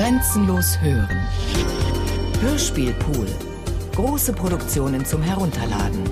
Grenzenlos 0.00 0.80
hören. 0.80 1.28
Hörspielpool. 2.40 3.26
Große 3.94 4.32
Produktionen 4.32 5.04
zum 5.04 5.20
Herunterladen. 5.20 6.04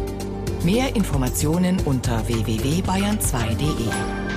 Mehr 0.62 0.95
Informationen 0.95 1.80
unter 1.87 2.29
www.bayern2.de. 2.29 4.27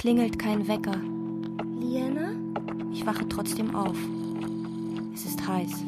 klingelt 0.00 0.38
kein 0.38 0.66
Wecker. 0.66 0.96
Liana? 1.78 2.32
Ich 2.90 3.04
wache 3.04 3.28
trotzdem 3.28 3.74
auf. 3.74 3.98
Es 5.14 5.26
ist 5.26 5.46
heiß. 5.46 5.84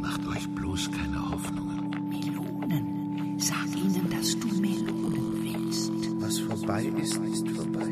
Macht 0.00 0.24
euch 0.28 0.48
bloß 0.50 0.88
keine 0.92 1.32
Hoffnungen. 1.32 1.90
Melonen. 2.08 3.36
Sag 3.36 3.66
ihnen, 3.74 4.08
dass 4.10 4.38
du 4.38 4.46
Melonen 4.60 5.42
willst. 5.42 5.90
Was 6.20 6.38
vorbei 6.38 6.84
ist, 7.02 7.16
ist 7.16 7.48
vorbei. 7.48 7.88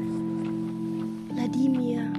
Wladimir. 1.35 2.13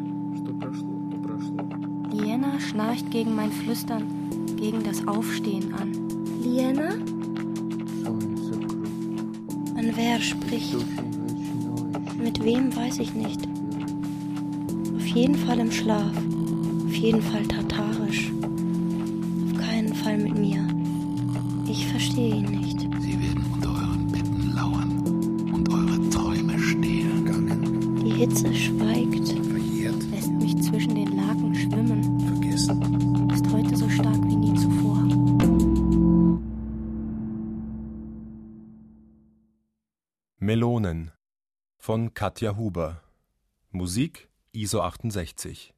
Liana 2.11 2.59
schnarcht 2.59 3.09
gegen 3.11 3.33
mein 3.33 3.53
Flüstern, 3.53 4.03
gegen 4.57 4.83
das 4.83 5.07
Aufstehen 5.07 5.73
an. 5.73 5.93
Liana? 6.43 6.95
An 9.77 9.91
wer 9.95 10.19
spricht? 10.19 10.85
wem 12.47 12.73
weiß 12.73 12.99
ich 12.99 13.13
nicht. 13.13 13.41
Auf 14.95 15.05
jeden 15.05 15.35
Fall 15.35 15.59
im 15.59 15.69
Schlaf. 15.69 16.13
Auf 16.85 16.95
jeden 16.95 17.21
Fall 17.21 17.43
Tatar. 17.43 17.96
Katja 42.27 42.57
Huber. 42.57 43.01
Musik 43.71 44.27
ISO 44.51 44.81
68. 44.81 45.73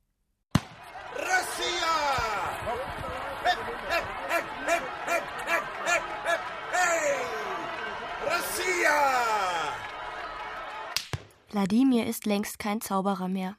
Wladimir 11.52 12.08
ist 12.08 12.26
längst 12.26 12.58
kein 12.58 12.82
Zauberer 12.82 13.28
mehr. 13.28 13.56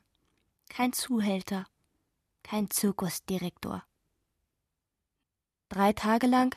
Kein 0.68 0.92
Zuhälter. 0.92 1.68
Kein 2.42 2.70
Zirkusdirektor. 2.70 3.84
Drei 5.68 5.92
Tage 5.92 6.26
lang 6.26 6.56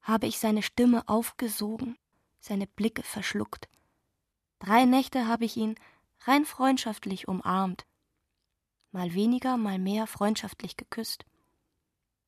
habe 0.00 0.26
ich 0.26 0.40
seine 0.40 0.62
Stimme 0.62 1.08
aufgesogen, 1.08 1.96
seine 2.40 2.66
Blicke 2.66 3.04
verschluckt. 3.04 3.68
Drei 4.58 4.84
Nächte 4.84 5.26
habe 5.26 5.44
ich 5.44 5.56
ihn 5.56 5.76
rein 6.22 6.44
freundschaftlich 6.44 7.28
umarmt. 7.28 7.86
Mal 8.90 9.14
weniger, 9.14 9.56
mal 9.56 9.78
mehr 9.78 10.06
freundschaftlich 10.06 10.76
geküsst. 10.76 11.24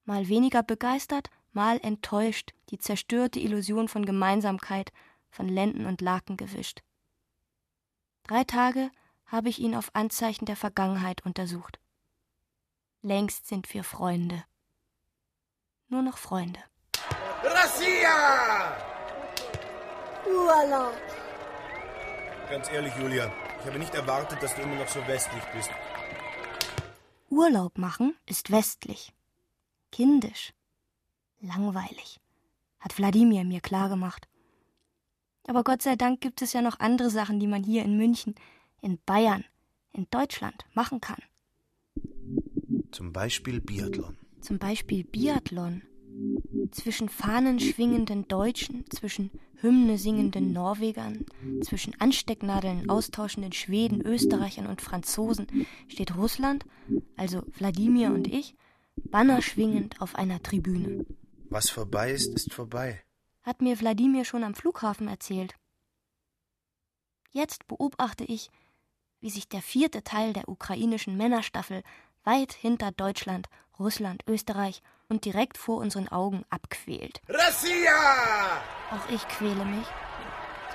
Mal 0.04 0.28
weniger 0.28 0.62
begeistert, 0.62 1.30
mal 1.52 1.78
enttäuscht, 1.82 2.52
die 2.70 2.78
zerstörte 2.78 3.40
Illusion 3.40 3.88
von 3.88 4.04
Gemeinsamkeit 4.04 4.92
von 5.30 5.48
Lenden 5.48 5.86
und 5.86 6.00
Laken 6.00 6.36
gewischt. 6.36 6.82
Drei 8.24 8.44
Tage 8.44 8.90
habe 9.26 9.48
ich 9.48 9.58
ihn 9.58 9.74
auf 9.74 9.90
Anzeichen 9.94 10.44
der 10.44 10.56
Vergangenheit 10.56 11.24
untersucht. 11.24 11.78
Längst 13.02 13.46
sind 13.46 13.72
wir 13.72 13.84
Freunde. 13.84 14.44
Nur 15.88 16.02
noch 16.02 16.18
Freunde. 16.18 16.60
Urlaub. 20.26 21.09
Ganz 22.50 22.68
ehrlich, 22.72 22.92
Julia, 23.00 23.32
ich 23.60 23.66
habe 23.66 23.78
nicht 23.78 23.94
erwartet, 23.94 24.42
dass 24.42 24.56
du 24.56 24.62
immer 24.62 24.74
noch 24.74 24.88
so 24.88 24.98
westlich 25.06 25.44
bist. 25.54 25.70
Urlaub 27.28 27.78
machen 27.78 28.16
ist 28.26 28.50
westlich. 28.50 29.12
Kindisch. 29.92 30.52
Langweilig. 31.40 32.18
Hat 32.80 32.98
Wladimir 32.98 33.44
mir 33.44 33.60
klargemacht. 33.60 34.26
Aber 35.46 35.62
Gott 35.62 35.82
sei 35.82 35.94
Dank 35.94 36.20
gibt 36.20 36.42
es 36.42 36.52
ja 36.52 36.60
noch 36.60 36.80
andere 36.80 37.10
Sachen, 37.10 37.38
die 37.38 37.46
man 37.46 37.62
hier 37.62 37.84
in 37.84 37.96
München, 37.96 38.34
in 38.80 38.98
Bayern, 39.06 39.44
in 39.92 40.08
Deutschland 40.10 40.66
machen 40.74 41.00
kann. 41.00 41.22
Zum 42.90 43.12
Beispiel 43.12 43.60
Biathlon. 43.60 44.18
Zum 44.40 44.58
Beispiel 44.58 45.04
Biathlon. 45.04 45.82
Zwischen 46.70 47.08
Fahnen 47.08 47.60
schwingenden 47.60 48.28
Deutschen, 48.28 48.84
zwischen 48.90 49.30
Hymne 49.60 49.98
singenden 49.98 50.52
Norwegern, 50.52 51.26
zwischen 51.62 52.00
Anstecknadeln 52.00 52.88
austauschenden 52.88 53.52
Schweden, 53.52 54.00
Österreichern 54.00 54.66
und 54.66 54.80
Franzosen 54.80 55.66
steht 55.88 56.16
Russland, 56.16 56.64
also 57.16 57.42
Wladimir 57.58 58.12
und 58.12 58.26
ich, 58.26 58.54
Banner 58.96 59.42
schwingend 59.42 60.00
auf 60.00 60.14
einer 60.14 60.42
Tribüne. 60.42 61.04
Was 61.48 61.70
vorbei 61.70 62.12
ist, 62.12 62.34
ist 62.34 62.52
vorbei. 62.52 63.02
Hat 63.42 63.60
mir 63.60 63.78
Wladimir 63.80 64.24
schon 64.24 64.44
am 64.44 64.54
Flughafen 64.54 65.08
erzählt. 65.08 65.54
Jetzt 67.32 67.66
beobachte 67.66 68.24
ich, 68.24 68.50
wie 69.20 69.30
sich 69.30 69.48
der 69.48 69.62
vierte 69.62 70.02
Teil 70.02 70.32
der 70.32 70.48
ukrainischen 70.48 71.16
Männerstaffel 71.16 71.82
weit 72.24 72.52
hinter 72.52 72.92
Deutschland, 72.92 73.48
Russland, 73.78 74.22
Österreich 74.26 74.82
und 75.08 75.24
direkt 75.24 75.58
vor 75.58 75.78
unseren 75.78 76.08
Augen 76.08 76.44
abquält. 76.50 77.20
Russia! 77.28 78.60
Auch 78.90 79.10
ich 79.12 79.26
quäle 79.28 79.64
mich, 79.64 79.86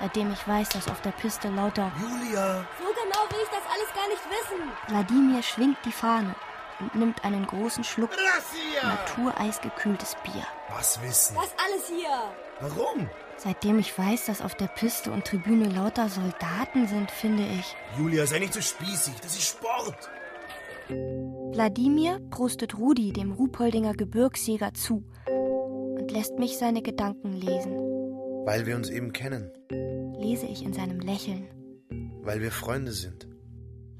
seitdem 0.00 0.32
ich 0.32 0.46
weiß, 0.46 0.70
dass 0.70 0.88
auf 0.88 1.00
der 1.02 1.12
Piste 1.12 1.48
lauter 1.48 1.90
Julia! 2.00 2.66
So 2.78 2.84
genau 2.84 3.20
will 3.30 3.42
ich 3.42 3.50
das 3.50 3.72
alles 3.72 3.94
gar 3.94 4.08
nicht 4.08 4.22
wissen. 4.28 4.72
Wladimir 4.88 5.42
schwingt 5.42 5.78
die 5.84 5.92
Fahne 5.92 6.34
und 6.80 6.94
nimmt 6.94 7.24
einen 7.24 7.46
großen 7.46 7.84
Schluck 7.84 8.10
Russia! 8.10 8.88
natureisgekühltes 8.88 10.16
Bier. 10.24 10.46
Was 10.74 11.00
wissen? 11.02 11.36
Das 11.36 11.54
alles 11.64 11.88
hier. 11.88 12.32
Warum? 12.60 13.08
Seitdem 13.38 13.78
ich 13.78 13.96
weiß, 13.96 14.26
dass 14.26 14.40
auf 14.40 14.54
der 14.54 14.66
Piste 14.68 15.12
und 15.12 15.26
Tribüne 15.26 15.68
lauter 15.68 16.08
Soldaten 16.08 16.88
sind, 16.88 17.10
finde 17.10 17.46
ich, 17.46 17.76
Julia, 17.98 18.26
sei 18.26 18.38
nicht 18.38 18.54
so 18.54 18.62
spießig. 18.62 19.14
Das 19.20 19.34
ist 19.34 19.46
Sport. 19.48 20.10
Wladimir 21.53 22.19
prostet 22.29 22.77
Rudi, 22.77 23.13
dem 23.13 23.31
Ruhpoldinger 23.31 23.93
Gebirgsjäger, 23.93 24.73
zu 24.73 25.03
und 25.27 26.11
lässt 26.11 26.37
mich 26.39 26.57
seine 26.57 26.81
Gedanken 26.81 27.33
lesen. 27.33 27.73
Weil 28.45 28.65
wir 28.65 28.75
uns 28.75 28.89
eben 28.89 29.13
kennen. 29.13 29.51
Lese 30.19 30.45
ich 30.47 30.63
in 30.63 30.73
seinem 30.73 30.99
Lächeln, 30.99 31.47
Weil 32.23 32.41
wir 32.41 32.51
Freunde 32.51 32.91
sind. 32.91 33.27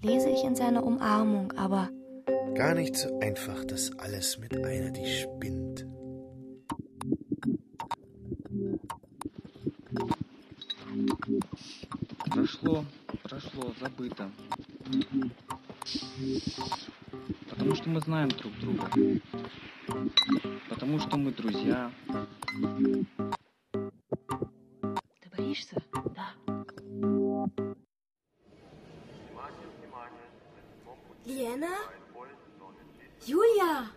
lese 0.01 0.29
ich 0.29 0.44
in 0.44 0.56
seiner 0.56 0.84
Umarmung, 0.84 1.51
aber 1.53 1.89
Gar 2.56 2.75
nicht 2.75 2.95
so 2.97 3.19
einfach, 3.19 3.63
das 3.66 3.91
alles 3.97 4.38
mit 4.38 4.56
einer, 4.65 4.92
die 4.92 5.06
spinnt. 5.06 5.86
Прошло, 12.30 12.86
прошло, 13.24 13.74
забыто. 13.80 14.30
Потому 17.50 17.75
что 17.75 17.89
мы 17.89 18.00
знаем 18.01 18.30
друг 18.30 18.53
друга. 18.59 18.89
Потому 20.69 21.00
что 21.00 21.18
мы 21.18 21.31
друзья. 21.31 21.92
Ты 25.21 25.30
боишься? 25.38 25.81
Да. 26.15 26.33
Liana? 31.25 31.77
Julia! 33.25 33.92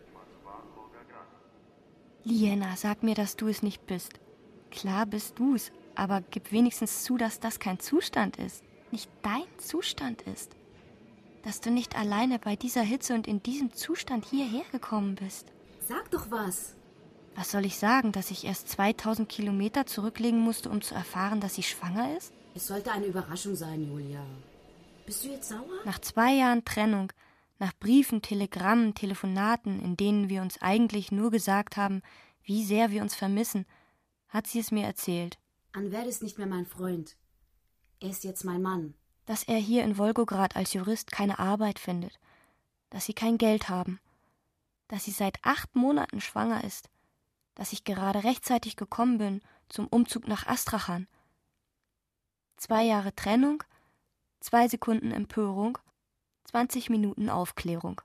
Liena, 2.25 2.77
sag 2.77 3.03
mir, 3.03 3.15
dass 3.15 3.37
du 3.37 3.49
es 3.49 3.63
nicht 3.63 3.87
bist. 3.87 4.21
Klar 4.71 5.07
bist 5.07 5.39
du's, 5.39 5.73
aber 5.95 6.23
gib 6.31 6.53
wenigstens 6.53 7.05
zu, 7.05 7.17
dass 7.17 7.41
das 7.41 7.59
kein 7.59 7.79
Zustand 7.81 8.37
ist. 8.37 8.63
Nicht 8.91 9.11
dein 9.23 9.47
Zustand 9.59 10.23
ist. 10.23 10.57
Dass 11.44 11.62
du 11.62 11.72
nicht 11.72 11.98
alleine 11.98 12.40
bei 12.40 12.56
dieser 12.56 12.82
Hitze 12.82 13.14
und 13.14 13.28
in 13.28 13.42
diesem 13.42 13.74
Zustand 13.74 14.26
hierher 14.26 14.66
gekommen 14.72 15.16
bist. 15.16 15.48
Sag 15.88 16.12
doch 16.12 16.30
was. 16.30 16.76
Was 17.36 17.52
soll 17.52 17.66
ich 17.66 17.78
sagen, 17.78 18.12
dass 18.12 18.32
ich 18.32 18.46
erst 18.46 18.68
2000 18.70 19.30
Kilometer 19.30 19.86
zurücklegen 19.86 20.40
musste, 20.40 20.70
um 20.70 20.82
zu 20.82 20.94
erfahren, 20.94 21.40
dass 21.40 21.56
sie 21.56 21.64
schwanger 21.64 22.18
ist? 22.18 22.34
Es 22.54 22.68
sollte 22.68 22.92
eine 22.92 23.06
Überraschung 23.06 23.56
sein, 23.56 23.88
Julia. 23.88 24.26
Bist 25.06 25.24
du 25.24 25.30
jetzt 25.30 25.50
sauer? 25.50 25.80
Nach 25.86 26.00
zwei 26.00 26.34
Jahren 26.34 26.66
Trennung, 26.66 27.14
nach 27.58 27.74
Briefen, 27.80 28.22
Telegrammen, 28.22 28.94
Telefonaten, 28.94 29.80
in 29.80 29.98
denen 29.98 30.30
wir 30.30 30.42
uns 30.42 30.62
eigentlich 30.62 31.12
nur 31.12 31.32
gesagt 31.32 31.78
haben, 31.78 32.02
wie 32.44 32.64
sehr 32.64 32.92
wir 32.92 33.02
uns 33.02 33.16
vermissen, 33.16 33.66
hat 34.28 34.48
sie 34.48 34.60
es 34.60 34.72
mir 34.72 34.84
erzählt. 34.84 35.38
Anwert 35.72 36.08
ist 36.08 36.24
nicht 36.24 36.38
mehr 36.38 36.48
mein 36.48 36.66
Freund. 36.66 37.16
Er 38.00 38.10
ist 38.10 38.24
jetzt 38.24 38.44
mein 38.44 38.62
Mann 38.62 38.94
Dass 39.29 39.43
er 39.43 39.57
hier 39.59 39.85
in 39.85 39.97
Wolgograd 39.99 40.57
als 40.57 40.73
Jurist 40.75 41.11
keine 41.11 41.39
Arbeit 41.39 41.79
findet, 41.79 42.19
dass 42.91 43.07
sie 43.07 43.15
kein 43.15 43.39
Geld 43.39 43.69
haben, 43.69 44.01
dass 44.89 45.05
sie 45.05 45.11
seit 45.11 45.39
acht 45.43 45.75
Monaten 45.75 46.21
schwanger 46.21 46.63
ist, 46.65 46.91
dass 47.55 47.73
ich 47.73 47.85
gerade 47.85 48.25
rechtzeitig 48.25 48.77
gekommen 48.77 49.19
bin 49.19 49.41
zum 49.69 49.87
Umzug 49.87 50.29
nach 50.29 50.47
Astrachan. 50.47 51.07
Zwei 52.57 52.85
Jahre 52.85 53.15
Trennung, 53.15 53.63
zwei 54.41 54.69
Sekunden 54.69 55.11
Empörung, 55.11 55.79
20 56.45 56.91
Minuten 56.91 57.31
Aufklärung. 57.31 58.01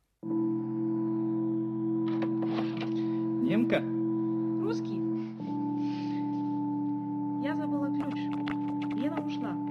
Немка? 3.44 3.80
Русский. 4.64 5.00
Я 7.42 7.56
забыла 7.56 7.88
ключ. 7.90 8.16
Лена 8.96 9.22
ушла. 9.22 9.63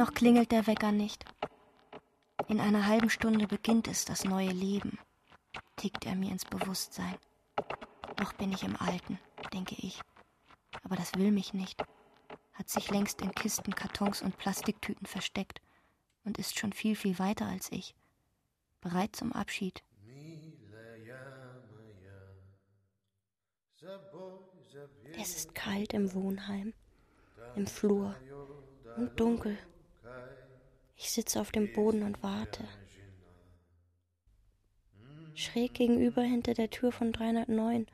Noch 0.00 0.14
klingelt 0.14 0.50
der 0.50 0.66
Wecker 0.66 0.92
nicht. 0.92 1.26
In 2.48 2.58
einer 2.58 2.86
halben 2.86 3.10
Stunde 3.10 3.46
beginnt 3.46 3.86
es, 3.86 4.06
das 4.06 4.24
neue 4.24 4.48
Leben, 4.48 4.98
tickt 5.76 6.06
er 6.06 6.14
mir 6.14 6.32
ins 6.32 6.46
Bewusstsein. 6.46 7.16
Noch 8.18 8.32
bin 8.32 8.50
ich 8.50 8.62
im 8.62 8.76
Alten, 8.76 9.18
denke 9.52 9.74
ich. 9.76 10.00
Aber 10.84 10.96
das 10.96 11.14
will 11.16 11.30
mich 11.32 11.52
nicht. 11.52 11.84
Hat 12.54 12.70
sich 12.70 12.90
längst 12.90 13.20
in 13.20 13.34
Kisten, 13.34 13.74
Kartons 13.74 14.22
und 14.22 14.38
Plastiktüten 14.38 15.06
versteckt 15.06 15.60
und 16.24 16.38
ist 16.38 16.58
schon 16.58 16.72
viel, 16.72 16.96
viel 16.96 17.18
weiter 17.18 17.44
als 17.44 17.70
ich. 17.70 17.94
Bereit 18.80 19.14
zum 19.14 19.34
Abschied. 19.34 19.84
Es 25.20 25.36
ist 25.36 25.54
kalt 25.54 25.92
im 25.92 26.14
Wohnheim, 26.14 26.72
im 27.54 27.66
Flur 27.66 28.16
und 28.96 29.20
dunkel. 29.20 29.58
Ich 31.02 31.12
sitze 31.12 31.40
auf 31.40 31.50
dem 31.50 31.72
Boden 31.72 32.02
und 32.02 32.22
warte. 32.22 32.68
Schräg 35.34 35.72
gegenüber 35.72 36.20
hinter 36.20 36.52
der 36.52 36.68
Tür 36.68 36.92
von 36.92 37.10
309 37.10 37.86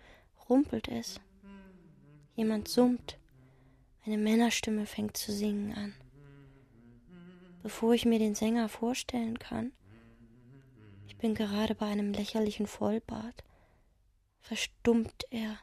rumpelt 0.48 0.88
es. 0.88 1.20
Jemand 2.34 2.66
summt. 2.66 3.16
Eine 4.04 4.18
Männerstimme 4.18 4.86
fängt 4.86 5.16
zu 5.16 5.30
singen 5.30 5.72
an. 5.74 5.94
Bevor 7.62 7.94
ich 7.94 8.06
mir 8.06 8.18
den 8.18 8.34
Sänger 8.34 8.68
vorstellen 8.68 9.38
kann, 9.38 9.70
ich 11.06 11.16
bin 11.16 11.36
gerade 11.36 11.76
bei 11.76 11.86
einem 11.86 12.12
lächerlichen 12.12 12.66
Vollbart, 12.66 13.44
verstummt 14.40 15.26
er. 15.30 15.60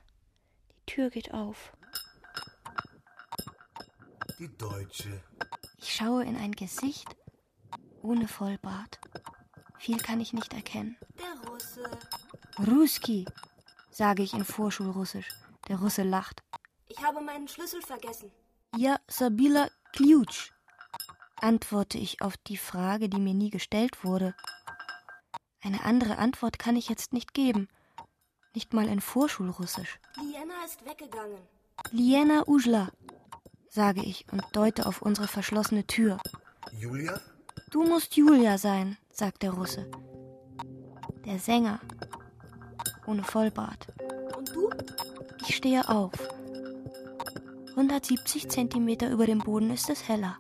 Die 0.72 0.86
Tür 0.86 1.10
geht 1.10 1.34
auf. 1.34 1.74
Die 4.40 4.50
Deutsche. 4.58 5.22
Ich 5.78 5.94
schaue 5.94 6.24
in 6.24 6.38
ein 6.38 6.54
Gesicht 6.54 7.14
ohne 8.04 8.28
Vollbart. 8.28 9.00
Viel 9.80 9.98
kann 9.98 10.22
ich 10.22 10.34
nicht 10.34 10.54
erkennen. 10.54 10.98
Der 11.18 11.50
Russe. 11.50 11.84
Ruski, 12.60 13.26
sage 13.92 14.24
ich 14.24 14.34
in 14.34 14.46
Vorschulrussisch. 14.46 15.30
Der 15.68 15.78
Russe 15.78 16.04
lacht. 16.04 16.42
Ich 16.88 17.04
habe 17.04 17.22
meinen 17.22 17.48
Schlüssel 17.48 17.82
vergessen. 17.82 18.32
Ja, 18.76 18.98
Sabila 19.08 19.68
Kliutsch, 19.94 20.52
antworte 21.36 21.98
ich 21.98 22.22
auf 22.22 22.38
die 22.38 22.58
Frage, 22.58 23.10
die 23.10 23.20
mir 23.20 23.34
nie 23.34 23.50
gestellt 23.50 24.04
wurde. 24.04 24.36
Eine 25.62 25.84
andere 25.84 26.18
Antwort 26.18 26.60
kann 26.60 26.76
ich 26.76 26.90
jetzt 26.90 27.14
nicht 27.14 27.34
geben. 27.34 27.68
Nicht 28.54 28.74
mal 28.74 28.88
in 28.88 29.02
Vorschulrussisch. 29.02 30.00
Liana 30.18 30.66
ist 30.66 30.86
weggegangen. 30.86 31.40
Liena 31.92 32.44
Ujla, 32.48 32.90
sage 33.70 34.02
ich 34.04 34.26
und 34.32 34.44
deute 34.54 34.86
auf 34.86 35.02
unsere 35.02 35.28
verschlossene 35.28 35.86
Tür. 35.88 36.20
Julia? 36.72 37.20
Du 37.74 37.84
musst 37.84 38.16
Julia 38.16 38.60
sein, 38.60 38.98
sagt 39.10 39.42
der 39.42 39.50
Russe. 39.50 39.90
Der 41.26 41.40
Sänger. 41.40 41.80
Ohne 43.08 43.24
Vollbart. 43.24 43.88
Und 44.38 44.56
du? 44.56 44.70
Ich 45.42 45.56
stehe 45.56 45.90
auf. 45.90 46.12
170 47.72 48.48
Zentimeter 48.48 49.10
über 49.10 49.26
dem 49.26 49.40
Boden 49.40 49.72
ist 49.72 49.90
es 49.90 50.08
heller. 50.08 50.38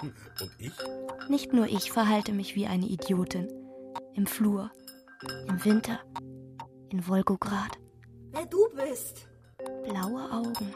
Und 0.00 0.14
ich? 0.58 0.72
Nicht 1.28 1.52
nur 1.52 1.66
ich 1.66 1.92
verhalte 1.92 2.32
mich 2.32 2.56
wie 2.56 2.66
eine 2.66 2.86
Idiotin. 2.86 3.52
Im 4.14 4.26
Flur. 4.26 4.70
Im 5.48 5.62
Winter. 5.66 6.00
In 6.88 7.06
Wolgograd. 7.06 7.78
Wer 8.30 8.46
du 8.46 8.66
bist? 8.74 9.28
Blaue 9.84 10.32
Augen. 10.32 10.74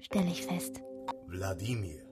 Stelle 0.00 0.30
ich 0.30 0.46
fest. 0.46 0.80
Wladimir. 1.26 2.02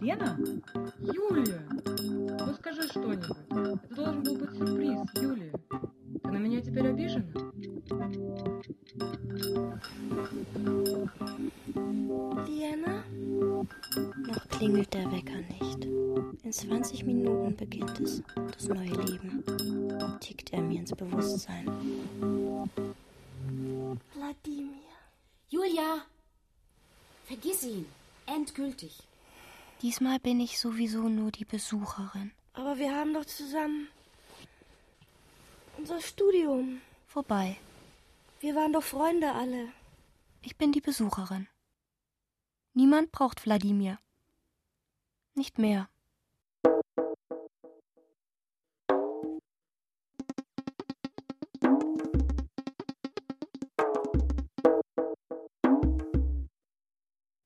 Лена? 0.00 0.36
Юлия! 0.98 1.60
Ну 2.46 2.54
скажи 2.54 2.82
что-нибудь. 2.82 3.24
Это 3.50 3.94
должен 3.94 4.22
был 4.22 4.36
быть 4.36 4.50
сюрприз, 4.56 4.98
Юлия. 5.20 5.52
Ты 6.22 6.28
на 6.28 6.38
меня 6.38 6.60
теперь 6.60 6.88
обижена? 6.88 7.26
Liana? 12.46 13.04
Noch 14.26 14.48
klingelt 14.48 14.92
der 14.94 15.10
Wecker 15.12 15.36
nicht. 15.36 15.84
In 16.44 16.52
20 16.52 17.04
Minuten 17.04 17.56
beginnt 17.56 18.00
es, 18.00 18.22
das 18.52 18.68
neue 18.68 18.90
Leben. 18.90 19.44
Tickt 20.20 20.52
er 20.52 20.62
mir 20.62 20.80
ins 20.80 20.94
Bewusstsein. 20.94 21.66
Wladimir. 24.14 24.82
Julia! 25.48 26.04
Vergiss 27.24 27.64
ihn. 27.64 27.86
Endgültig. 28.26 29.02
Diesmal 29.82 30.18
bin 30.18 30.40
ich 30.40 30.58
sowieso 30.58 31.08
nur 31.08 31.30
die 31.30 31.44
Besucherin. 31.44 32.32
Aber 32.54 32.78
wir 32.78 32.94
haben 32.94 33.12
doch 33.12 33.24
zusammen 33.24 33.88
unser 35.76 36.00
Studium. 36.00 36.80
Vorbei. 37.06 37.56
Wir 38.40 38.54
waren 38.54 38.72
doch 38.72 38.82
Freunde 38.82 39.32
alle. 39.32 39.68
Ich 40.42 40.56
bin 40.56 40.72
die 40.72 40.80
Besucherin. 40.80 41.48
Niemand 42.78 43.10
braucht 43.10 43.46
Wladimir. 43.46 43.98
Nicht 45.34 45.56
mehr. 45.56 45.88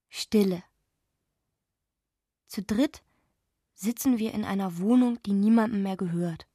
Stille. 0.09 0.65
Zu 2.49 2.63
dritt 2.65 3.05
sitzen 3.75 4.19
wir 4.19 4.35
in 4.35 4.45
einer 4.45 4.79
Wohnung, 4.79 5.23
die 5.23 5.33
niemandem 5.33 5.85
mehr 5.85 5.97
gehört. 5.97 6.49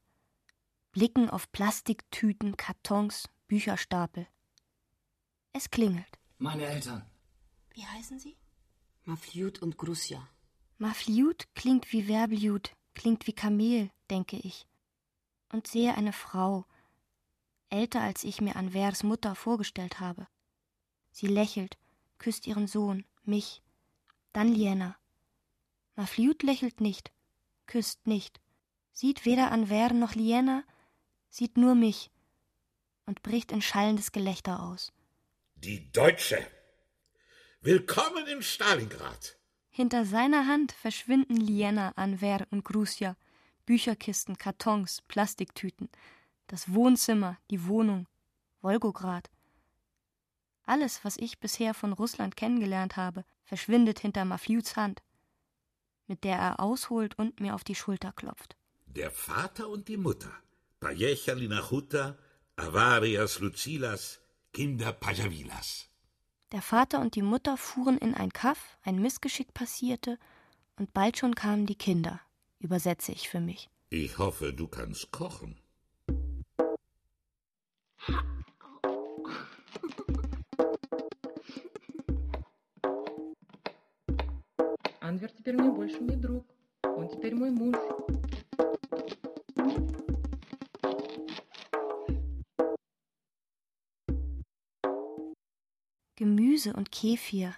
Blicken 0.91 1.29
auf 1.29 1.49
Plastiktüten, 1.53 2.57
Kartons, 2.57 3.29
Bücherstapel. 3.47 4.27
Es 5.53 5.71
klingelt. 5.71 6.19
Meine 6.39 6.65
Eltern. 6.65 7.09
Wie 7.71 7.85
heißen 7.85 8.19
Sie? 8.19 8.35
Mafliut 9.05 9.61
und 9.61 9.77
Grusja. 9.77 10.27
Mafliut 10.79 11.47
klingt 11.53 11.93
wie 11.93 12.07
Werbeljut, 12.07 12.71
klingt 12.95 13.27
wie 13.27 13.33
Kamel, 13.33 13.91
denke 14.09 14.37
ich. 14.37 14.65
Und 15.51 15.67
sehe 15.67 15.95
eine 15.95 16.11
Frau, 16.11 16.65
älter 17.69 18.01
als 18.01 18.23
ich 18.23 18.41
mir 18.41 18.55
Anvers 18.55 19.03
Mutter 19.03 19.35
vorgestellt 19.35 19.99
habe. 19.99 20.27
Sie 21.11 21.27
lächelt, 21.27 21.77
küsst 22.17 22.47
ihren 22.47 22.67
Sohn, 22.67 23.05
mich, 23.23 23.61
dann 24.33 24.47
Liena. 24.47 24.97
Mafliut 25.95 26.41
lächelt 26.41 26.81
nicht, 26.81 27.11
küsst 27.67 28.07
nicht, 28.07 28.41
sieht 28.91 29.23
weder 29.23 29.51
Anver 29.51 29.93
noch 29.93 30.15
Liena, 30.15 30.63
sieht 31.29 31.57
nur 31.57 31.75
mich 31.75 32.09
und 33.05 33.21
bricht 33.21 33.51
in 33.51 33.61
schallendes 33.61 34.11
Gelächter 34.11 34.63
aus. 34.63 34.91
Die 35.57 35.91
Deutsche. 35.91 36.54
Willkommen 37.65 38.27
in 38.27 38.43
Stalingrad. 38.43 39.39
Hinter 39.71 40.05
seiner 40.05 40.45
Hand 40.45 40.71
verschwinden 40.71 41.35
Liena, 41.35 41.93
Anver 41.95 42.45
und 42.51 42.63
Grusia, 42.63 43.17
Bücherkisten, 43.65 44.37
Kartons, 44.37 45.01
Plastiktüten, 45.07 45.89
das 46.45 46.71
Wohnzimmer, 46.71 47.39
die 47.49 47.65
Wohnung, 47.65 48.05
Wolgograd. 48.61 49.31
Alles, 50.67 51.03
was 51.03 51.17
ich 51.17 51.39
bisher 51.39 51.73
von 51.73 51.93
Russland 51.93 52.35
kennengelernt 52.35 52.97
habe, 52.97 53.25
verschwindet 53.43 53.97
hinter 53.97 54.25
Mafjuds 54.25 54.75
Hand, 54.75 55.01
mit 56.05 56.23
der 56.23 56.37
er 56.37 56.59
ausholt 56.59 57.17
und 57.17 57.39
mir 57.39 57.55
auf 57.55 57.63
die 57.63 57.73
Schulter 57.73 58.11
klopft. 58.11 58.55
Der 58.85 59.09
Vater 59.09 59.69
und 59.69 59.87
die 59.87 59.97
Mutter. 59.97 60.31
Pajechali 60.81 61.47
Nachuta, 61.47 62.15
Avarias 62.57 63.39
Lucilas, 63.39 64.19
Kinder 64.53 64.93
Pajavilas. 64.93 65.89
Der 66.54 66.62
Vater 66.62 67.00
und 67.00 67.14
die 67.14 67.22
Mutter 67.22 67.56
fuhren 67.56 67.98
in 67.98 68.14
ein 68.14 68.32
Kaff, 68.32 68.76
ein 68.82 69.00
Missgeschick 69.00 69.54
passierte, 69.54 70.18
und 70.76 70.92
bald 70.92 71.18
schon 71.18 71.34
kamen 71.34 71.66
die 71.66 71.76
Kinder, 71.76 72.20
übersetze 72.58 73.12
ich 73.12 73.28
für 73.28 73.40
mich. 73.40 73.70
Ich 73.90 74.18
hoffe, 74.18 74.52
du 74.52 74.66
kannst 74.66 75.10
kochen. 75.12 75.56
Анвер 85.00 85.30
теперь 85.32 85.56
мне 85.56 85.70
больше 85.70 85.98
не 86.00 86.16
друг. 86.16 86.46
Он 86.84 87.08
теперь 87.08 87.34
мой 87.34 87.50
муж. 87.50 87.76
Gemüse 96.65 96.73
und 96.73 96.91
Kefir. 96.91 97.53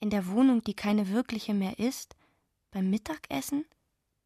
In 0.00 0.10
der 0.10 0.26
Wohnung, 0.28 0.62
die 0.62 0.74
keine 0.74 1.08
wirkliche 1.08 1.54
mehr 1.54 1.78
ist, 1.78 2.14
beim 2.70 2.90
Mittagessen, 2.90 3.64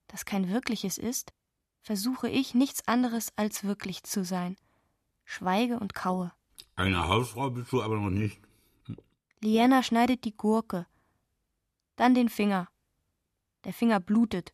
das 0.08 0.24
kein 0.24 0.50
wirkliches 0.50 0.98
ist, 0.98 1.32
versuche 1.80 2.28
ich 2.28 2.54
nichts 2.54 2.86
anderes 2.86 3.32
als 3.36 3.64
wirklich 3.64 4.02
zu 4.02 4.24
sein. 4.24 4.56
Schweige 5.24 5.78
und 5.78 5.94
kaue. 5.94 6.32
Eine 6.76 7.08
Hausfrau 7.08 7.50
bist 7.50 7.72
du 7.72 7.82
aber 7.82 7.96
noch 7.96 8.10
nicht. 8.10 8.40
Liena 9.40 9.82
schneidet 9.82 10.24
die 10.24 10.36
Gurke, 10.36 10.86
dann 11.96 12.14
den 12.14 12.28
Finger. 12.28 12.68
Der 13.64 13.72
Finger 13.72 14.00
blutet 14.00 14.52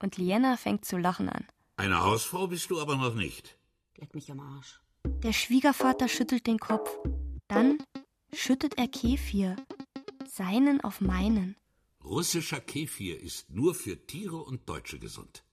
und 0.00 0.16
Liena 0.16 0.56
fängt 0.56 0.84
zu 0.84 0.96
lachen 0.96 1.28
an. 1.28 1.46
Eine 1.76 2.02
Hausfrau 2.02 2.46
bist 2.46 2.70
du 2.70 2.80
aber 2.80 2.96
noch 2.96 3.14
nicht. 3.14 3.58
Leck 3.96 4.14
mich 4.14 4.30
am 4.30 4.40
Arsch. 4.40 4.80
Der 5.22 5.32
Schwiegervater 5.32 6.08
schüttelt 6.08 6.46
den 6.46 6.58
Kopf. 6.58 6.90
Dann 7.48 7.78
schüttet 8.34 8.78
er 8.78 8.88
Kefir, 8.88 9.56
seinen 10.26 10.80
auf 10.82 11.00
meinen. 11.00 11.56
Russischer 12.04 12.60
Kefir 12.60 13.20
ist 13.20 13.50
nur 13.50 13.74
für 13.74 14.06
Tiere 14.06 14.38
und 14.42 14.68
Deutsche 14.68 14.98
gesund. 14.98 15.44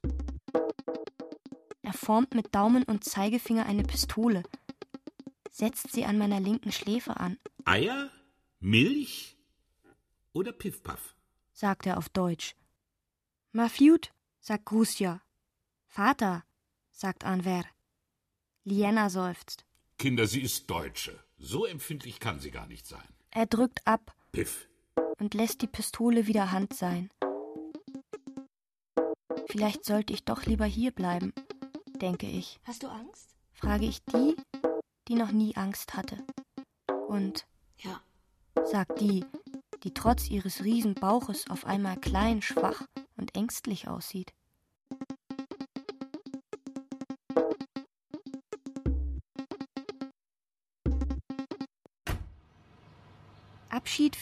Er 1.82 1.94
formt 1.94 2.34
mit 2.34 2.54
Daumen 2.56 2.84
und 2.84 3.04
Zeigefinger 3.04 3.66
eine 3.66 3.84
Pistole, 3.84 4.44
setzt 5.52 5.92
sie 5.92 6.06
an 6.06 6.18
meiner 6.18 6.40
linken 6.40 6.72
Schläfe 6.72 7.18
an. 7.18 7.38
Eier? 7.66 8.10
Milch? 8.60 9.38
Oder 10.34 10.52
Piffpaff? 10.52 11.16
sagt 11.52 11.86
er 11.86 11.98
auf 11.98 12.10
Deutsch. 12.10 12.56
Mafjud, 13.52 14.14
sagt 14.40 14.66
Grusja. 14.66 15.22
Vater, 15.88 16.46
sagt 16.92 17.24
Anver. 17.26 17.66
Liena 18.64 19.10
seufzt. 19.10 19.66
Kinder, 19.98 20.28
sie 20.28 20.42
ist 20.42 20.70
Deutsche. 20.70 21.20
So 21.40 21.66
empfindlich 21.66 22.20
kann 22.20 22.40
sie 22.40 22.52
gar 22.52 22.68
nicht 22.68 22.86
sein. 22.86 23.08
Er 23.32 23.46
drückt 23.46 23.88
ab. 23.88 24.14
Piff. 24.32 24.68
Und 25.20 25.34
lässt 25.34 25.62
die 25.62 25.68
Pistole 25.68 26.28
wieder 26.28 26.52
Hand 26.52 26.74
sein. 26.74 27.10
Vielleicht 29.48 29.86
sollte 29.86 30.14
ich 30.14 30.24
doch 30.24 30.46
lieber 30.46 30.66
hier 30.66 30.92
bleiben, 30.92 31.34
denke 32.02 32.28
ich. 32.28 32.60
Hast 32.66 32.84
du 32.84 32.88
Angst? 32.88 33.30
Frage 33.54 33.86
ich 33.86 34.04
die, 34.06 34.36
die 35.08 35.16
noch 35.16 35.32
nie 35.32 35.56
Angst 35.56 35.96
hatte. 35.96 36.18
Und 37.08 37.48
ja, 37.78 38.02
sagt 38.66 39.02
die, 39.02 39.26
die 39.84 39.94
trotz 39.94 40.30
ihres 40.30 40.64
Riesenbauches 40.64 41.50
auf 41.50 41.66
einmal 41.66 41.98
klein, 41.98 42.42
schwach 42.42 42.84
und 43.16 43.36
ängstlich 43.36 43.88
aussieht. 43.88 44.34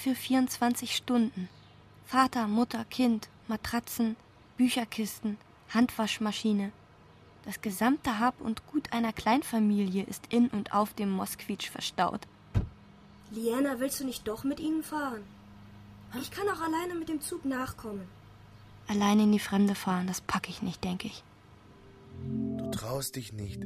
Für 0.08 0.16
24 0.16 0.96
Stunden. 0.96 1.50
Vater, 2.06 2.48
Mutter, 2.48 2.86
Kind, 2.86 3.28
Matratzen, 3.50 4.16
Bücherkisten, 4.56 5.38
Handwaschmaschine. 5.74 6.72
Das 7.44 7.60
gesamte 7.60 8.18
Hab 8.18 8.40
und 8.40 8.66
Gut 8.68 8.94
einer 8.94 9.12
Kleinfamilie 9.12 10.04
ist 10.04 10.24
in 10.32 10.48
und 10.48 10.72
auf 10.72 10.94
dem 10.94 11.12
Moskwitsch 11.12 11.70
verstaut. 11.70 12.22
Liana, 13.32 13.82
willst 13.82 14.00
du 14.00 14.06
nicht 14.06 14.26
doch 14.26 14.46
mit 14.46 14.62
ihnen 14.62 14.82
fahren? 14.82 15.24
Ich 16.22 16.32
kann 16.32 16.48
auch 16.48 16.62
alleine 16.62 16.96
mit 16.96 17.10
dem 17.10 17.20
Zug 17.20 17.44
nachkommen. 17.44 18.08
Alleine 18.88 19.24
in 19.24 19.34
die 19.34 19.40
Fremde 19.40 19.76
fahren, 19.76 20.08
das 20.08 20.22
packe 20.22 20.50
ich 20.50 20.62
nicht, 20.62 20.86
denke 20.86 21.08
ich. 21.08 21.22
Du 22.58 22.72
traust 22.72 23.18
dich 23.18 23.34
nicht. 23.34 23.62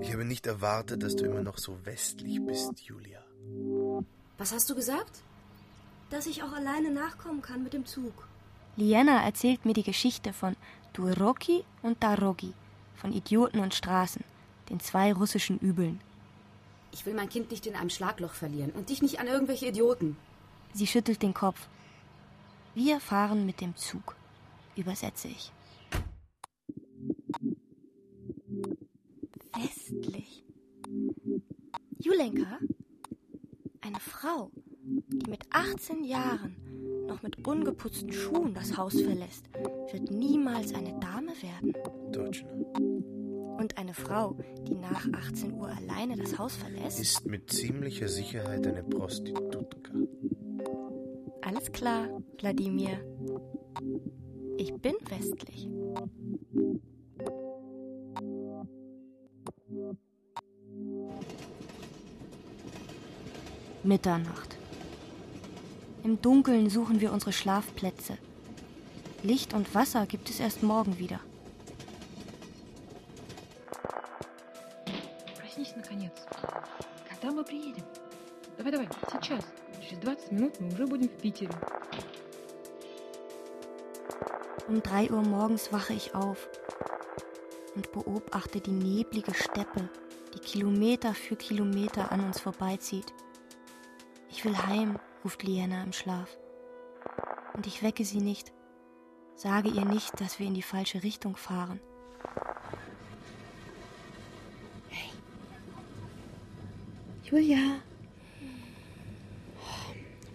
Ich 0.00 0.12
habe 0.14 0.24
nicht 0.24 0.46
erwartet, 0.46 1.02
dass 1.02 1.14
du 1.14 1.26
immer 1.26 1.42
noch 1.42 1.58
so 1.58 1.84
westlich 1.84 2.40
bist, 2.42 2.80
Julia. 2.80 3.27
Was 4.38 4.52
hast 4.52 4.70
du 4.70 4.76
gesagt? 4.76 5.20
Dass 6.10 6.26
ich 6.26 6.42
auch 6.44 6.52
alleine 6.52 6.90
nachkommen 6.90 7.42
kann 7.42 7.64
mit 7.64 7.72
dem 7.72 7.84
Zug. 7.84 8.28
Liana 8.76 9.24
erzählt 9.24 9.64
mir 9.66 9.74
die 9.74 9.82
Geschichte 9.82 10.32
von 10.32 10.56
Duroki 10.92 11.64
und 11.82 12.02
Darogi, 12.02 12.54
von 12.96 13.12
Idioten 13.12 13.58
und 13.58 13.74
Straßen, 13.74 14.22
den 14.70 14.78
zwei 14.78 15.12
russischen 15.12 15.58
Übeln. 15.58 16.00
Ich 16.92 17.04
will 17.04 17.14
mein 17.14 17.28
Kind 17.28 17.50
nicht 17.50 17.66
in 17.66 17.74
einem 17.74 17.90
Schlagloch 17.90 18.32
verlieren 18.32 18.70
und 18.70 18.88
dich 18.88 19.02
nicht 19.02 19.18
an 19.18 19.26
irgendwelche 19.26 19.66
Idioten. 19.66 20.16
Sie 20.72 20.86
schüttelt 20.86 21.22
den 21.22 21.34
Kopf. 21.34 21.66
Wir 22.74 23.00
fahren 23.00 23.44
mit 23.44 23.60
dem 23.60 23.76
Zug, 23.76 24.14
übersetze 24.76 25.26
ich. 25.28 25.50
18 35.58 36.04
Jahren 36.04 36.54
noch 37.08 37.22
mit 37.22 37.46
ungeputzten 37.46 38.12
Schuhen 38.12 38.54
das 38.54 38.76
Haus 38.76 39.00
verlässt, 39.00 39.48
wird 39.90 40.10
niemals 40.10 40.72
eine 40.72 40.98
Dame 41.00 41.32
werden. 41.42 41.74
Deutschland. 42.12 42.66
Und 42.76 43.76
eine 43.76 43.92
Frau, 43.92 44.36
die 44.68 44.76
nach 44.76 45.04
18 45.12 45.54
Uhr 45.54 45.68
alleine 45.68 46.16
das 46.16 46.38
Haus 46.38 46.54
verlässt, 46.54 47.00
Ist 47.00 47.26
mit 47.26 47.50
ziemlicher 47.50 48.06
Sicherheit 48.06 48.66
eine 48.66 48.84
Prostitutka. 48.84 49.92
Alles 51.42 51.72
klar, 51.72 52.08
Wladimir. 52.38 53.00
Ich 54.58 54.72
bin 54.74 54.94
westlich. 55.08 55.68
Mitternacht. 63.82 64.57
Im 66.03 66.21
Dunkeln 66.21 66.69
suchen 66.69 66.99
wir 67.01 67.13
unsere 67.13 67.31
Schlafplätze. 67.31 68.17
Licht 69.23 69.53
und 69.53 69.73
Wasser 69.73 70.05
gibt 70.05 70.29
es 70.29 70.39
erst 70.39 70.63
morgen 70.63 70.99
wieder. 70.99 71.19
Проснись, 75.39 75.73
наконец. 75.75 76.11
Когда 77.07 77.31
мы 77.31 77.43
приедем? 77.43 77.85
Давай, 78.57 78.71
давай, 78.71 78.89
сейчас. 79.11 79.45
Через 79.81 80.01
20 80.01 80.31
минут 80.31 80.59
мы 80.59 80.67
уже 80.73 80.87
будем 80.87 81.07
в 81.07 81.17
Питере. 81.21 81.53
Um 84.67 84.81
drei 84.81 85.11
Uhr 85.11 85.21
morgens 85.21 85.71
wache 85.73 85.93
ich 85.93 86.15
auf 86.15 86.49
und 87.75 87.91
beobachte 87.91 88.61
die 88.61 88.71
neblige 88.71 89.33
Steppe, 89.33 89.89
die 90.33 90.39
Kilometer 90.39 91.13
für 91.13 91.35
Kilometer 91.35 92.11
an 92.11 92.21
uns 92.21 92.39
vorbeizieht. 92.39 93.13
Ich 94.29 94.45
will 94.45 94.57
heim, 94.57 94.97
ruft 95.24 95.42
Liana 95.42 95.82
im 95.82 95.92
Schlaf. 95.92 96.36
Und 97.54 97.66
ich 97.66 97.82
wecke 97.82 98.04
sie 98.04 98.20
nicht, 98.20 98.52
sage 99.34 99.68
ihr 99.68 99.84
nicht, 99.84 100.20
dass 100.20 100.38
wir 100.38 100.46
in 100.46 100.54
die 100.54 100.62
falsche 100.62 101.02
Richtung 101.02 101.36
fahren. 101.36 101.80
Julia. 107.30 107.80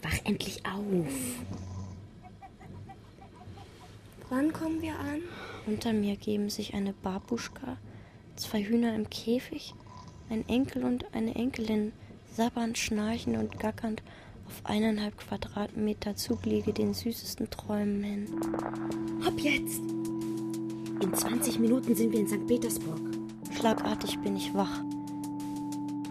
Wach 0.04 0.18
endlich 0.26 0.64
auf. 0.64 1.08
Wann 4.30 4.54
kommen 4.54 4.82
wir 4.82 5.00
an? 5.00 5.22
Unter 5.66 5.92
mir 5.92 6.18
geben 6.18 6.52
sich 6.52 6.76
eine 6.76 6.94
Babuschka, 6.94 7.78
zwei 8.36 8.64
Hühner 8.64 8.94
im 8.94 9.10
Käfig, 9.10 9.74
ein 10.30 10.48
Enkel 10.48 10.84
und 10.84 11.16
eine 11.16 11.34
Enkelin, 11.34 11.94
sabbernd, 12.32 12.78
schnarchend 12.78 13.38
und 13.38 13.60
gackernd 13.60 14.04
Auf 14.48 14.62
eineinhalb 14.66 15.18
Quadratmeter 15.18 16.16
Zug 16.16 16.46
liege 16.46 16.74
den 16.74 16.94
süßesten 16.94 17.50
Träumen 17.50 18.04
hin. 18.04 18.28
Ab 19.26 19.34
jetzt! 19.38 19.82
In 21.02 21.14
20 21.14 21.60
Minuten 21.60 21.96
sind 21.96 22.12
wir 22.12 22.20
in 22.20 22.28
St. 22.28 22.48
Petersburg. 22.48 23.02
Schlagartig 23.58 24.20
bin 24.20 24.36
ich 24.36 24.54
wach. 24.54 24.82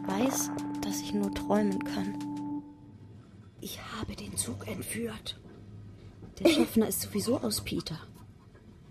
Weiß, 0.06 0.50
dass 0.82 1.00
ich 1.00 1.14
nur 1.14 1.32
träumen 1.32 1.82
kann. 1.84 2.14
Ich 3.60 3.80
habe 3.80 4.16
den 4.16 4.36
Zug 4.36 4.66
entführt. 4.68 5.40
Der 6.38 6.50
Schaffner 6.50 6.88
ist 6.88 7.02
sowieso 7.02 7.38
aus 7.38 7.62
Peter. 7.62 7.98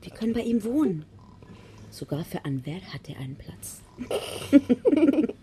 Wir 0.01 0.12
können 0.12 0.33
bei 0.33 0.41
ihm 0.41 0.63
wohnen. 0.63 1.05
Sogar 1.91 2.24
für 2.24 2.45
Anwer 2.45 2.81
hat 2.93 3.10
er 3.10 3.17
einen 3.19 3.36
Platz. 3.36 3.81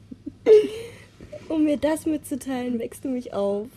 um 1.49 1.65
mir 1.65 1.77
das 1.77 2.07
mitzuteilen, 2.07 2.79
wächst 2.79 3.05
du 3.05 3.09
mich 3.09 3.35
auf. 3.35 3.69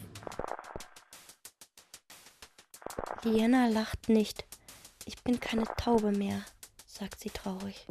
Liena 3.24 3.68
lacht 3.68 4.10
nicht. 4.10 4.46
Ich 5.06 5.22
bin 5.22 5.40
keine 5.40 5.66
Taube 5.78 6.12
mehr, 6.12 6.42
sagt 6.88 7.20
sie 7.20 7.30
traurig. 7.30 7.86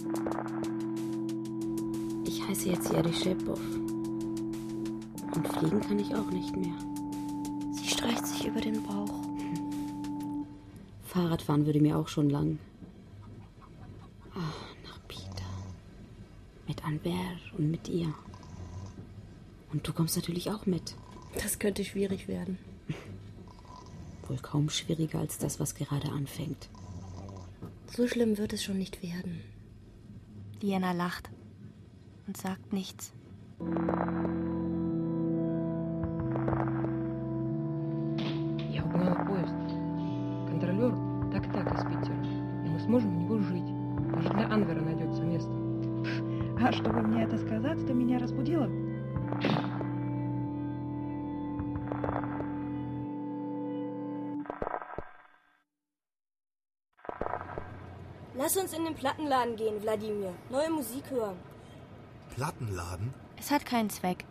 Ich 2.25 2.42
heiße 2.42 2.68
jetzt 2.68 2.92
Jari 2.92 3.12
Schepow. 3.12 3.58
Und 5.32 5.49
fliegen 5.49 5.80
kann 5.80 6.00
ich 6.00 6.12
auch 6.16 6.28
nicht 6.30 6.56
mehr. 6.56 6.75
Sie 7.72 7.88
streicht 7.88 8.26
sich 8.26 8.46
über 8.46 8.60
den 8.60 8.82
Bauch. 8.82 9.20
Fahrradfahren 11.04 11.64
würde 11.64 11.80
mir 11.80 11.96
auch 11.96 12.08
schon 12.08 12.28
lang. 12.28 12.58
Ach, 14.34 14.75
nach 14.84 14.99
Peter. 15.06 15.44
Mit 16.66 16.84
Anwer 16.84 17.37
und 17.56 17.70
mit 17.70 17.88
ihr. 17.88 18.12
Und 19.72 19.87
du 19.87 19.92
kommst 19.92 20.16
natürlich 20.16 20.50
auch 20.50 20.66
mit. 20.66 20.96
Das 21.40 21.60
könnte 21.60 21.84
schwierig 21.84 22.26
werden. 22.26 22.58
Wohl 24.30 24.38
kaum 24.38 24.70
schwieriger 24.70 25.18
als 25.18 25.38
das, 25.38 25.58
was 25.58 25.75
gerade 25.75 26.08
anfängt. 26.12 26.68
So 27.96 28.06
schlimm 28.06 28.38
wird 28.38 28.52
es 28.52 28.62
schon 28.62 28.78
nicht 28.78 29.02
werden. 29.02 29.40
Liena 30.60 30.92
lacht 30.92 31.28
und 32.28 32.37
sagt 32.37 32.72
nichts. 32.72 33.10
Plattenladen 59.00 59.57
gehen, 59.57 59.83
Wladimir. 59.83 60.35
Neue 60.50 60.71
Musik 60.71 61.11
hören. 61.11 61.38
Plattenladen? 62.35 63.14
Es 63.38 63.50
hat 63.50 63.64
keinen 63.64 63.88
Zweck. 63.88 64.26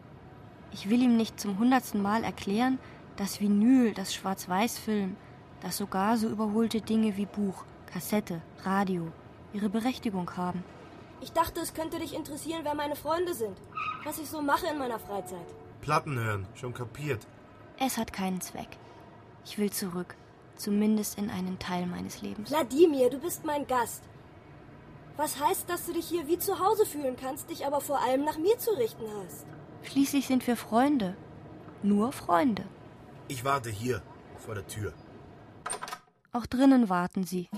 Ich 0.71 0.91
will 0.91 1.01
ihm 1.01 1.17
nicht 1.17 1.39
zum 1.39 1.57
hundertsten 1.57 2.03
Mal 2.03 2.23
erklären, 2.23 2.77
dass 3.15 3.41
Vinyl, 3.41 3.95
das 3.95 4.13
Schwarz-Weiß-Film, 4.13 5.17
dass 5.61 5.77
sogar 5.77 6.17
so 6.17 6.29
überholte 6.29 6.81
Dinge 6.81 7.17
wie 7.17 7.25
Buch, 7.25 7.65
Kassette, 7.87 8.43
Radio 8.63 9.11
ihre 9.53 9.69
Berechtigung 9.69 10.29
haben. 10.37 10.63
Ich 11.19 11.31
dachte, 11.31 11.61
es 11.61 11.73
könnte 11.73 11.97
dich 11.97 12.13
interessieren, 12.15 12.61
wer 12.61 12.75
meine 12.75 12.95
Freunde 12.95 13.33
sind. 13.33 13.57
Was 14.03 14.19
ich 14.19 14.29
so 14.29 14.39
mache 14.39 14.67
in 14.67 14.77
meiner 14.77 14.99
Freizeit. 14.99 15.47
Platten 15.81 16.19
hören, 16.19 16.45
schon 16.53 16.75
kapiert. 16.75 17.25
Es 17.79 17.97
hat 17.97 18.13
keinen 18.13 18.39
Zweck. 18.39 18.77
Ich 19.45 19.57
will 19.57 19.71
zurück. 19.71 20.15
Zumindest 20.57 21.17
in 21.17 21.31
einen 21.31 21.57
Teil 21.57 21.87
meines 21.87 22.21
Lebens. 22.21 22.51
Wladimir, 22.51 23.09
du 23.09 23.17
bist 23.17 23.45
mein 23.45 23.65
Gast. 23.65 24.03
Was 25.19 25.37
heißt, 25.37 25.69
dass 25.69 25.85
du 25.85 25.91
dich 25.91 26.07
hier 26.07 26.29
wie 26.29 26.39
zu 26.39 26.59
Hause 26.59 26.85
fühlen 26.85 27.17
kannst, 27.17 27.49
dich 27.49 27.65
aber 27.65 27.81
vor 27.81 27.99
allem 27.99 28.23
nach 28.23 28.37
mir 28.37 28.57
zu 28.57 28.71
richten 28.71 29.03
hast? 29.17 29.45
Schließlich 29.83 30.25
sind 30.25 30.47
wir 30.47 30.55
Freunde. 30.55 31.17
Nur 31.83 32.13
Freunde. 32.13 32.63
Ich 33.27 33.43
warte 33.43 33.69
hier, 33.69 34.01
vor 34.37 34.55
der 34.55 34.65
Tür. 34.65 34.93
Auch 36.31 36.45
drinnen 36.45 36.87
warten 36.87 37.25
sie. 37.25 37.49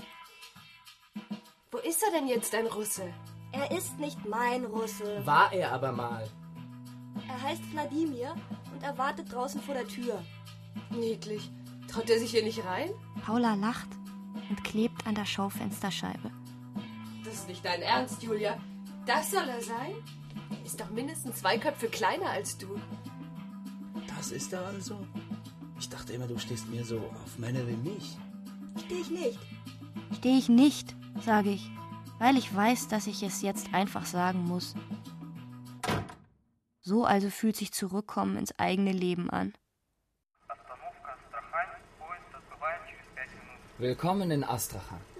Wo 1.70 1.78
ist 1.78 2.02
er 2.02 2.10
denn 2.10 2.26
jetzt, 2.26 2.52
dein 2.52 2.66
Russe? 2.66 3.04
Er 3.52 3.70
ist 3.70 3.96
nicht 4.00 4.26
mein 4.26 4.64
Russe. 4.64 5.24
War 5.24 5.52
er 5.52 5.70
aber 5.70 5.92
mal. 5.92 6.28
Er 7.28 7.42
heißt 7.42 7.62
Wladimir 7.70 8.34
und 8.74 8.82
er 8.82 8.98
wartet 8.98 9.32
draußen 9.32 9.62
vor 9.62 9.74
der 9.74 9.86
Tür. 9.86 10.20
Niedlich. 10.90 11.48
Traut 11.86 12.10
er 12.10 12.18
sich 12.18 12.32
hier 12.32 12.42
nicht 12.42 12.64
rein? 12.64 12.90
Paula 13.24 13.54
lacht 13.54 13.88
und 14.50 14.64
klebt 14.64 15.06
an 15.06 15.14
der 15.14 15.26
Schaufensterscheibe. 15.26 16.41
Das 17.32 17.40
ist 17.40 17.48
nicht 17.48 17.64
dein 17.64 17.80
Ernst, 17.80 18.22
Julia. 18.22 18.58
Das 19.06 19.30
soll 19.30 19.48
er 19.48 19.62
sein? 19.62 19.94
Er 20.50 20.66
ist 20.66 20.78
doch 20.78 20.90
mindestens 20.90 21.36
zwei 21.36 21.56
Köpfe 21.56 21.88
kleiner 21.88 22.28
als 22.28 22.58
du. 22.58 22.78
Das 24.06 24.30
ist 24.32 24.52
er 24.52 24.66
also? 24.66 25.06
Ich 25.78 25.88
dachte 25.88 26.12
immer, 26.12 26.26
du 26.26 26.38
stehst 26.38 26.68
mir 26.68 26.84
so 26.84 26.98
auf 26.98 27.38
Männer 27.38 27.66
wie 27.66 27.76
mich. 27.76 28.18
Steh 28.84 29.00
ich 29.00 29.10
nicht. 29.10 29.38
Stehe 30.18 30.36
ich 30.36 30.50
nicht, 30.50 30.94
sage 31.24 31.48
ich, 31.48 31.70
weil 32.18 32.36
ich 32.36 32.54
weiß, 32.54 32.88
dass 32.88 33.06
ich 33.06 33.22
es 33.22 33.40
jetzt 33.40 33.72
einfach 33.72 34.04
sagen 34.04 34.44
muss. 34.44 34.74
So 36.82 37.06
also 37.06 37.30
fühlt 37.30 37.56
sich 37.56 37.72
Zurückkommen 37.72 38.36
ins 38.36 38.58
eigene 38.58 38.92
Leben 38.92 39.30
an. 39.30 39.54
Willkommen 43.78 44.30
in 44.30 44.44
Astrachan. 44.44 45.11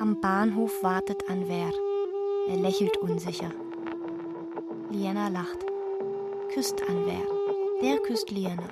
Am 0.00 0.20
Bahnhof 0.20 0.82
wartet 0.84 1.28
Anwer. 1.28 1.72
Er 2.48 2.56
lächelt 2.56 2.96
unsicher. 2.98 3.50
Liena 4.90 5.26
lacht, 5.26 5.58
küsst 6.54 6.80
Anwer. 6.88 7.26
Der 7.82 7.98
küsst 7.98 8.30
Liena. 8.30 8.68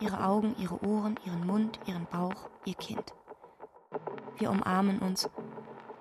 Ihre 0.00 0.22
Augen, 0.22 0.54
ihre 0.58 0.84
Ohren, 0.84 1.18
ihren 1.24 1.46
Mund, 1.46 1.80
ihren 1.86 2.06
Bauch, 2.06 2.50
ihr 2.66 2.74
Kind. 2.74 3.14
Wir 4.36 4.50
umarmen 4.50 4.98
uns 4.98 5.30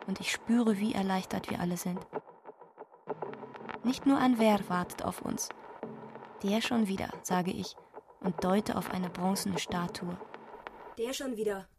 und 0.07 0.19
ich 0.19 0.33
spüre, 0.33 0.77
wie 0.77 0.93
erleichtert 0.93 1.49
wir 1.49 1.61
alle 1.61 1.77
sind. 1.77 1.99
Nicht 3.85 4.05
nur 4.05 4.17
Anwer 4.17 4.59
wartet 4.67 5.05
auf 5.05 5.21
uns. 5.21 5.47
Der 6.43 6.61
schon 6.61 6.87
wieder, 6.87 7.07
sage 7.23 7.51
ich 7.51 7.77
und 8.19 8.43
deute 8.43 8.75
auf 8.75 8.91
eine 8.91 9.09
bronzene 9.09 9.57
Statue. 9.57 10.17
Der 10.97 11.13
schon 11.13 11.37
wieder. 11.37 11.69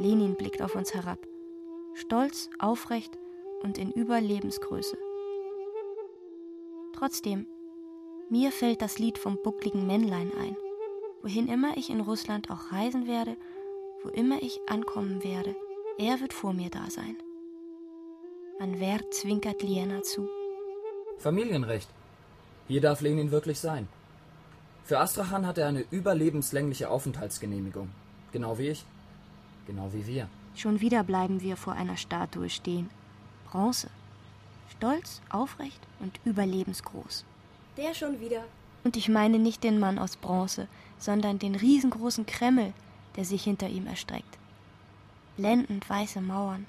Lenin 0.00 0.34
blickt 0.34 0.62
auf 0.62 0.74
uns 0.74 0.94
herab. 0.94 1.18
Stolz, 1.92 2.48
aufrecht 2.58 3.18
und 3.62 3.76
in 3.76 3.92
Überlebensgröße. 3.92 4.96
Trotzdem, 6.94 7.46
mir 8.30 8.50
fällt 8.50 8.80
das 8.80 8.98
Lied 8.98 9.18
vom 9.18 9.38
buckligen 9.42 9.86
Männlein 9.86 10.32
ein. 10.40 10.56
Wohin 11.22 11.48
immer 11.48 11.76
ich 11.76 11.90
in 11.90 12.00
Russland 12.00 12.50
auch 12.50 12.72
reisen 12.72 13.06
werde, 13.06 13.36
wo 14.02 14.08
immer 14.08 14.42
ich 14.42 14.60
ankommen 14.66 15.22
werde, 15.22 15.54
er 15.98 16.20
wird 16.20 16.32
vor 16.32 16.54
mir 16.54 16.70
da 16.70 16.88
sein. 16.88 17.16
Anwer 18.58 19.00
zwinkert 19.10 19.62
Liena 19.62 20.02
zu. 20.02 20.30
Familienrecht. 21.18 21.90
Hier 22.68 22.80
darf 22.80 23.02
Lenin 23.02 23.30
wirklich 23.30 23.58
sein. 23.58 23.86
Für 24.84 24.98
Astrachan 24.98 25.46
hat 25.46 25.58
er 25.58 25.68
eine 25.68 25.84
überlebenslängliche 25.90 26.88
Aufenthaltsgenehmigung. 26.88 27.90
Genau 28.32 28.56
wie 28.56 28.68
ich. 28.68 28.86
Genau 29.66 29.92
wie 29.92 30.06
wir. 30.06 30.28
Schon 30.54 30.80
wieder 30.80 31.04
bleiben 31.04 31.40
wir 31.40 31.56
vor 31.56 31.74
einer 31.74 31.96
Statue 31.96 32.50
stehen. 32.50 32.90
Bronze. 33.50 33.88
Stolz, 34.76 35.20
aufrecht 35.30 35.80
und 36.00 36.18
überlebensgroß. 36.24 37.24
Der 37.76 37.94
schon 37.94 38.20
wieder. 38.20 38.44
Und 38.84 38.96
ich 38.96 39.08
meine 39.08 39.38
nicht 39.38 39.62
den 39.62 39.78
Mann 39.78 39.98
aus 39.98 40.16
Bronze, 40.16 40.68
sondern 40.98 41.38
den 41.38 41.54
riesengroßen 41.54 42.26
Kreml, 42.26 42.72
der 43.16 43.24
sich 43.24 43.44
hinter 43.44 43.68
ihm 43.68 43.86
erstreckt. 43.86 44.38
Blendend 45.36 45.88
weiße 45.88 46.20
Mauern, 46.20 46.66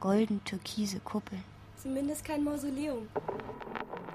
golden 0.00 0.42
türkise 0.44 1.00
Kuppeln. 1.00 1.42
Zumindest 1.76 2.24
kein 2.24 2.44
Mausoleum. 2.44 3.08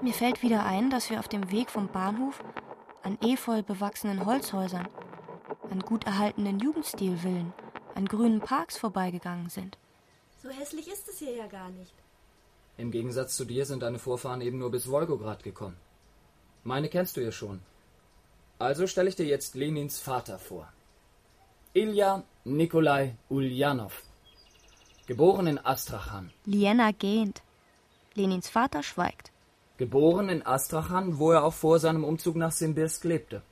Mir 0.02 0.12
fällt 0.12 0.42
wieder 0.42 0.64
ein, 0.64 0.90
dass 0.90 1.10
wir 1.10 1.20
auf 1.20 1.28
dem 1.28 1.50
Weg 1.50 1.70
vom 1.70 1.88
Bahnhof 1.88 2.42
an 3.02 3.18
efeu 3.22 3.62
bewachsenen 3.62 4.24
Holzhäusern, 4.26 4.88
an 5.70 5.80
gut 5.80 6.04
erhaltenen 6.04 6.58
Jugendstilvillen, 6.58 7.52
an 7.94 8.06
grünen 8.06 8.40
Parks 8.40 8.76
vorbeigegangen 8.76 9.50
sind. 9.50 9.78
So 10.42 10.48
hässlich 10.48 10.88
ist 10.88 11.08
es 11.08 11.18
hier 11.18 11.34
ja 11.34 11.46
gar 11.46 11.70
nicht. 11.70 11.94
Im 12.76 12.90
Gegensatz 12.90 13.36
zu 13.36 13.44
dir 13.44 13.66
sind 13.66 13.82
deine 13.82 13.98
Vorfahren 13.98 14.40
eben 14.40 14.58
nur 14.58 14.70
bis 14.70 14.88
Wolgograd 14.88 15.42
gekommen. 15.42 15.76
Meine 16.64 16.88
kennst 16.88 17.16
du 17.16 17.20
ja 17.20 17.32
schon. 17.32 17.60
Also 18.58 18.86
stelle 18.86 19.08
ich 19.08 19.16
dir 19.16 19.26
jetzt 19.26 19.54
Lenins 19.54 19.98
Vater 19.98 20.38
vor. 20.38 20.72
Ilja 21.72 22.24
Nikolai 22.44 23.16
Ulyanov. 23.28 24.02
Geboren 25.06 25.46
in 25.46 25.58
Astrachan. 25.58 26.30
Liena 26.44 26.90
gähnt. 26.92 27.42
Lenins 28.14 28.48
Vater 28.48 28.82
schweigt. 28.82 29.30
Geboren 29.76 30.28
in 30.28 30.44
Astrachan, 30.44 31.18
wo 31.18 31.32
er 31.32 31.44
auch 31.44 31.54
vor 31.54 31.78
seinem 31.78 32.04
Umzug 32.04 32.36
nach 32.36 32.52
Simbirsk 32.52 33.04
lebte. 33.04 33.42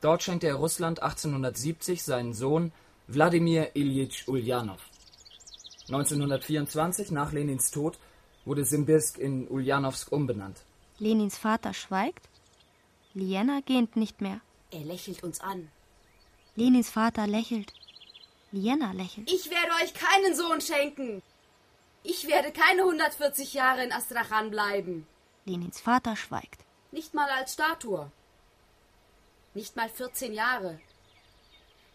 Dort 0.00 0.22
schenkte 0.22 0.46
er 0.46 0.54
Russland 0.54 1.02
1870 1.02 2.02
seinen 2.02 2.32
Sohn 2.32 2.72
Wladimir 3.12 3.70
Iljitsch 3.74 4.28
Uljanov. 4.28 4.80
1924, 5.88 7.10
nach 7.10 7.32
Lenins 7.32 7.72
Tod, 7.72 7.98
wurde 8.44 8.64
Simbirsk 8.64 9.18
in 9.18 9.48
Uljanowsk 9.48 10.12
umbenannt. 10.12 10.62
Lenins 11.00 11.36
Vater 11.36 11.74
schweigt. 11.74 12.28
Liena 13.12 13.62
gähnt 13.66 13.96
nicht 13.96 14.20
mehr. 14.20 14.40
Er 14.70 14.84
lächelt 14.84 15.24
uns 15.24 15.40
an. 15.40 15.68
Lenins 16.54 16.88
Vater 16.90 17.26
lächelt. 17.26 17.72
Liena 18.52 18.92
lächelt. 18.92 19.28
Ich 19.28 19.50
werde 19.50 19.72
euch 19.82 19.92
keinen 19.92 20.36
Sohn 20.36 20.60
schenken. 20.60 21.20
Ich 22.04 22.28
werde 22.28 22.52
keine 22.52 22.82
140 22.82 23.54
Jahre 23.54 23.82
in 23.82 23.92
Astrachan 23.92 24.50
bleiben. 24.50 25.04
Lenins 25.46 25.80
Vater 25.80 26.14
schweigt. 26.14 26.60
Nicht 26.92 27.12
mal 27.12 27.28
als 27.28 27.54
Statue. 27.54 28.12
Nicht 29.54 29.74
mal 29.74 29.88
14 29.88 30.32
Jahre. 30.32 30.78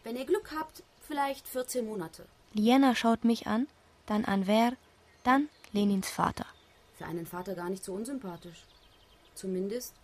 Wenn 0.06 0.18
ihr 0.18 0.26
Glück 0.26 0.52
habt, 0.56 0.84
vielleicht 1.08 1.48
14 1.48 1.84
Monate. 1.84 2.28
Liena 2.54 2.94
schaut 2.94 3.26
mich 3.26 3.48
an, 3.48 3.68
dann 4.06 4.24
Anwer, 4.24 4.74
dann 5.24 5.50
Lenins 5.74 6.12
Vater. 6.12 6.46
Für 6.94 7.06
einen 7.06 7.26
Vater 7.26 7.56
gar 7.56 7.72
nicht 7.72 7.84
so 7.84 7.94
unsympathisch. 7.94 8.66
Zumindest, 9.34 9.96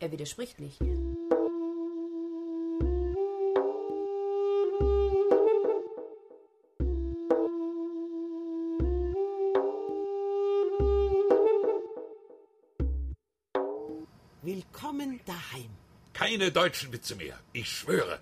er 0.00 0.12
widerspricht 0.12 0.60
nicht. 0.60 0.78
Willkommen 14.42 15.20
daheim. 15.24 15.70
Keine 16.12 16.52
deutschen 16.52 16.92
Witze 16.92 17.16
mehr. 17.16 17.38
Ich 17.54 17.70
schwöre. 17.70 18.20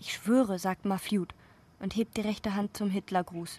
Ich 0.00 0.12
schwöre, 0.12 0.58
sagt 0.58 0.84
Mafjud 0.84 1.34
und 1.80 1.96
hebt 1.96 2.16
die 2.16 2.22
rechte 2.22 2.54
Hand 2.54 2.76
zum 2.76 2.90
Hitlergruß. 2.90 3.58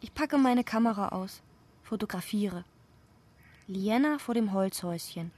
Ich 0.00 0.14
packe 0.14 0.38
meine 0.38 0.64
Kamera 0.64 1.08
aus, 1.08 1.42
fotografiere. 1.82 2.64
Liena 3.66 4.18
vor 4.18 4.34
dem 4.34 4.52
Holzhäuschen, 4.52 5.30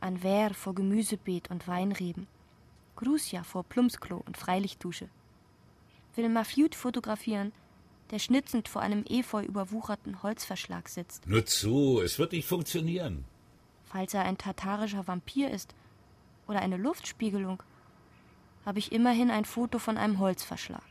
Anwer 0.00 0.54
vor 0.54 0.74
Gemüsebeet 0.74 1.50
und 1.50 1.68
Weinreben, 1.68 2.26
Grusia 2.96 3.42
vor 3.42 3.64
Plumpsklo 3.64 4.22
und 4.26 4.36
Freilichtdusche. 4.36 5.08
Will 6.14 6.28
Mafjud 6.28 6.74
fotografieren, 6.74 7.52
der 8.10 8.18
schnitzend 8.18 8.68
vor 8.68 8.82
einem 8.82 9.04
efeu 9.08 9.42
überwucherten 9.44 10.22
Holzverschlag 10.22 10.88
sitzt. 10.88 11.26
Nur 11.26 11.46
zu, 11.46 12.00
es 12.00 12.18
wird 12.18 12.32
nicht 12.32 12.46
funktionieren. 12.46 13.24
Falls 13.84 14.14
er 14.14 14.22
ein 14.22 14.38
tatarischer 14.38 15.06
Vampir 15.06 15.50
ist 15.50 15.74
oder 16.46 16.60
eine 16.60 16.76
Luftspiegelung, 16.76 17.62
habe 18.64 18.78
ich 18.78 18.92
immerhin 18.92 19.30
ein 19.30 19.44
Foto 19.44 19.78
von 19.78 19.96
einem 19.96 20.18
Holzverschlag. 20.18 20.82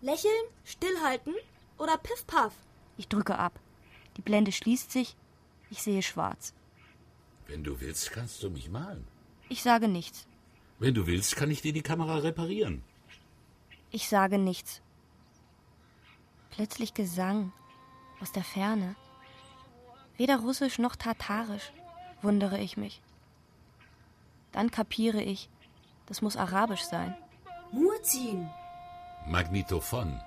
Lächeln, 0.00 0.32
stillhalten 0.64 1.34
oder 1.76 1.96
piff 1.98 2.26
paff? 2.26 2.54
Ich 2.96 3.08
drücke 3.08 3.38
ab. 3.38 3.58
Die 4.16 4.22
Blende 4.22 4.52
schließt 4.52 4.90
sich. 4.92 5.16
Ich 5.70 5.82
sehe 5.82 6.02
schwarz. 6.02 6.54
Wenn 7.46 7.64
du 7.64 7.80
willst, 7.80 8.10
kannst 8.12 8.42
du 8.42 8.50
mich 8.50 8.70
malen. 8.70 9.06
Ich 9.48 9.62
sage 9.62 9.88
nichts. 9.88 10.26
Wenn 10.78 10.94
du 10.94 11.06
willst, 11.06 11.36
kann 11.36 11.50
ich 11.50 11.62
dir 11.62 11.72
die 11.72 11.82
Kamera 11.82 12.18
reparieren. 12.18 12.82
Ich 13.90 14.08
sage 14.08 14.38
nichts. 14.38 14.82
Plötzlich 16.50 16.94
Gesang 16.94 17.52
aus 18.20 18.32
der 18.32 18.44
Ferne. 18.44 18.94
Weder 20.16 20.38
russisch 20.38 20.78
noch 20.78 20.96
tatarisch, 20.96 21.72
wundere 22.22 22.58
ich 22.58 22.76
mich. 22.76 23.00
Dann 24.52 24.70
kapiere 24.70 25.22
ich, 25.22 25.48
das 26.08 26.22
muss 26.22 26.36
arabisch 26.36 26.82
sein. 26.82 27.14
Murzin. 27.70 28.48
Magnetophon. 29.26 30.20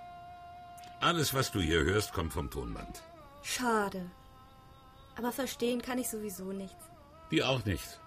Alles, 0.99 1.33
was 1.33 1.51
du 1.51 1.59
hier 1.59 1.83
hörst, 1.83 2.13
kommt 2.13 2.33
vom 2.33 2.49
Tonband. 2.51 3.01
Schade. 3.41 4.09
Aber 5.15 5.31
verstehen 5.31 5.81
kann 5.81 5.97
ich 5.97 6.09
sowieso 6.09 6.51
nichts. 6.51 6.83
Die 7.31 7.43
auch 7.43 7.65
nicht. 7.65 7.99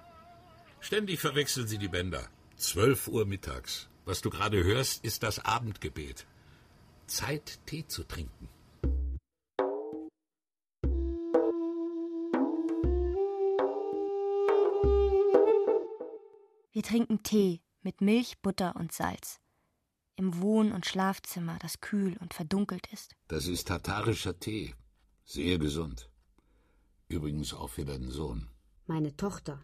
Ständig 0.81 1.21
verwechseln 1.21 1.67
sie 1.67 1.79
die 1.79 1.89
Bänder. 1.89 2.29
Zwölf 2.57 3.09
Uhr 3.09 3.27
mittags. 3.27 3.89
Was 4.05 4.21
du 4.21 4.31
gerade 4.31 4.63
hörst, 4.63 5.05
ist 5.05 5.23
das 5.23 5.45
Abendgebet. 5.45 6.27
Zeit, 7.07 7.59
Tee 7.67 7.87
zu 7.87 8.05
trinken. 8.05 8.49
Wir 16.75 16.83
trinken 16.83 17.23
Tee 17.23 17.63
mit 17.83 18.01
Milch, 18.01 18.43
Butter 18.43 18.75
und 18.75 18.91
Salz. 18.91 19.39
Im 20.17 20.43
Wohn- 20.43 20.73
und 20.73 20.87
Schlafzimmer, 20.87 21.57
das 21.61 21.81
kühl 21.81 22.17
und 22.17 22.35
verdunkelt 22.35 22.93
ist. 22.93 23.15
Das 23.29 23.47
ist 23.47 23.69
tatarischer 23.69 24.41
Tee. 24.41 24.75
Sehr 25.25 25.59
gesund. 25.59 26.11
Übrigens 27.07 27.55
auch 27.55 27.71
für 27.71 27.85
deinen 27.85 28.11
Sohn. 28.11 28.51
Meine 28.87 29.17
Tochter. 29.17 29.63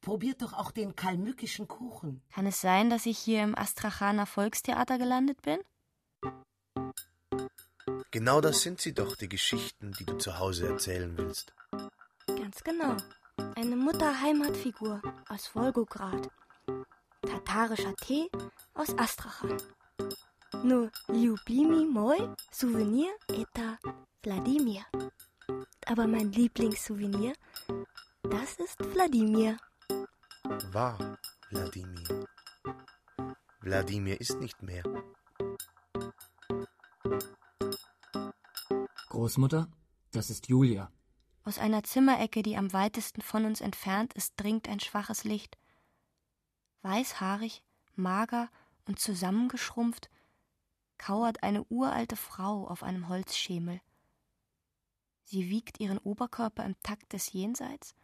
Probiert 0.00 0.42
doch 0.42 0.52
auch 0.52 0.72
den 0.72 0.96
kalmückischen 0.96 1.68
Kuchen. 1.68 2.20
Kann 2.34 2.46
es 2.46 2.60
sein, 2.60 2.90
dass 2.90 3.06
ich 3.06 3.18
hier 3.18 3.44
im 3.44 3.56
Astrachaner 3.56 4.26
Volkstheater 4.26 4.98
gelandet 4.98 5.40
bin? 5.42 5.60
Genau 8.10 8.40
das 8.40 8.62
sind 8.62 8.80
sie 8.80 8.94
doch, 8.94 9.14
die 9.14 9.28
Geschichten, 9.28 9.92
die 9.92 10.04
du 10.04 10.18
zu 10.18 10.40
Hause 10.40 10.66
erzählen 10.66 11.16
willst. 11.16 11.54
Ganz 12.26 12.64
genau. 12.64 12.96
Eine 13.54 13.76
Mutterheimatfigur 13.76 15.02
aus 15.28 15.46
Volgograd. 15.46 16.28
Tatarischer 17.22 17.94
Tee 17.96 18.30
aus 18.74 18.96
Astrachan. 18.98 19.56
No 20.62 20.90
ljubimi 21.08 21.84
moi 21.86 22.34
souvenir 22.50 23.12
eta 23.28 23.78
Wladimir. 24.22 24.84
Aber 25.86 26.06
mein 26.06 26.32
Lieblingssouvenir, 26.32 27.34
das 28.22 28.56
ist 28.56 28.78
Wladimir. 28.94 29.56
War 30.72 31.18
Wladimir. 31.50 32.26
Wladimir 33.60 34.20
ist 34.20 34.38
nicht 34.40 34.62
mehr. 34.62 34.82
Großmutter, 39.08 39.68
das 40.12 40.30
ist 40.30 40.48
Julia. 40.48 40.90
Aus 41.46 41.58
einer 41.58 41.84
Zimmerecke, 41.84 42.42
die 42.42 42.56
am 42.56 42.72
weitesten 42.72 43.22
von 43.22 43.44
uns 43.44 43.60
entfernt 43.60 44.12
ist, 44.14 44.32
dringt 44.36 44.68
ein 44.68 44.80
schwaches 44.80 45.22
Licht. 45.22 45.56
Weißhaarig, 46.82 47.62
mager 47.94 48.50
und 48.86 48.98
zusammengeschrumpft, 48.98 50.10
kauert 50.98 51.44
eine 51.44 51.62
uralte 51.68 52.16
Frau 52.16 52.66
auf 52.66 52.82
einem 52.82 53.08
Holzschemel. 53.08 53.80
Sie 55.22 55.48
wiegt 55.48 55.78
ihren 55.78 55.98
Oberkörper 55.98 56.64
im 56.64 56.74
Takt 56.82 57.12
des 57.12 57.32
Jenseits 57.32 57.94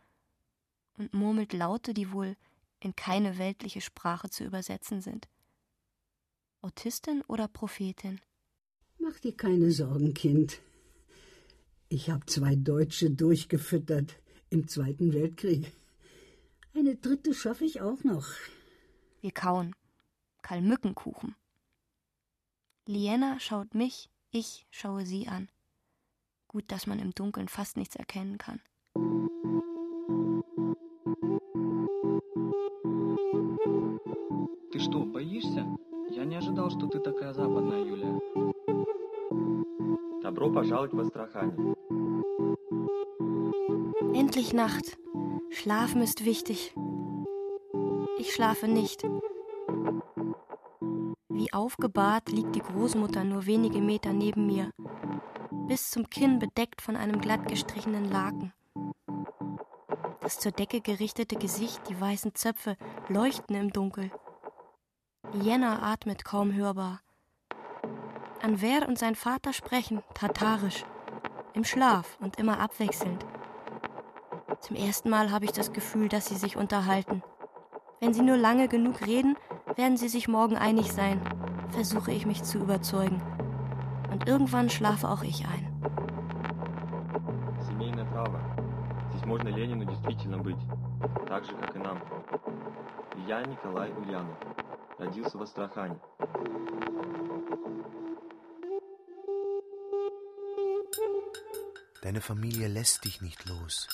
und 0.97 1.13
murmelt 1.13 1.53
Laute, 1.53 1.95
die 1.95 2.13
wohl 2.13 2.37
in 2.79 2.95
keine 2.95 3.39
weltliche 3.39 3.81
Sprache 3.81 4.31
zu 4.31 4.45
übersetzen 4.45 5.01
sind. 5.01 5.29
Autistin 6.61 7.23
oder 7.27 7.49
Prophetin? 7.49 8.21
Mach 9.01 9.19
dir 9.19 9.37
keine 9.37 9.73
Sorgen, 9.73 10.15
Kind. 10.15 10.61
Ich 11.92 12.10
habe 12.10 12.26
zwei 12.26 12.56
Deutsche 12.56 13.10
durchgefüttert 13.10 14.16
im 14.50 14.68
Zweiten 14.68 15.14
Weltkrieg. 15.14 15.72
Eine 16.74 16.96
dritte 16.96 17.34
schaffe 17.34 17.66
ich 17.66 17.82
auch 17.82 18.04
noch. 18.04 18.28
Wir 19.22 19.32
kauen. 19.32 19.76
Kalmückenkuchen. 20.42 21.36
Liena 22.86 23.40
schaut 23.40 23.74
mich, 23.74 24.10
ich 24.32 24.66
schaue 24.70 25.06
sie 25.06 25.28
an. 25.28 25.50
Gut, 26.48 26.72
dass 26.72 26.88
man 26.88 27.00
im 27.00 27.12
Dunkeln 27.12 27.48
fast 27.48 27.78
nichts 27.78 27.96
erkennen 27.96 28.38
kann. 28.38 28.62
Ты 34.72 34.80
что, 34.80 35.06
боишься? 35.06 35.66
Я 36.12 36.24
не 36.24 36.36
ожидал, 36.36 36.70
что 36.70 36.88
ты 36.88 37.00
такая 37.00 37.34
западная, 37.34 37.84
Юлия. 37.84 38.51
Добро 40.32 40.52
пожаловать 40.52 40.94
в 40.94 41.00
Астрахань. 41.00 41.76
Endlich 44.14 44.54
Nacht. 44.54 44.98
Schlafen 45.52 46.02
ist 46.02 46.26
wichtig. 46.26 46.74
Ich 48.20 48.34
schlafe 48.34 48.68
nicht. 48.68 49.04
Wie 51.30 51.54
aufgebahrt 51.54 52.30
liegt 52.30 52.56
die 52.56 52.62
Großmutter 52.62 53.24
nur 53.24 53.46
wenige 53.46 53.80
Meter 53.80 54.12
neben 54.12 54.48
mir, 54.48 54.72
bis 55.68 55.92
zum 55.92 56.10
Kinn 56.10 56.40
bedeckt 56.40 56.82
von 56.82 56.96
einem 56.96 57.22
glatt 57.22 57.48
gestrichenen 57.48 58.10
Laken. 58.10 58.54
Das 60.22 60.40
zur 60.40 60.52
Decke 60.52 60.82
gerichtete 60.82 61.36
Gesicht, 61.36 61.82
die 61.90 62.02
weißen 62.02 62.34
Zöpfe 62.36 62.76
leuchten 63.08 63.56
im 63.56 63.72
Dunkel. 63.72 64.12
Liena 65.32 65.84
atmet 65.84 66.26
kaum 66.26 66.54
hörbar. 66.54 67.01
Anwer 68.42 68.88
und 68.88 68.98
sein 68.98 69.16
Vater 69.16 69.54
sprechen, 69.54 70.04
tatarisch, 70.14 70.86
im 71.54 71.64
Schlaf 71.64 72.18
und 72.20 72.38
immer 72.40 72.60
abwechselnd. 72.60 73.26
Zum 74.60 74.76
ersten 74.76 75.10
Mal 75.10 75.32
habe 75.32 75.46
ich 75.46 75.52
das 75.52 75.74
Gefühl, 75.74 76.10
dass 76.10 76.28
sie 76.28 76.36
sich 76.36 76.58
unterhalten. 76.58 77.24
Wenn 78.00 78.14
sie 78.14 78.22
nur 78.22 78.38
lange 78.38 78.68
genug 78.68 79.06
reden, 79.06 79.36
werden 79.76 79.98
sie 79.98 80.08
sich 80.08 80.28
morgen 80.28 80.56
einig 80.56 80.92
sein, 80.92 81.22
versuche 81.70 82.12
ich 82.12 82.26
mich 82.26 82.44
zu 82.44 82.60
überzeugen. 82.60 83.22
Und 84.12 84.28
irgendwann 84.28 84.70
schlafe 84.70 85.10
auch 85.10 85.24
ich 85.24 85.46
ein. 85.46 85.68
Семейное 87.68 88.06
право. 88.06 88.40
Здесь 89.12 89.26
можно 89.26 89.50
Ленину 89.50 89.86
действительно 89.86 90.38
быть, 90.38 90.58
так 91.28 91.44
же, 91.46 91.54
как 91.54 91.76
и 91.76 91.80
нам. 91.80 91.98
Я 93.28 93.42
Николай 93.42 93.92
Ульянов. 93.92 94.38
Родился 95.00 95.38
в 95.38 95.42
Астрахани. 95.42 95.96
Deine 102.03 102.21
Familie 102.21 102.67
lässt 102.67 103.05
dich 103.05 103.21
nicht 103.21 103.45
los 103.47 103.87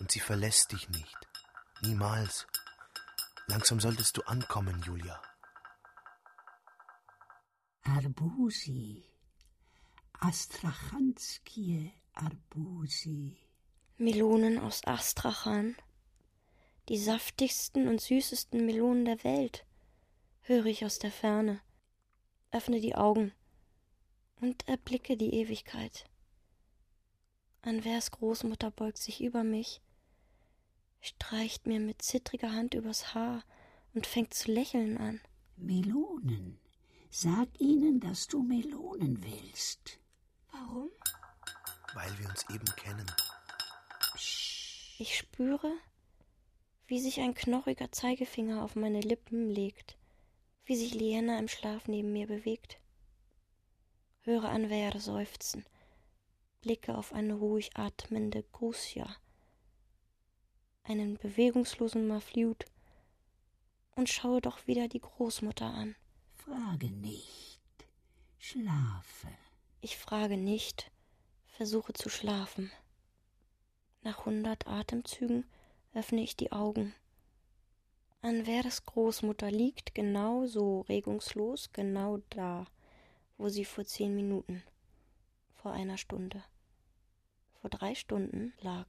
und 0.00 0.10
sie 0.10 0.18
verlässt 0.18 0.72
dich 0.72 0.88
nicht. 0.88 1.16
Niemals. 1.82 2.48
Langsam 3.46 3.78
solltest 3.78 4.16
du 4.16 4.22
ankommen, 4.22 4.82
Julia. 4.82 5.22
Arbusi. 7.84 9.04
Astrachanskie 10.14 11.92
Arbusi. 12.14 13.36
Melonen 13.96 14.58
aus 14.58 14.84
Astrachan. 14.84 15.76
Die 16.88 16.98
saftigsten 16.98 17.86
und 17.86 18.00
süßesten 18.00 18.66
Melonen 18.66 19.04
der 19.04 19.22
Welt, 19.22 19.64
höre 20.40 20.66
ich 20.66 20.84
aus 20.84 20.98
der 20.98 21.12
Ferne, 21.12 21.60
öffne 22.50 22.80
die 22.80 22.96
Augen 22.96 23.32
und 24.40 24.66
erblicke 24.68 25.16
die 25.16 25.32
Ewigkeit. 25.34 26.06
Anvers 27.64 28.10
Großmutter 28.10 28.72
beugt 28.72 28.98
sich 28.98 29.22
über 29.22 29.44
mich, 29.44 29.80
streicht 31.00 31.66
mir 31.66 31.78
mit 31.78 32.02
zittriger 32.02 32.52
Hand 32.52 32.74
übers 32.74 33.14
Haar 33.14 33.44
und 33.94 34.06
fängt 34.06 34.34
zu 34.34 34.50
lächeln 34.50 34.98
an. 34.98 35.20
Melonen. 35.56 36.58
Sag 37.08 37.48
ihnen, 37.60 38.00
dass 38.00 38.26
du 38.26 38.42
Melonen 38.42 39.22
willst. 39.22 40.00
Warum? 40.50 40.90
Weil 41.94 42.18
wir 42.18 42.28
uns 42.28 42.44
eben 42.50 42.64
kennen. 42.76 43.06
Ich 44.98 45.16
spüre, 45.16 45.72
wie 46.86 47.00
sich 47.00 47.20
ein 47.20 47.34
knochiger 47.34 47.92
Zeigefinger 47.92 48.62
auf 48.62 48.74
meine 48.74 49.00
Lippen 49.00 49.50
legt, 49.50 49.96
wie 50.64 50.76
sich 50.76 50.94
Liena 50.94 51.38
im 51.38 51.48
Schlaf 51.48 51.86
neben 51.86 52.12
mir 52.12 52.26
bewegt. 52.26 52.78
Höre 54.22 54.48
Anwer 54.48 54.98
seufzen, 54.98 55.64
blicke 56.62 56.96
auf 56.96 57.12
eine 57.12 57.34
ruhig 57.34 57.76
atmende 57.76 58.44
Grusia, 58.52 59.16
einen 60.84 61.18
bewegungslosen 61.18 62.06
Mafliut 62.06 62.64
und 63.94 64.08
schaue 64.08 64.40
doch 64.40 64.66
wieder 64.66 64.88
die 64.88 65.00
Großmutter 65.00 65.66
an. 65.66 65.94
Frage 66.36 66.90
nicht, 66.90 67.60
schlafe. 68.38 69.28
Ich 69.80 69.98
frage 69.98 70.36
nicht, 70.36 70.90
versuche 71.46 71.92
zu 71.92 72.08
schlafen. 72.08 72.70
Nach 74.02 74.24
hundert 74.24 74.66
Atemzügen 74.66 75.44
öffne 75.94 76.22
ich 76.22 76.36
die 76.36 76.52
Augen. 76.52 76.94
Anveres 78.20 78.84
Großmutter 78.84 79.50
liegt 79.50 79.94
genau 79.94 80.46
so 80.46 80.82
regungslos, 80.82 81.72
genau 81.72 82.18
da, 82.30 82.66
wo 83.36 83.48
sie 83.48 83.64
vor 83.64 83.84
zehn 83.84 84.14
Minuten, 84.14 84.62
vor 85.54 85.72
einer 85.72 85.98
Stunde, 85.98 86.44
vor 87.62 87.70
drei 87.70 87.94
Stunden 87.94 88.52
lag. 88.60 88.86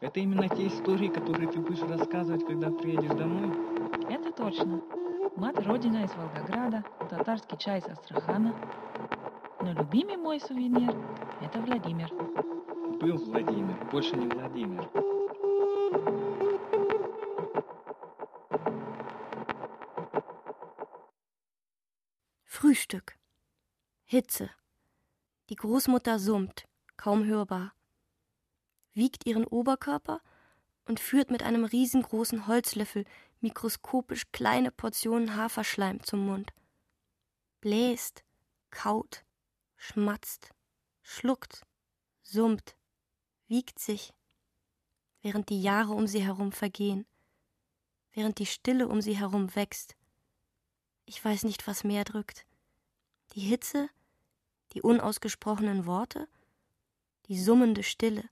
Это 0.00 0.20
именно 0.20 0.46
те 0.48 0.66
истории, 0.66 1.08
которые 1.08 1.48
ты 1.48 1.58
будешь 1.60 1.80
рассказывать, 1.80 2.44
когда 2.46 2.70
приедешь 2.70 3.16
домой? 3.16 3.50
Это 4.10 4.30
точно. 4.32 4.82
Мать 5.36 5.66
родина 5.66 6.04
из 6.04 6.12
Волгограда, 6.14 6.84
татарский 7.08 7.56
чай 7.56 7.78
из 7.78 7.86
Астрахана. 7.86 8.54
Но 9.62 9.72
любимый 9.72 10.18
мой 10.18 10.38
сувенир– 10.38 10.94
это 11.40 11.60
Владимир. 11.60 12.10
Был 13.00 13.16
Владимир, 13.16 13.76
больше 13.90 14.14
не 14.16 14.26
Владимир. 14.26 14.86
Frühstück. 22.62 23.18
Hitze. 24.04 24.48
Die 25.48 25.56
Großmutter 25.56 26.20
summt, 26.20 26.68
kaum 26.96 27.24
hörbar, 27.24 27.74
wiegt 28.94 29.26
ihren 29.26 29.44
Oberkörper 29.44 30.20
und 30.84 31.00
führt 31.00 31.32
mit 31.32 31.42
einem 31.42 31.64
riesengroßen 31.64 32.46
Holzlöffel 32.46 33.04
mikroskopisch 33.40 34.30
kleine 34.30 34.70
Portionen 34.70 35.34
Haferschleim 35.34 36.04
zum 36.04 36.24
Mund. 36.24 36.52
Bläst, 37.60 38.22
kaut, 38.70 39.24
schmatzt, 39.76 40.50
schluckt, 41.02 41.66
summt, 42.22 42.76
wiegt 43.48 43.80
sich, 43.80 44.14
während 45.20 45.48
die 45.48 45.60
Jahre 45.60 45.94
um 45.94 46.06
sie 46.06 46.22
herum 46.22 46.52
vergehen, 46.52 47.06
während 48.12 48.38
die 48.38 48.46
Stille 48.46 48.86
um 48.86 49.00
sie 49.00 49.18
herum 49.18 49.52
wächst. 49.56 49.96
Ich 51.06 51.24
weiß 51.24 51.42
nicht, 51.42 51.66
was 51.66 51.82
mehr 51.82 52.04
drückt. 52.04 52.46
Die 53.34 53.40
Hitze, 53.40 53.88
die 54.74 54.82
unausgesprochenen 54.82 55.86
Worte, 55.86 56.28
die 57.28 57.40
summende 57.40 57.82
Stille. 57.82 58.28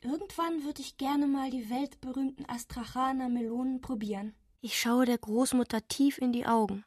Irgendwann 0.00 0.64
würde 0.64 0.80
ich 0.80 0.96
gerne 0.96 1.26
mal 1.26 1.50
die 1.50 1.70
weltberühmten 1.70 2.48
Astrachaner 2.48 3.28
Melonen 3.28 3.80
probieren. 3.80 4.34
Ich 4.60 4.80
schaue 4.80 5.06
der 5.06 5.18
Großmutter 5.18 5.86
tief 5.88 6.18
in 6.18 6.32
die 6.32 6.46
Augen. 6.46 6.84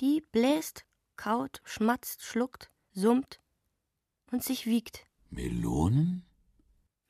Die 0.00 0.22
bläst, 0.32 0.84
kaut, 1.16 1.60
schmatzt, 1.64 2.22
schluckt, 2.22 2.70
summt 2.92 3.40
und 4.30 4.42
sich 4.42 4.66
wiegt. 4.66 5.06
Melonen? 5.30 6.24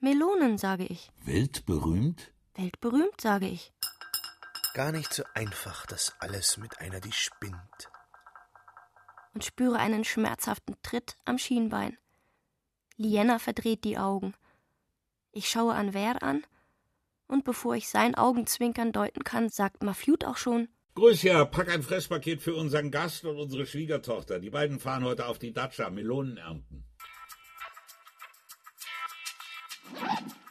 Melonen, 0.01 0.59
sage 0.59 0.85
ich. 0.85 1.11
Weltberühmt? 1.25 2.33
Weltberühmt, 2.55 3.21
sage 3.21 3.49
ich. 3.49 3.73
Gar 4.75 4.93
nicht 4.93 5.15
so 5.15 5.23
einfach, 5.35 5.87
das 5.87 6.15
alles 6.19 6.57
mit 6.57 6.79
einer, 6.81 7.01
die 7.01 7.13
spinnt 7.13 7.89
Und 9.34 9.44
spüre 9.44 9.78
einen 9.78 10.04
schmerzhaften 10.04 10.76
Tritt 10.82 11.16
am 11.26 11.38
Schienbein. 11.38 11.98
Liena 12.98 13.40
verdreht 13.40 13.84
die 13.84 13.98
Augen. 13.98 14.34
Ich 15.32 15.48
schaue 15.50 15.74
Anwer 15.74 16.22
an, 16.24 16.44
und 17.28 17.44
bevor 17.44 17.76
ich 17.76 17.88
sein 17.88 18.16
Augenzwinkern 18.16 18.92
deuten 18.92 19.24
kann, 19.24 19.50
sagt 19.50 19.84
Mafjut 19.84 20.26
auch 20.26 20.38
schon: 20.38 20.68
Grüß 20.96 21.22
ja, 21.22 21.46
pack 21.46 21.70
ein 21.70 21.84
Fresspaket 21.84 22.42
für 22.42 22.56
unseren 22.56 22.92
Gast 22.92 23.24
und 23.24 23.38
unsere 23.38 23.66
Schwiegertochter. 23.66 24.40
Die 24.40 24.50
beiden 24.50 24.80
fahren 24.80 25.04
heute 25.04 25.28
auf 25.28 25.38
die 25.38 25.54
Datscha 25.54 25.90
Melonen 25.90 26.38
ernten. 26.38 26.84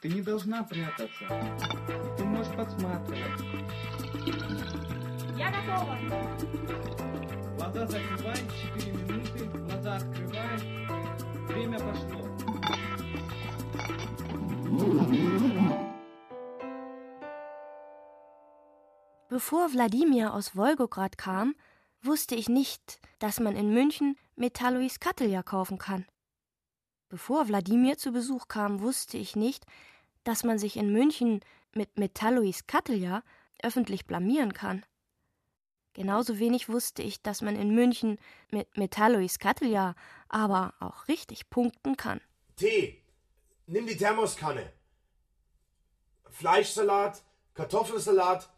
Ты 0.00 0.08
не 0.08 0.22
должна 0.22 0.62
прятаться. 0.62 1.26
Ты 2.16 2.24
можешь 2.24 2.54
подсматривать. 2.54 3.40
Я 5.36 5.50
готова. 5.50 7.01
Глаза 7.72 7.86
закрывай, 7.86 8.36
4 8.76 8.92
минуты. 8.92 9.44
Глаза 9.66 9.96
открывай. 9.96 10.58
Время 11.48 11.78
пошло. 11.78 12.28
Bevor 19.28 19.72
Wladimir 19.72 20.34
aus 20.34 20.56
Wolgograd 20.56 21.18
kam, 21.18 21.54
wusste 22.02 22.34
ich 22.34 22.48
nicht, 22.48 23.00
dass 23.18 23.40
man 23.40 23.56
in 23.56 23.72
München 23.72 24.16
Metallois 24.36 25.00
Kattelja 25.00 25.42
kaufen 25.42 25.78
kann. 25.78 26.06
Bevor 27.08 27.48
Wladimir 27.48 27.98
zu 27.98 28.12
Besuch 28.12 28.48
kam, 28.48 28.80
wusste 28.80 29.16
ich 29.16 29.36
nicht, 29.36 29.64
dass 30.24 30.44
man 30.44 30.58
sich 30.58 30.76
in 30.76 30.92
München 30.92 31.40
mit 31.74 31.98
Metallois 31.98 32.66
Kattelja 32.66 33.22
öffentlich 33.62 34.06
blamieren 34.06 34.52
kann. 34.52 34.84
Genauso 35.93 36.39
wenig 36.39 36.69
wusste 36.69 37.03
ich, 37.03 37.21
dass 37.21 37.41
man 37.41 37.55
in 37.55 37.73
München 37.75 38.17
mit 38.49 38.77
Metallois 38.77 39.37
Kattelja 39.39 39.95
aber 40.27 40.73
auch 40.79 41.07
richtig 41.07 41.49
punkten 41.49 41.97
kann. 41.97 42.19
Tee. 42.55 43.01
Nimm 43.67 43.85
die 43.85 43.95
Thermoskanne. 43.95 44.71
Fleischsalat, 46.31 47.23
Kartoffelsalat, 47.53 48.49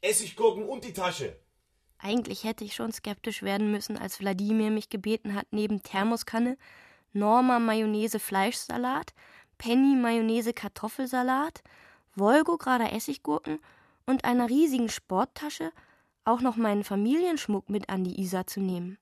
Essiggurken 0.00 0.64
und 0.68 0.84
die 0.84 0.92
Tasche. 0.92 1.36
Eigentlich 1.98 2.44
hätte 2.44 2.64
ich 2.64 2.74
schon 2.74 2.92
skeptisch 2.92 3.42
werden 3.42 3.70
müssen, 3.70 3.98
als 3.98 4.20
Wladimir 4.20 4.70
mich 4.70 4.88
gebeten 4.88 5.34
hat, 5.34 5.48
neben 5.50 5.82
Thermoskanne 5.82 6.56
Norma 7.12 7.58
Mayonnaise 7.58 8.20
Fleischsalat, 8.20 9.12
Penny 9.58 9.96
Mayonnaise 9.96 10.54
Kartoffelsalat, 10.54 11.62
Volgograder 12.14 12.92
Essiggurken 12.92 13.58
und 14.06 14.24
einer 14.24 14.48
riesigen 14.48 14.88
Sporttasche 14.88 15.72
auch 16.30 16.40
noch 16.40 16.56
meinen 16.56 16.84
Familienschmuck 16.84 17.68
mit 17.68 17.90
an 17.90 18.04
die 18.04 18.20
Isar 18.20 18.46
zu 18.46 18.60
nehmen. 18.60 18.98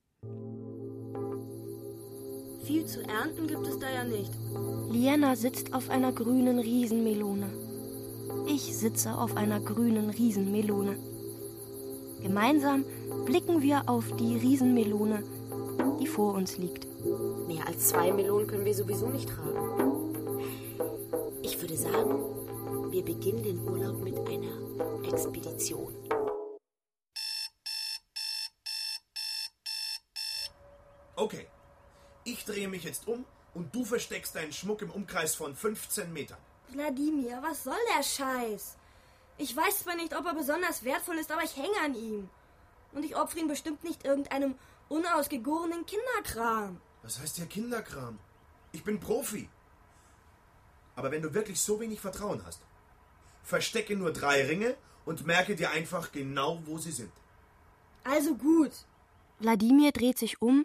Viel 2.64 2.84
zu 2.86 3.02
ernten 3.02 3.46
gibt 3.46 3.66
es 3.66 3.78
da 3.78 3.86
ja 3.90 4.04
nicht. 4.04 4.32
Liena 4.90 5.36
sitzt 5.36 5.74
auf 5.74 5.90
einer 5.90 6.12
grünen 6.12 6.58
Riesenmelone. 6.58 7.50
Ich 8.46 8.76
sitze 8.76 9.16
auf 9.16 9.36
einer 9.36 9.60
grünen 9.60 10.10
Riesenmelone. 10.10 10.96
Gemeinsam 12.22 12.84
blicken 13.24 13.62
wir 13.62 13.82
auf 13.86 14.10
die 14.16 14.36
Riesenmelone, 14.36 15.22
die 16.00 16.06
vor 16.06 16.34
uns 16.34 16.58
liegt. 16.58 16.86
Mehr 17.46 17.66
als 17.66 17.88
zwei 17.88 18.12
Melonen 18.12 18.46
können 18.46 18.64
wir 18.64 18.74
sowieso 18.74 19.08
nicht 19.08 19.28
tragen. 19.28 20.14
Ich 21.42 21.60
würde 21.60 21.76
sagen, 21.76 22.18
wir 22.90 23.04
beginnen 23.04 23.42
den 23.42 23.60
Urlaub 23.68 24.02
mit 24.02 24.18
einer 24.18 25.08
Expedition. 25.10 25.92
Okay. 31.18 31.48
Ich 32.22 32.44
drehe 32.44 32.68
mich 32.68 32.84
jetzt 32.84 33.08
um 33.08 33.24
und 33.52 33.74
du 33.74 33.84
versteckst 33.84 34.36
deinen 34.36 34.52
Schmuck 34.52 34.82
im 34.82 34.90
Umkreis 34.90 35.34
von 35.34 35.56
15 35.56 36.12
Metern. 36.12 36.38
Wladimir, 36.68 37.42
was 37.42 37.64
soll 37.64 37.82
der 37.96 38.04
Scheiß? 38.04 38.76
Ich 39.36 39.56
weiß 39.56 39.80
zwar 39.80 39.96
nicht, 39.96 40.16
ob 40.16 40.26
er 40.26 40.34
besonders 40.34 40.84
wertvoll 40.84 41.16
ist, 41.16 41.32
aber 41.32 41.42
ich 41.42 41.56
hänge 41.56 41.80
an 41.84 41.96
ihm. 41.96 42.28
Und 42.92 43.04
ich 43.04 43.16
opfere 43.16 43.40
ihn 43.40 43.48
bestimmt 43.48 43.82
nicht 43.82 44.04
irgendeinem 44.04 44.54
unausgegorenen 44.88 45.84
Kinderkram. 45.86 46.80
Was 47.02 47.18
heißt 47.18 47.36
hier 47.36 47.46
Kinderkram? 47.46 48.20
Ich 48.70 48.84
bin 48.84 49.00
Profi. 49.00 49.48
Aber 50.94 51.10
wenn 51.10 51.22
du 51.22 51.34
wirklich 51.34 51.60
so 51.60 51.80
wenig 51.80 52.00
Vertrauen 52.00 52.44
hast, 52.46 52.60
verstecke 53.42 53.96
nur 53.96 54.12
drei 54.12 54.46
Ringe 54.46 54.76
und 55.04 55.26
merke 55.26 55.56
dir 55.56 55.72
einfach 55.72 56.12
genau, 56.12 56.62
wo 56.64 56.78
sie 56.78 56.92
sind. 56.92 57.12
Also 58.04 58.36
gut. 58.36 58.72
Wladimir 59.40 59.90
dreht 59.90 60.18
sich 60.18 60.40
um 60.40 60.64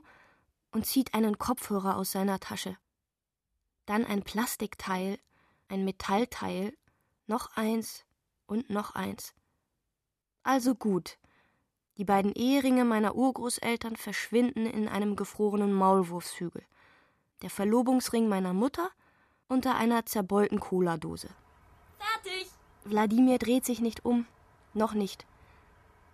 und 0.73 0.85
zieht 0.85 1.13
einen 1.13 1.37
Kopfhörer 1.37 1.95
aus 1.95 2.11
seiner 2.11 2.39
Tasche. 2.39 2.77
Dann 3.85 4.05
ein 4.05 4.23
Plastikteil, 4.23 5.19
ein 5.69 5.85
Metallteil, 5.85 6.75
noch 7.27 7.55
eins 7.55 8.05
und 8.47 8.69
noch 8.69 8.95
eins. 8.95 9.33
Also 10.43 10.75
gut. 10.75 11.17
Die 11.97 12.05
beiden 12.05 12.33
Eheringe 12.33 12.85
meiner 12.85 13.15
Urgroßeltern 13.15 13.95
verschwinden 13.95 14.65
in 14.65 14.87
einem 14.89 15.15
gefrorenen 15.15 15.73
Maulwurfshügel. 15.73 16.63
Der 17.43 17.49
Verlobungsring 17.49 18.27
meiner 18.27 18.53
Mutter 18.53 18.89
unter 19.47 19.75
einer 19.75 20.05
zerbeulten 20.05 20.59
Cola-Dose. 20.59 21.29
Fertig! 21.99 22.47
Wladimir 22.83 23.37
dreht 23.37 23.63
sich 23.63 23.79
nicht 23.79 24.03
um, 24.03 24.25
noch 24.73 24.93
nicht, 24.93 25.25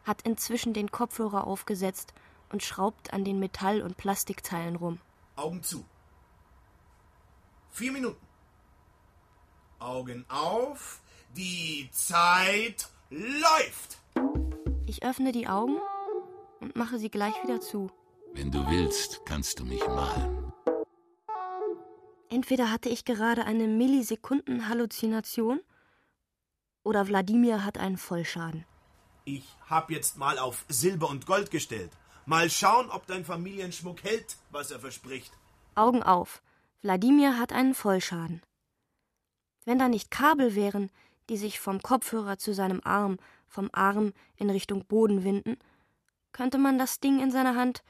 hat 0.03 0.23
inzwischen 0.23 0.73
den 0.73 0.91
Kopfhörer 0.91 1.47
aufgesetzt 1.47 2.13
und 2.51 2.63
schraubt 2.63 3.13
an 3.13 3.23
den 3.23 3.39
Metall- 3.39 3.81
und 3.81 3.97
Plastikteilen 3.97 4.75
rum. 4.75 4.99
Augen 5.35 5.63
zu. 5.63 5.85
Vier 7.71 7.91
Minuten. 7.91 8.25
Augen 9.79 10.25
auf. 10.29 11.01
Die 11.35 11.89
Zeit 11.91 12.89
läuft. 13.09 13.99
Ich 14.87 15.03
öffne 15.03 15.31
die 15.31 15.47
Augen 15.47 15.77
und 16.59 16.75
mache 16.75 16.97
sie 16.99 17.09
gleich 17.09 17.35
wieder 17.43 17.61
zu. 17.61 17.91
Wenn 18.33 18.51
du 18.51 18.67
willst, 18.67 19.21
kannst 19.25 19.59
du 19.59 19.65
mich 19.65 19.85
malen. 19.87 20.51
Entweder 22.29 22.71
hatte 22.71 22.89
ich 22.89 23.05
gerade 23.05 23.45
eine 23.45 23.67
Millisekunden-Halluzination 23.67 25.61
oder 26.83 27.07
Wladimir 27.07 27.65
hat 27.65 27.77
einen 27.77 27.97
Vollschaden. 27.97 28.65
Ich 29.25 29.45
hab 29.67 29.89
jetzt 29.91 30.17
mal 30.17 30.39
auf 30.39 30.65
Silber 30.69 31.09
und 31.09 31.25
Gold 31.25 31.51
gestellt. 31.51 31.91
Mal 32.25 32.49
schauen, 32.49 32.89
ob 32.89 33.07
dein 33.07 33.25
Familienschmuck 33.25 34.03
hält, 34.03 34.37
was 34.51 34.71
er 34.71 34.79
verspricht. 34.79 35.31
Augen 35.75 36.03
auf. 36.03 36.41
Wladimir 36.81 37.37
hat 37.37 37.51
einen 37.51 37.73
Vollschaden. 37.73 38.41
Wenn 39.65 39.79
da 39.79 39.87
nicht 39.87 40.11
Kabel 40.11 40.55
wären, 40.55 40.89
die 41.29 41.37
sich 41.37 41.59
vom 41.59 41.81
Kopfhörer 41.81 42.37
zu 42.37 42.53
seinem 42.53 42.81
Arm, 42.83 43.17
vom 43.47 43.69
Arm 43.73 44.13
in 44.35 44.49
Richtung 44.49 44.85
Boden 44.85 45.23
winden, 45.23 45.57
könnte 46.31 46.57
man 46.57 46.77
das 46.77 46.99
Ding 46.99 47.19
in 47.19 47.31
seiner 47.31 47.55
Hand 47.55 47.83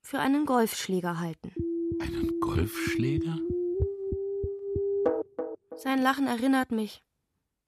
für 0.00 0.18
einen 0.18 0.46
Golfschläger 0.46 1.18
halten. 1.18 1.52
Einen 2.00 2.40
Golfschläger? 2.40 3.38
Sein 5.76 6.00
Lachen 6.00 6.26
erinnert 6.26 6.70
mich 6.70 7.02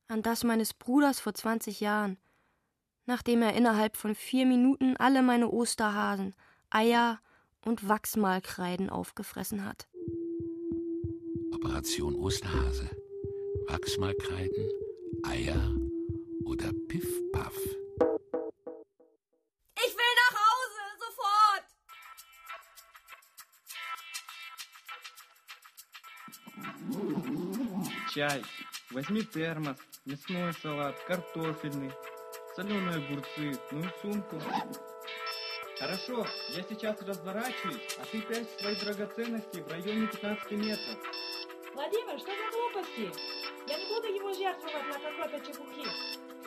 an 0.08 0.22
das 0.22 0.44
meines 0.44 0.74
Bruders 0.74 1.20
vor 1.20 1.34
20 1.34 1.80
Jahren, 1.80 2.18
nachdem 3.05 3.41
er 3.41 3.53
innerhalb 3.55 3.95
von 3.97 4.15
vier 4.15 4.45
Minuten 4.45 4.95
alle 4.97 5.21
meine 5.21 5.49
Osterhasen, 5.49 6.35
Eier 6.69 7.19
und 7.65 7.87
Wachsmalkreiden 7.87 8.89
aufgefressen 8.89 9.65
hat. 9.65 9.87
Operation 11.53 12.15
Osterhase. 12.15 12.89
Wachsmalkreiden, 13.69 14.69
Eier 15.23 15.75
oder 16.43 16.71
Piff-Paff. 16.87 17.55
Ich 19.75 19.93
will 19.95 20.13
nach 20.21 20.35
Hause, 20.43 20.81
sofort! 21.03 21.65
Чай. 28.11 28.41
Возьми 28.89 29.21
термос, 29.21 29.77
мясной 30.05 30.51
салат, 30.63 30.95
картофельный, 31.05 31.91
соленые 32.55 32.97
огурцы, 32.97 33.59
ну 33.71 33.79
и 33.79 33.89
сумку. 34.01 34.41
Хорошо, 35.79 36.25
я 36.49 36.63
сейчас 36.63 37.01
разворачиваюсь, 37.01 37.97
а 38.01 38.05
ты 38.11 38.21
прячь 38.21 38.47
свои 38.59 38.75
драгоценности 38.75 39.61
в 39.61 39.71
районе 39.71 40.07
15 40.07 40.51
метров. 40.51 40.97
Владимир, 41.73 42.19
что 42.19 42.31
за 42.31 42.51
глупости? 42.51 43.11
Я 43.67 43.77
не 43.77 43.85
буду 43.87 44.07
его 44.07 44.33
жертвовать 44.33 44.87
на 44.87 44.99
какой-то 44.99 45.45
чепухе. 45.45 45.89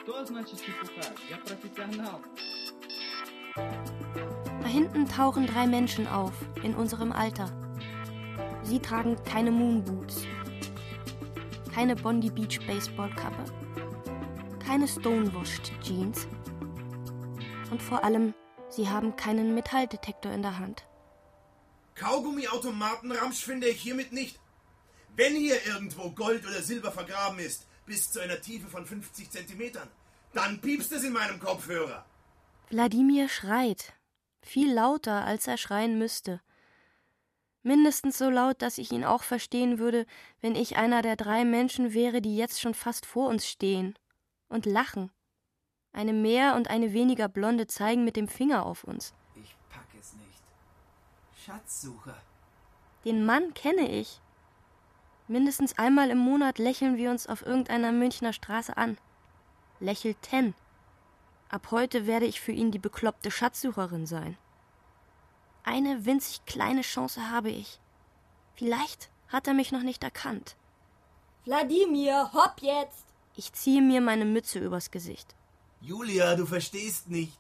Что 0.03 0.25
значит 0.27 0.61
чепуха? 0.61 1.15
Я 1.31 1.38
профессионал. 1.38 2.21
Da 3.55 4.69
hinten 4.69 5.09
tauchen 5.09 5.47
drei 5.47 5.67
Menschen 5.67 6.07
auf, 6.07 6.33
in 6.62 6.75
unserem 6.75 7.12
Alter. 7.12 7.51
Sie 8.62 8.79
tragen 8.79 9.17
keine 9.25 9.51
Moonboots, 9.51 10.27
keine 11.75 11.97
Bondi 11.97 12.31
Beach 12.31 12.61
Baseballkappe, 12.67 13.45
keine 14.68 14.88
Stonewashed 14.88 15.72
Jeans 15.82 16.28
und 17.72 17.82
vor 17.82 18.04
allem, 18.04 18.34
sie 18.68 18.90
haben 18.90 19.16
keinen 19.16 19.56
Metalldetektor 19.56 20.34
in 20.34 20.42
der 20.42 20.60
Hand. 20.60 20.86
Kaugummiautomatenramsch 21.96 23.46
finde 23.46 23.70
ich 23.70 23.82
hiermit 23.82 24.12
nicht. 24.12 24.38
Wenn 25.16 25.36
hier 25.36 25.66
irgendwo 25.66 26.10
Gold 26.12 26.46
oder 26.46 26.62
Silber 26.62 26.92
vergraben 26.92 27.40
ist, 27.40 27.66
bis 27.86 28.12
zu 28.12 28.20
einer 28.20 28.42
Tiefe 28.42 28.68
von 28.68 28.86
50 28.86 29.32
Zentimetern, 29.32 29.88
dann 30.34 30.60
piepst 30.60 30.92
es 30.92 31.06
in 31.06 31.14
meinem 31.14 31.40
Kopfhörer. 31.40 32.06
Wladimir 32.70 33.30
schreit, 33.30 33.94
viel 34.42 34.74
lauter, 34.74 35.24
als 35.24 35.48
er 35.48 35.58
schreien 35.58 35.98
müsste. 35.98 36.42
Mindestens 37.64 38.18
so 38.18 38.30
laut, 38.30 38.62
dass 38.62 38.80
ich 38.80 38.92
ihn 38.92 39.06
auch 39.06 39.24
verstehen 39.24 39.80
würde, 39.80 40.06
wenn 40.42 40.56
ich 40.56 40.76
einer 40.76 41.02
der 41.02 41.16
drei 41.16 41.46
Menschen 41.46 41.94
wäre, 41.94 42.22
die 42.22 42.36
jetzt 42.36 42.60
schon 42.60 42.74
fast 42.74 43.06
vor 43.06 43.30
uns 43.30 43.48
stehen 43.48 43.98
und 44.50 44.66
lachen. 44.66 45.12
Eine 45.94 46.14
mehr 46.14 46.56
und 46.56 46.70
eine 46.70 46.94
weniger 46.94 47.28
Blonde 47.28 47.68
zeigen 47.68 48.04
mit 48.04 48.16
dem 48.16 48.28
Finger 48.28 48.66
auf 48.66 48.84
uns. 48.84 49.14
Ich 49.36 49.56
pack 49.70 49.88
es 50.00 50.14
nicht. 50.14 50.44
Schatzsucher. 51.36 52.16
Den 53.06 53.26
Mann 53.26 53.54
kenne 53.54 53.90
ich. 53.90 54.22
Mindestens 55.28 55.78
einmal 55.78 56.10
im 56.10 56.20
Monat 56.20 56.60
lächeln 56.60 56.98
wir 56.98 57.12
uns 57.12 57.28
auf 57.28 57.46
irgendeiner 57.46 57.92
Münchner 57.92 58.34
Straße 58.34 58.78
an. 58.78 58.98
Lächelten. 59.80 60.56
Ab 61.50 61.67
heute 61.71 62.06
werde 62.06 62.26
ich 62.26 62.42
für 62.42 62.52
ihn 62.52 62.71
die 62.71 62.80
bekloppte 62.80 63.32
Schatzsucherin 63.32 64.06
sein. 64.06 64.38
Eine 65.63 66.06
winzig 66.06 66.46
kleine 66.46 66.82
Chance 66.82 67.30
habe 67.30 67.50
ich. 67.50 67.80
Vielleicht 68.56 69.10
hat 69.28 69.48
er 69.48 69.54
mich 69.54 69.71
noch 69.71 69.84
nicht 69.84 70.04
erkannt. 70.04 70.56
Wladimir, 71.44 72.32
hopp 72.34 72.62
jetzt! 72.62 73.07
Ich 73.38 73.54
ziehe 73.54 73.83
mir 73.83 74.02
meine 74.02 74.25
Mütze 74.25 74.58
übers 74.58 74.90
Gesicht. 74.90 75.35
Julia, 75.79 76.35
du 76.35 76.48
verstehst 76.48 77.08
nicht. 77.08 77.38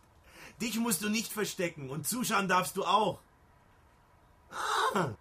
Dich 0.61 0.77
musst 0.77 1.01
du 1.01 1.09
nicht 1.09 1.33
verstecken 1.33 1.89
und 1.89 2.07
zuschauen 2.07 2.47
darfst 2.47 2.77
du 2.77 2.85
auch. 2.85 3.19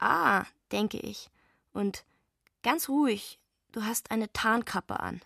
Ah, 0.00 0.44
denke 0.70 0.98
ich. 0.98 1.28
Und 1.72 2.04
ganz 2.62 2.88
ruhig, 2.88 3.40
du 3.72 3.82
hast 3.82 4.12
eine 4.12 4.32
Tarnkappe 4.32 5.00
an. 5.00 5.20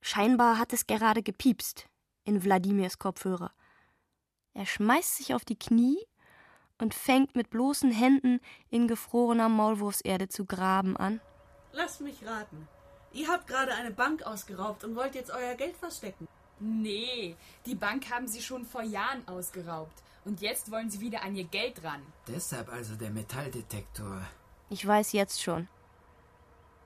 Scheinbar 0.00 0.58
hat 0.58 0.72
es 0.72 0.88
gerade 0.88 1.22
gepiepst 1.22 1.86
in 2.24 2.42
Wladimirs 2.42 2.98
Kopfhörer. 2.98 3.52
Er 4.54 4.66
schmeißt 4.66 5.18
sich 5.18 5.34
auf 5.34 5.44
die 5.44 5.56
Knie 5.56 5.98
und 6.78 6.94
fängt 6.94 7.36
mit 7.36 7.50
bloßen 7.50 7.92
Händen 7.92 8.40
in 8.70 8.88
gefrorener 8.88 9.48
Maulwurfserde 9.48 10.28
zu 10.28 10.46
graben 10.46 10.96
an. 10.96 11.20
Lasst 11.70 12.00
mich 12.00 12.26
raten. 12.26 12.66
Ihr 13.14 13.28
habt 13.28 13.46
gerade 13.46 13.72
eine 13.72 13.92
Bank 13.92 14.24
ausgeraubt 14.24 14.82
und 14.82 14.96
wollt 14.96 15.14
jetzt 15.14 15.30
euer 15.30 15.54
Geld 15.54 15.76
verstecken. 15.76 16.26
Nee, 16.58 17.36
die 17.64 17.76
Bank 17.76 18.10
haben 18.10 18.26
sie 18.26 18.42
schon 18.42 18.64
vor 18.66 18.82
Jahren 18.82 19.26
ausgeraubt. 19.28 20.02
Und 20.24 20.40
jetzt 20.40 20.70
wollen 20.70 20.90
sie 20.90 21.00
wieder 21.00 21.22
an 21.22 21.36
ihr 21.36 21.44
Geld 21.44 21.84
ran. 21.84 22.02
Deshalb 22.26 22.72
also 22.72 22.96
der 22.96 23.10
Metalldetektor. 23.10 24.22
Ich 24.68 24.84
weiß 24.84 25.12
jetzt 25.12 25.42
schon. 25.42 25.68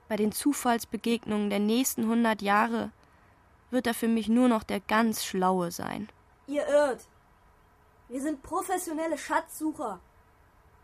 Bei 0.07 0.17
den 0.17 0.31
Zufallsbegegnungen 0.31 1.49
der 1.49 1.59
nächsten 1.59 2.07
hundert 2.07 2.43
Jahre 2.43 2.91
wird 3.71 3.87
er 3.87 3.93
für 3.95 4.07
mich 4.07 4.27
nur 4.27 4.49
noch 4.49 4.63
der 4.63 4.81
ganz 4.81 5.25
Schlaue 5.25 5.71
sein. 5.71 6.09
Ihr 6.45 6.67
irrt. 6.67 7.07
Wir 8.07 8.21
sind 8.21 8.43
professionelle 8.43 9.17
Schatzsucher. 9.17 9.99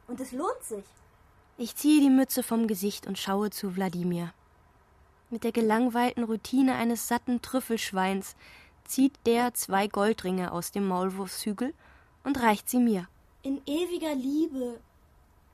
Und 0.08 0.20
es 0.20 0.32
lohnt 0.32 0.64
sich. 0.64 0.86
Ich 1.58 1.76
ziehe 1.76 2.02
die 2.02 2.10
Mütze 2.10 2.42
vom 2.42 2.68
Gesicht 2.68 3.06
und 3.06 3.20
schaue 3.20 3.50
zu 3.52 3.76
Wladimir. 3.76 4.34
Mit 5.30 5.44
der 5.44 5.52
gelangweilten 5.52 6.24
Routine 6.24 6.76
eines 6.76 7.08
satten 7.08 7.42
Trüffelschweins 7.42 8.36
zieht 8.86 9.14
der 9.26 9.54
zwei 9.54 9.88
Goldringe 9.88 10.52
aus 10.52 10.72
dem 10.72 10.86
Maulwurfshügel 10.88 11.74
und 12.24 12.42
reicht 12.42 12.70
sie 12.70 12.80
mir. 12.80 13.08
In 13.42 13.62
ewiger 13.66 14.16
Liebe 14.16 14.80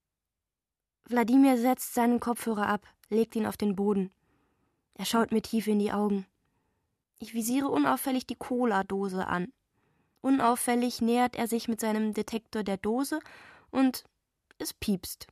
Wladimir 1.04 1.58
setzt 1.58 1.94
seinen 1.94 2.20
Kopfhörer 2.20 2.68
ab, 2.68 2.86
legt 3.08 3.34
ihn 3.36 3.46
auf 3.46 3.56
den 3.56 3.76
Boden. 3.76 4.10
Er 4.94 5.04
schaut 5.04 5.30
mir 5.30 5.42
tief 5.42 5.68
in 5.68 5.78
die 5.78 5.92
Augen. 5.92 6.26
Ich 7.18 7.34
visiere 7.34 7.68
unauffällig 7.68 8.26
die 8.26 8.36
Cola-Dose 8.36 9.26
an. 9.26 9.52
Unauffällig 10.20 11.00
nähert 11.00 11.36
er 11.36 11.46
sich 11.46 11.68
mit 11.68 11.80
seinem 11.80 12.12
Detektor 12.12 12.62
der 12.62 12.76
Dose 12.76 13.20
und 13.70 14.04
es 14.58 14.74
piepst. 14.74 15.26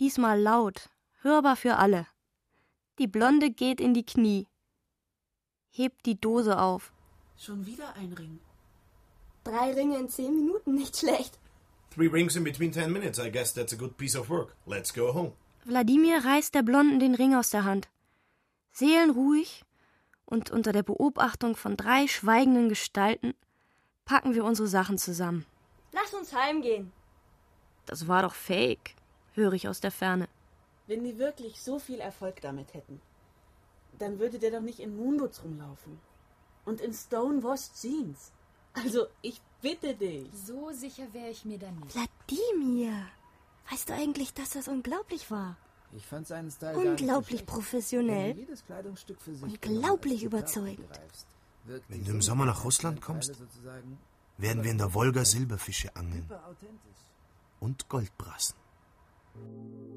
Diesmal 0.00 0.40
laut, 0.40 0.90
hörbar 1.22 1.56
für 1.56 1.76
alle. 1.76 2.06
Die 2.98 3.06
Blonde 3.06 3.50
geht 3.50 3.80
in 3.80 3.94
die 3.94 4.04
Knie, 4.04 4.46
hebt 5.70 6.04
die 6.06 6.20
Dose 6.20 6.58
auf. 6.60 6.92
Schon 7.38 7.64
wieder 7.64 7.94
ein 7.94 8.12
Ring. 8.12 8.40
Drei 9.44 9.72
Ringe 9.72 9.98
in 9.98 10.08
zehn 10.08 10.34
Minuten, 10.34 10.74
nicht 10.74 10.96
schlecht. 10.96 11.38
Three 11.90 12.08
rings 12.08 12.36
in 12.36 12.44
between 12.44 12.72
ten 12.72 12.92
minutes. 12.92 13.18
I 13.18 13.30
guess 13.30 13.52
that's 13.52 13.72
a 13.72 13.76
good 13.76 13.96
piece 13.96 14.16
of 14.16 14.28
work. 14.28 14.54
Let's 14.66 14.92
go 14.92 15.12
home. 15.14 15.32
Wladimir 15.64 16.24
reißt 16.24 16.54
der 16.54 16.62
Blonden 16.62 17.00
den 17.00 17.14
Ring 17.14 17.34
aus 17.34 17.50
der 17.50 17.64
Hand. 17.64 17.88
Seelenruhig 18.72 19.64
und 20.30 20.50
unter 20.50 20.72
der 20.72 20.82
Beobachtung 20.82 21.56
von 21.56 21.76
drei 21.76 22.06
schweigenden 22.06 22.68
Gestalten 22.68 23.34
packen 24.06 24.34
wir 24.34 24.44
unsere 24.44 24.68
Sachen 24.68 24.96
zusammen. 24.96 25.44
Lass 25.92 26.14
uns 26.14 26.32
heimgehen. 26.32 26.92
Das 27.86 28.08
war 28.08 28.22
doch 28.22 28.34
fake, 28.34 28.94
höre 29.34 29.52
ich 29.52 29.68
aus 29.68 29.80
der 29.80 29.90
Ferne. 29.90 30.28
Wenn 30.86 31.04
die 31.04 31.18
wirklich 31.18 31.60
so 31.60 31.78
viel 31.78 32.00
Erfolg 32.00 32.40
damit 32.40 32.72
hätten, 32.74 33.00
dann 33.98 34.18
würde 34.18 34.38
der 34.38 34.52
doch 34.52 34.60
nicht 34.60 34.80
in 34.80 34.96
Moonboots 34.96 35.44
rumlaufen. 35.44 36.00
Und 36.64 36.80
in 36.80 36.92
Stonewashed 36.92 37.72
Jeans. 37.80 38.32
Also, 38.72 39.06
ich 39.22 39.40
bitte 39.60 39.94
dich. 39.94 40.28
So 40.32 40.70
sicher 40.72 41.12
wäre 41.12 41.30
ich 41.30 41.44
mir 41.44 41.58
da 41.58 41.70
nicht. 41.70 41.94
Wladimir, 41.94 43.06
weißt 43.70 43.88
du 43.88 43.94
eigentlich, 43.94 44.32
dass 44.34 44.50
das 44.50 44.68
unglaublich 44.68 45.30
war? 45.30 45.56
Ich 45.95 46.05
fand 46.05 46.27
seinen 46.27 46.51
Style 46.51 46.77
Unglaublich 46.77 47.45
professionell. 47.45 48.29
Wenn 48.29 48.35
du 48.35 48.41
jedes 48.41 48.65
Kleidungsstück 48.65 49.21
für 49.21 49.33
sich 49.33 49.43
Unglaublich 49.43 50.21
genau 50.21 50.37
als 50.37 50.51
Zitat 50.51 50.63
überzeugend. 50.63 50.89
begreifst, 50.89 51.27
wirkt 51.65 51.89
Wenn 51.89 51.99
die 51.99 52.05
du 52.05 52.11
im 52.11 52.21
Summe 52.21 52.23
Sommer 52.23 52.45
der 52.45 52.53
nach 52.53 52.63
Russland 52.65 52.97
Einzelteile 52.97 53.19
kommst, 53.23 53.35
sozusagen 53.35 53.97
werden 54.37 54.63
wir 54.63 54.71
in 54.71 54.77
der 54.77 54.93
Wolga 54.93 55.23
Silberfische 55.25 55.95
angeln 55.95 56.23
hyperauthentisch. 56.23 56.99
und 57.61 57.87
Goldbrassen. 57.89 58.55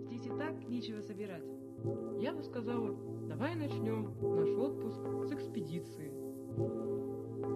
Здесь 0.06 0.26
и 0.26 0.30
так 0.30 0.54
нечего 0.68 1.00
собирать. 1.00 1.44
Я 2.20 2.32
бы 2.32 2.42
сказала, 2.42 2.92
давай 3.28 3.54
начнем 3.54 4.12
наш 4.20 4.48
отпуск 4.48 5.28
с 5.28 5.32
экспедиции. 5.32 6.12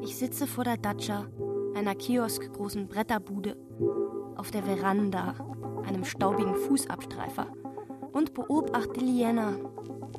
Ich 0.02 0.16
sitze 0.16 0.46
vor 0.46 0.64
der 0.64 0.76
Datscha, 0.76 1.26
einer 1.74 1.94
kioskgroßen 1.96 2.86
Bretterbude, 2.86 3.56
auf 4.36 4.50
der 4.52 4.62
Veranda, 4.64 5.34
einem 5.84 6.04
staubigen 6.04 6.54
Fußabstreifer 6.54 7.46
und 8.17 8.33
beobachte 8.33 8.99
Liena, 8.99 9.55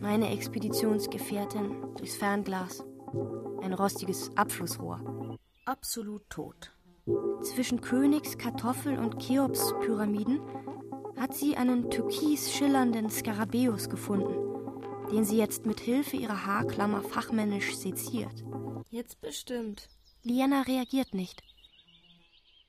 meine 0.01 0.31
Expeditionsgefährtin, 0.31 1.97
durchs 1.97 2.15
Fernglas. 2.15 2.85
Ein 3.61 3.73
rostiges 3.73 4.31
Abflussrohr. 4.37 5.39
Absolut 5.65 6.23
tot. 6.31 6.73
Zwischen 7.43 7.81
Königs, 7.81 8.39
Kartoffel 8.39 8.97
und 8.99 9.19
Cheops-Pyramiden 9.19 10.41
hat 11.19 11.35
sie 11.35 11.57
einen 11.57 11.91
türkis 11.91 12.53
schillernden 12.53 13.11
Skarabäus 13.11 13.89
gefunden, 13.89 14.37
den 15.11 15.25
sie 15.25 15.37
jetzt 15.37 15.67
mit 15.67 15.81
Hilfe 15.81 16.19
ihrer 16.19 16.47
Haarklammer 16.47 17.03
fachmännisch 17.03 17.75
seziert. 17.75 18.45
Jetzt 18.91 19.21
bestimmt. 19.21 19.89
Liana 20.23 20.63
reagiert 20.63 21.15
nicht. 21.15 21.43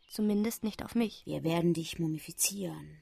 Zumindest 0.09 0.63
nicht 0.63 0.84
auf 0.84 0.95
mich. 0.95 1.21
Wir 1.27 1.43
werden 1.43 1.75
dich 1.75 1.99
mumifizieren. 1.99 2.97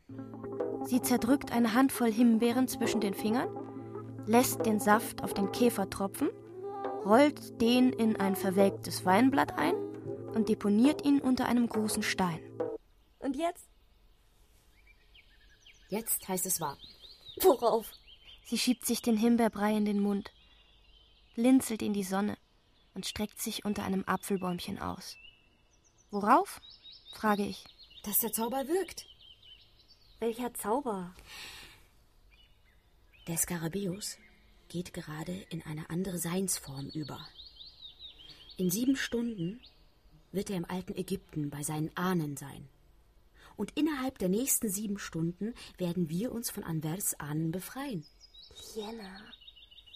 Sie 0.88 1.01
zerdrückt 1.01 1.51
eine 1.51 1.73
Handvoll 1.73 2.09
Himbeeren 2.09 2.69
zwischen 2.69 3.01
den 3.01 3.13
Fingern, 3.13 3.49
lässt 4.25 4.65
den 4.65 4.79
Saft 4.79 5.21
auf 5.21 5.33
den 5.33 5.51
Käfer 5.51 5.89
tropfen, 5.89 6.29
rollt 7.03 7.59
den 7.59 7.91
in 7.91 8.15
ein 8.15 8.38
verwelktes 8.38 9.03
Weinblatt 9.03 9.57
ein 9.57 9.75
und 10.33 10.47
deponiert 10.47 11.03
ihn 11.03 11.19
unter 11.19 11.45
einem 11.45 11.67
großen 11.67 12.03
Stein. 12.03 12.39
Und 13.19 13.35
jetzt? 13.35 13.67
Jetzt 15.89 16.25
heißt 16.25 16.45
es 16.45 16.61
warten. 16.61 16.88
Worauf? 17.41 17.91
Sie 18.45 18.57
schiebt 18.57 18.85
sich 18.85 19.01
den 19.01 19.17
Himbeerbrei 19.17 19.75
in 19.75 19.83
den 19.83 19.99
Mund, 19.99 20.31
blinzelt 21.35 21.81
in 21.81 21.91
die 21.91 22.03
Sonne 22.03 22.38
und 22.93 23.05
streckt 23.05 23.41
sich 23.41 23.65
unter 23.65 23.83
einem 23.83 24.05
Apfelbäumchen 24.05 24.79
aus. 24.79 25.17
Worauf? 26.11 26.61
frage 27.13 27.43
ich. 27.43 27.65
Dass 28.03 28.19
der 28.19 28.31
Zauber 28.31 28.69
wirkt. 28.69 29.05
Welcher 30.20 30.51
Zauber? 30.55 31.13
Der 33.28 33.38
Skarabäus 33.38 34.18
geht 34.68 34.91
gerade 34.91 35.34
in 35.51 35.61
eine 35.61 35.91
andere 35.91 36.18
Seinsform 36.18 36.89
über. 36.89 37.20
In 38.57 38.72
sieben 38.72 38.95
Stunden 38.95 39.61
wird 40.32 40.49
er 40.49 40.57
im 40.57 40.65
alten 40.65 40.95
Ägypten 40.95 41.51
bei 41.51 41.61
seinen 41.61 41.95
Ahnen 41.95 42.36
sein. 42.36 42.68
Und 43.57 43.78
innerhalb 43.78 44.18
der 44.18 44.30
nächsten 44.30 44.72
sieben 44.72 44.97
Stunden 44.97 45.53
werden 45.78 46.09
wir 46.09 46.32
uns 46.32 46.49
von 46.49 46.63
Anvers 46.63 47.20
Ahnen 47.20 47.51
befreien. 47.51 48.03
Liena. 48.74 49.22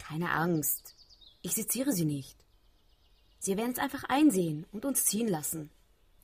Keine 0.04 0.30
Angst. 0.34 0.96
Ich 1.42 1.54
seziere 1.54 1.94
sie 1.94 2.06
nicht. 2.06 2.38
Sie 3.40 3.58
werden 3.58 3.72
es 3.72 3.80
einfach 3.80 4.04
einsehen 4.04 4.68
und 4.72 4.86
uns 4.86 5.04
ziehen 5.04 5.28
lassen. 5.28 5.72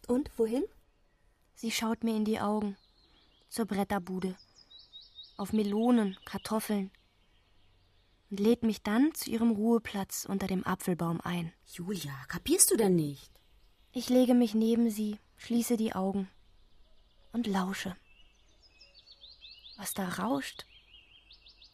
Und 0.08 0.30
wohin? 0.38 0.66
Sie 1.56 1.72
schaut 1.72 2.04
mir 2.04 2.16
in 2.16 2.26
die 2.26 2.40
Augen. 2.40 2.78
Zur 3.58 3.66
Bretterbude. 3.66 4.36
Auf 5.36 5.52
Melonen, 5.52 6.16
Kartoffeln. 6.26 6.92
Und 8.30 8.40
lädt 8.40 8.62
mich 8.62 8.84
dann 8.84 9.16
zu 9.16 9.32
ihrem 9.32 9.50
Ruheplatz 9.50 10.26
unter 10.30 10.46
dem 10.46 10.64
Apfelbaum 10.64 11.20
ein. 11.22 11.52
Julia, 11.66 12.14
kapierst 12.28 12.70
du 12.70 12.78
denn 12.78 12.96
nicht? 12.96 13.32
Ich 13.94 14.10
lege 14.10 14.36
mich 14.36 14.54
neben 14.54 14.92
sie, 14.92 15.18
schließe 15.38 15.76
die 15.76 15.94
Augen 15.94 16.30
und 17.32 17.48
lausche. 17.48 17.96
Was 19.78 19.96
da 19.96 20.08
rauscht, 20.08 20.68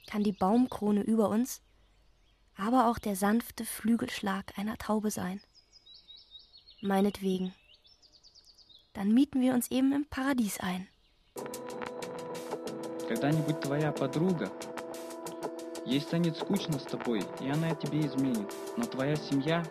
kann 0.08 0.24
die 0.24 0.32
Baumkrone 0.32 1.02
über 1.02 1.28
uns, 1.28 1.62
aber 2.56 2.90
auch 2.90 2.98
der 2.98 3.18
sanfte 3.18 3.66
Flügelschlag 3.66 4.58
einer 4.58 4.78
Taube 4.78 5.12
sein. 5.12 5.42
Meinetwegen. 6.80 7.54
Dann 8.94 9.14
mieten 9.14 9.42
wir 9.42 9.54
uns 9.54 9.70
eben 9.70 9.92
im 9.92 10.06
Paradies 10.06 10.62
ein. 10.62 10.88
Когда-нибудь 13.09 13.61
твоя 13.61 13.93
подруга 13.93 14.51
Ей 15.89 16.03
станет 16.03 16.37
скучно 16.37 16.79
с 16.79 16.83
тобой, 16.83 17.23
и 17.41 17.49
она 17.49 17.75
тебе 17.75 18.07
изменит. 18.07 18.53
Но 18.77 18.85
твоя 18.85 19.17
семья, 19.17 19.65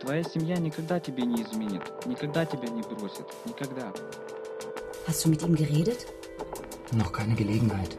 твоя 0.00 0.22
семья 0.22 0.56
никогда 0.56 1.00
тебе 1.00 1.24
не 1.24 1.42
изменит, 1.42 1.82
никогда 2.06 2.46
тебя 2.46 2.68
не 2.68 2.82
бросит, 2.82 3.26
никогда. 3.44 3.92
Hast 5.08 5.24
du 5.24 5.30
mit 5.30 5.42
ihm 5.42 5.56
geredet? 5.56 6.06
Noch 6.92 7.10
keine 7.10 7.34
Gelegenheit. 7.34 7.98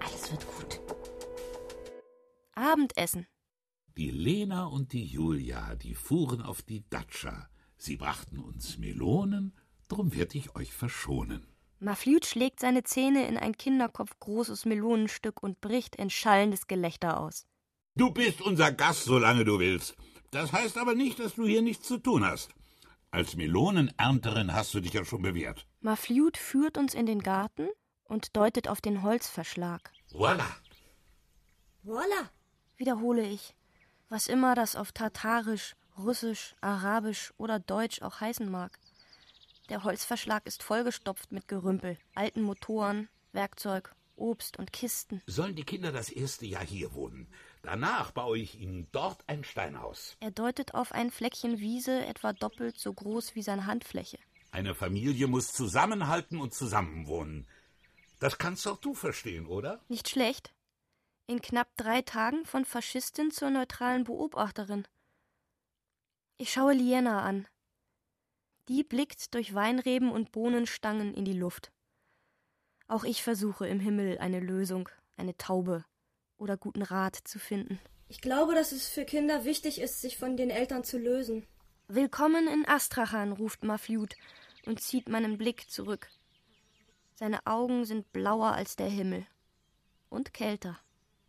Alles 0.00 0.32
wird 0.32 0.44
gut. 0.56 0.80
Abendessen. 2.56 3.28
Die 3.96 4.10
Lena 4.10 4.66
und 4.66 4.92
die 4.92 5.04
Julia, 5.04 5.76
die 5.76 5.94
fuhren 5.94 6.42
auf 6.42 6.62
die 6.62 6.82
Datscha. 6.90 7.48
Sie 7.76 7.96
brachten 7.96 8.40
uns 8.40 8.78
Melonen, 8.78 9.54
drum 9.86 10.12
werd 10.12 10.34
ich 10.34 10.56
euch 10.56 10.72
verschonen. 10.72 11.46
Maflüt 11.83 12.25
schlägt 12.25 12.61
seine 12.61 12.83
Zähne 12.83 13.27
in 13.27 13.37
ein 13.37 13.57
kinderkopfgroßes 13.57 14.63
Melonenstück 14.65 15.43
und 15.43 15.59
bricht 15.59 15.97
in 15.97 16.09
schallendes 16.09 16.67
Gelächter 16.67 17.19
aus. 17.19 17.45
Du 17.95 18.09
bist 18.11 18.41
unser 18.41 18.71
Gast, 18.71 19.03
solange 19.03 19.43
du 19.43 19.59
willst. 19.59 19.95
Das 20.31 20.53
heißt 20.53 20.77
aber 20.77 20.95
nicht, 20.95 21.19
dass 21.19 21.35
du 21.35 21.45
hier 21.45 21.61
nichts 21.61 21.85
zu 21.85 21.97
tun 21.97 22.25
hast. 22.25 22.51
Als 23.11 23.35
Melonenernterin 23.35 24.53
hast 24.53 24.73
du 24.73 24.79
dich 24.79 24.93
ja 24.93 25.03
schon 25.03 25.21
bewährt. 25.21 25.67
Mafliut 25.81 26.37
führt 26.37 26.77
uns 26.77 26.93
in 26.93 27.05
den 27.05 27.21
Garten 27.21 27.67
und 28.05 28.35
deutet 28.35 28.69
auf 28.69 28.79
den 28.79 29.03
Holzverschlag. 29.03 29.91
Voila! 30.11 30.47
Voila! 31.83 32.31
Wiederhole 32.77 33.27
ich, 33.27 33.55
was 34.07 34.27
immer 34.27 34.55
das 34.55 34.77
auf 34.77 34.93
Tatarisch, 34.93 35.75
Russisch, 35.97 36.55
Arabisch 36.61 37.33
oder 37.37 37.59
Deutsch 37.59 38.01
auch 38.01 38.21
heißen 38.21 38.49
mag. 38.49 38.79
Der 39.73 39.83
Holzverschlag 39.83 40.45
ist 40.45 40.61
vollgestopft 40.61 41.31
mit 41.31 41.47
Gerümpel, 41.47 41.97
alten 42.13 42.43
Motoren, 42.43 43.09
Werkzeug, 43.31 43.95
Obst 44.15 44.59
und 44.59 44.71
Kisten. 44.71 45.23
Sollen 45.25 45.55
die 45.55 45.63
Kinder 45.63 45.91
das 45.91 46.11
erste 46.11 46.45
Jahr 46.45 46.63
hier 46.63 46.93
wohnen? 46.93 47.27
Danach 47.63 48.11
baue 48.11 48.37
ich 48.37 48.59
ihnen 48.59 48.87
dort 48.91 49.27
ein 49.27 49.43
Steinhaus. 49.43 50.15
Er 50.19 50.29
deutet 50.29 50.75
auf 50.75 50.91
ein 50.91 51.09
Fleckchen 51.09 51.57
Wiese, 51.57 52.05
etwa 52.05 52.33
doppelt 52.33 52.77
so 52.77 52.93
groß 52.93 53.33
wie 53.33 53.41
seine 53.41 53.65
Handfläche. 53.65 54.19
Eine 54.51 54.75
Familie 54.75 55.25
muss 55.25 55.51
zusammenhalten 55.51 56.39
und 56.39 56.53
zusammenwohnen. 56.53 57.47
Das 58.19 58.37
kannst 58.37 58.67
auch 58.67 58.77
du 58.77 58.93
verstehen, 58.93 59.47
oder? 59.47 59.81
Nicht 59.87 60.07
schlecht. 60.07 60.53
In 61.25 61.41
knapp 61.41 61.75
drei 61.77 62.03
Tagen 62.03 62.45
von 62.45 62.63
Faschistin 62.63 63.31
zur 63.31 63.49
neutralen 63.49 64.03
Beobachterin. 64.03 64.87
Ich 66.37 66.53
schaue 66.53 66.73
Liena 66.73 67.23
an. 67.23 67.47
Die 68.69 68.83
blickt 68.83 69.33
durch 69.33 69.53
Weinreben 69.53 70.11
und 70.11 70.31
Bohnenstangen 70.31 71.13
in 71.13 71.25
die 71.25 71.33
Luft. 71.33 71.71
Auch 72.87 73.03
ich 73.03 73.21
versuche 73.21 73.67
im 73.67 73.79
Himmel 73.79 74.17
eine 74.19 74.39
Lösung, 74.39 74.87
eine 75.17 75.35
Taube 75.37 75.83
oder 76.37 76.55
guten 76.55 76.81
Rat 76.81 77.15
zu 77.15 77.39
finden. 77.39 77.79
Ich 78.07 78.21
glaube, 78.21 78.53
dass 78.53 78.71
es 78.71 78.87
für 78.87 79.05
Kinder 79.05 79.43
wichtig 79.43 79.81
ist, 79.81 79.99
sich 80.01 80.17
von 80.17 80.37
den 80.37 80.49
Eltern 80.49 80.83
zu 80.83 80.97
lösen. 80.97 81.45
Willkommen 81.87 82.47
in 82.47 82.65
Astrachan, 82.65 83.33
ruft 83.33 83.63
Mafliut 83.63 84.15
und 84.65 84.79
zieht 84.79 85.09
meinen 85.09 85.37
Blick 85.37 85.69
zurück. 85.69 86.09
Seine 87.15 87.45
Augen 87.45 87.85
sind 87.85 88.13
blauer 88.13 88.53
als 88.53 88.75
der 88.75 88.87
Himmel 88.87 89.25
und 90.09 90.33
kälter. 90.33 90.79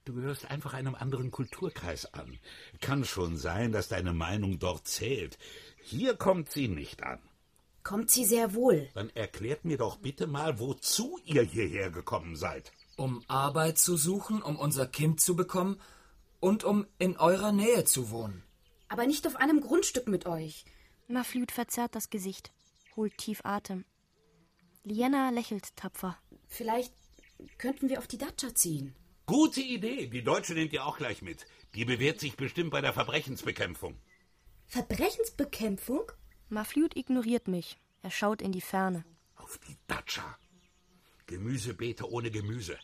Du 0.04 0.12
gehörst 0.12 0.50
einfach 0.50 0.74
einem 0.74 0.94
anderen 0.94 1.30
Kulturkreis 1.30 2.12
an. 2.12 2.38
Kann 2.80 3.04
schon 3.04 3.38
sein, 3.38 3.72
dass 3.72 3.88
deine 3.88 4.12
Meinung 4.12 4.58
dort 4.58 4.86
zählt. 4.86 5.38
Hier 5.82 6.14
kommt 6.14 6.50
sie 6.50 6.68
nicht 6.68 7.02
an. 7.02 7.20
Kommt 7.82 8.10
sie 8.10 8.24
sehr 8.26 8.54
wohl. 8.54 8.88
Dann 8.94 9.10
erklärt 9.10 9.64
mir 9.64 9.78
doch 9.78 9.96
bitte 9.96 10.26
mal, 10.26 10.58
wozu 10.58 11.18
ihr 11.24 11.42
hierher 11.42 11.90
gekommen 11.90 12.36
seid. 12.36 12.72
Um 12.96 13.22
Arbeit 13.28 13.78
zu 13.78 13.96
suchen, 13.96 14.42
um 14.42 14.58
unser 14.58 14.86
Kind 14.86 15.20
zu 15.20 15.36
bekommen 15.36 15.80
und 16.38 16.64
um 16.64 16.86
in 16.98 17.16
eurer 17.16 17.52
Nähe 17.52 17.84
zu 17.84 18.10
wohnen. 18.10 18.42
Aber 18.88 19.06
nicht 19.06 19.26
auf 19.26 19.36
einem 19.36 19.62
Grundstück 19.62 20.06
mit 20.06 20.26
euch. 20.26 20.66
Mafliut 21.08 21.50
verzerrt 21.50 21.94
das 21.94 22.10
Gesicht, 22.10 22.52
holt 22.96 23.16
tief 23.16 23.40
Atem. 23.44 23.84
Liena 24.84 25.30
lächelt 25.30 25.74
tapfer. 25.76 26.18
Vielleicht 26.46 26.92
könnten 27.56 27.88
wir 27.88 27.98
auf 27.98 28.06
die 28.06 28.18
Datscha 28.18 28.54
ziehen. 28.54 28.94
Gute 29.26 29.62
Idee. 29.62 30.06
Die 30.06 30.22
Deutsche 30.22 30.52
nehmt 30.52 30.72
ihr 30.72 30.84
auch 30.84 30.98
gleich 30.98 31.22
mit. 31.22 31.46
Die 31.74 31.84
bewährt 31.84 32.20
sich 32.20 32.36
bestimmt 32.36 32.70
bei 32.70 32.82
der 32.82 32.92
Verbrechensbekämpfung. 32.92 33.96
Verbrechensbekämpfung? 34.66 36.12
Mafliut 36.50 36.94
ignoriert 36.96 37.48
mich. 37.48 37.78
Er 38.02 38.10
schaut 38.10 38.42
in 38.42 38.52
die 38.52 38.60
Ferne. 38.60 39.04
Auf 39.36 39.58
die 39.66 39.76
Datscha. 39.86 40.38
Gemüsebeete 41.26 42.10
ohne 42.10 42.30
Gemüse. 42.30 42.78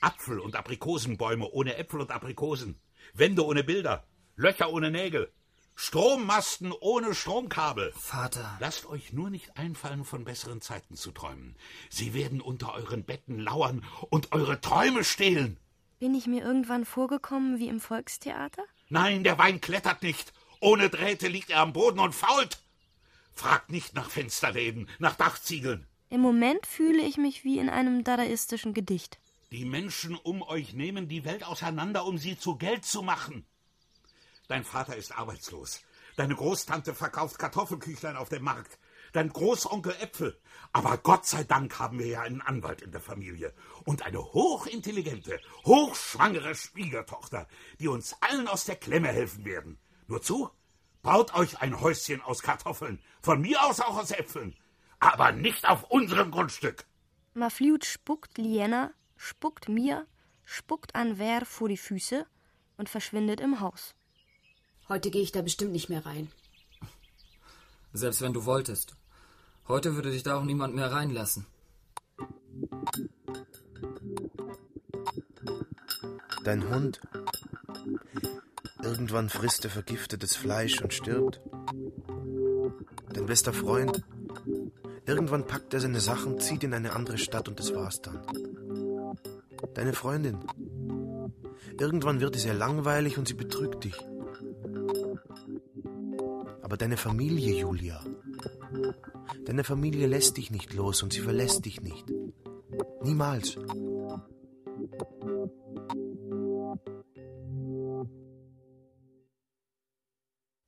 Apfel- 0.00 0.38
und 0.38 0.54
Aprikosenbäume 0.54 1.48
ohne 1.50 1.76
Äpfel 1.76 2.00
und 2.00 2.12
Aprikosen. 2.12 2.78
Wände 3.12 3.44
ohne 3.44 3.64
Bilder. 3.64 4.06
Löcher 4.36 4.70
ohne 4.70 4.90
Nägel. 4.90 5.32
Strommasten 5.74 6.72
ohne 6.72 7.14
Stromkabel. 7.14 7.92
Vater. 7.92 8.56
Lasst 8.60 8.86
euch 8.86 9.12
nur 9.12 9.30
nicht 9.30 9.56
einfallen, 9.56 10.04
von 10.04 10.24
besseren 10.24 10.60
Zeiten 10.60 10.94
zu 10.94 11.10
träumen. 11.10 11.56
Sie 11.90 12.14
werden 12.14 12.40
unter 12.40 12.74
euren 12.74 13.04
Betten 13.04 13.40
lauern 13.40 13.84
und 14.10 14.32
eure 14.32 14.60
Träume 14.60 15.02
stehlen. 15.02 15.58
Bin 16.02 16.16
ich 16.16 16.26
mir 16.26 16.42
irgendwann 16.42 16.84
vorgekommen 16.84 17.60
wie 17.60 17.68
im 17.68 17.78
Volkstheater? 17.78 18.64
Nein, 18.88 19.22
der 19.22 19.38
Wein 19.38 19.60
klettert 19.60 20.02
nicht. 20.02 20.32
Ohne 20.58 20.90
Drähte 20.90 21.28
liegt 21.28 21.50
er 21.50 21.60
am 21.60 21.72
Boden 21.72 22.00
und 22.00 22.12
fault. 22.12 22.60
Fragt 23.34 23.70
nicht 23.70 23.94
nach 23.94 24.10
Fensterläden, 24.10 24.88
nach 24.98 25.14
Dachziegeln. 25.14 25.86
Im 26.10 26.20
Moment 26.20 26.66
fühle 26.66 27.02
ich 27.02 27.18
mich 27.18 27.44
wie 27.44 27.60
in 27.60 27.70
einem 27.70 28.02
dadaistischen 28.02 28.74
Gedicht. 28.74 29.20
Die 29.52 29.64
Menschen 29.64 30.16
um 30.16 30.42
euch 30.42 30.72
nehmen 30.72 31.06
die 31.06 31.24
Welt 31.24 31.44
auseinander, 31.44 32.04
um 32.04 32.18
sie 32.18 32.36
zu 32.36 32.56
Geld 32.56 32.84
zu 32.84 33.02
machen. 33.02 33.46
Dein 34.48 34.64
Vater 34.64 34.96
ist 34.96 35.16
arbeitslos. 35.16 35.82
Deine 36.16 36.34
Großtante 36.34 36.96
verkauft 36.96 37.38
Kartoffelküchlein 37.38 38.16
auf 38.16 38.28
dem 38.28 38.42
Markt. 38.42 38.76
Dein 39.12 39.28
Großonkel 39.28 39.94
Äpfel. 40.00 40.40
Aber 40.72 40.96
Gott 40.96 41.26
sei 41.26 41.44
Dank 41.44 41.78
haben 41.78 41.98
wir 41.98 42.06
ja 42.06 42.22
einen 42.22 42.40
Anwalt 42.40 42.80
in 42.80 42.92
der 42.92 43.00
Familie. 43.00 43.52
Und 43.84 44.02
eine 44.02 44.18
hochintelligente, 44.18 45.38
hochschwangere 45.64 46.54
Schwiegertochter, 46.54 47.46
die 47.78 47.88
uns 47.88 48.16
allen 48.20 48.48
aus 48.48 48.64
der 48.64 48.76
Klemme 48.76 49.08
helfen 49.08 49.44
werden. 49.44 49.78
Nur 50.06 50.22
zu, 50.22 50.50
baut 51.02 51.34
euch 51.34 51.60
ein 51.60 51.80
Häuschen 51.80 52.22
aus 52.22 52.42
Kartoffeln. 52.42 53.00
Von 53.20 53.42
mir 53.42 53.62
aus 53.64 53.80
auch 53.80 53.98
aus 53.98 54.12
Äpfeln. 54.12 54.56
Aber 54.98 55.32
nicht 55.32 55.68
auf 55.68 55.84
unserem 55.90 56.30
Grundstück. 56.30 56.86
Mafliut 57.34 57.84
spuckt 57.84 58.38
Liena, 58.38 58.92
spuckt 59.16 59.68
mir, 59.68 60.06
spuckt 60.44 60.94
Anwer 60.94 61.44
vor 61.44 61.68
die 61.68 61.76
Füße 61.76 62.26
und 62.76 62.88
verschwindet 62.88 63.40
im 63.40 63.60
Haus. 63.60 63.94
Heute 64.88 65.10
gehe 65.10 65.22
ich 65.22 65.32
da 65.32 65.42
bestimmt 65.42 65.72
nicht 65.72 65.88
mehr 65.88 66.04
rein. 66.04 66.30
Selbst 67.92 68.22
wenn 68.22 68.32
du 68.32 68.44
wolltest. 68.46 68.96
Heute 69.72 69.94
würde 69.96 70.10
dich 70.10 70.22
da 70.22 70.36
auch 70.36 70.44
niemand 70.44 70.74
mehr 70.74 70.92
reinlassen. 70.92 71.46
Dein 76.44 76.68
Hund. 76.68 77.00
Irgendwann 78.82 79.30
frisst 79.30 79.64
er 79.64 79.70
vergiftetes 79.70 80.36
Fleisch 80.36 80.82
und 80.82 80.92
stirbt. 80.92 81.40
Dein 83.14 83.24
bester 83.24 83.54
Freund. 83.54 84.04
Irgendwann 85.06 85.46
packt 85.46 85.72
er 85.72 85.80
seine 85.80 86.00
Sachen, 86.00 86.38
zieht 86.38 86.64
in 86.64 86.74
eine 86.74 86.92
andere 86.92 87.16
Stadt 87.16 87.48
und 87.48 87.58
das 87.58 87.74
war's 87.74 88.02
dann. 88.02 88.20
Deine 89.72 89.94
Freundin. 89.94 90.40
Irgendwann 91.80 92.20
wird 92.20 92.36
es 92.36 92.44
ihr 92.44 92.52
langweilig 92.52 93.16
und 93.16 93.26
sie 93.26 93.32
betrügt 93.32 93.84
dich. 93.84 93.96
Aber 96.60 96.76
deine 96.76 96.98
Familie, 96.98 97.58
Julia. 97.58 98.04
Deine 99.44 99.64
Familie 99.64 100.06
lässt 100.06 100.36
dich 100.36 100.50
nicht 100.50 100.72
los 100.72 101.02
und 101.02 101.12
sie 101.12 101.20
verlässt 101.20 101.64
dich 101.64 101.80
nicht. 101.80 102.06
Niemals. 103.02 103.58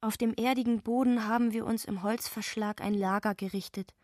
Auf 0.00 0.16
dem 0.18 0.34
erdigen 0.34 0.82
Boden 0.82 1.26
haben 1.26 1.52
wir 1.52 1.64
uns 1.64 1.84
im 1.84 2.02
Holzverschlag 2.02 2.82
ein 2.82 2.94
Lager 2.94 3.34
gerichtet, 3.34 3.94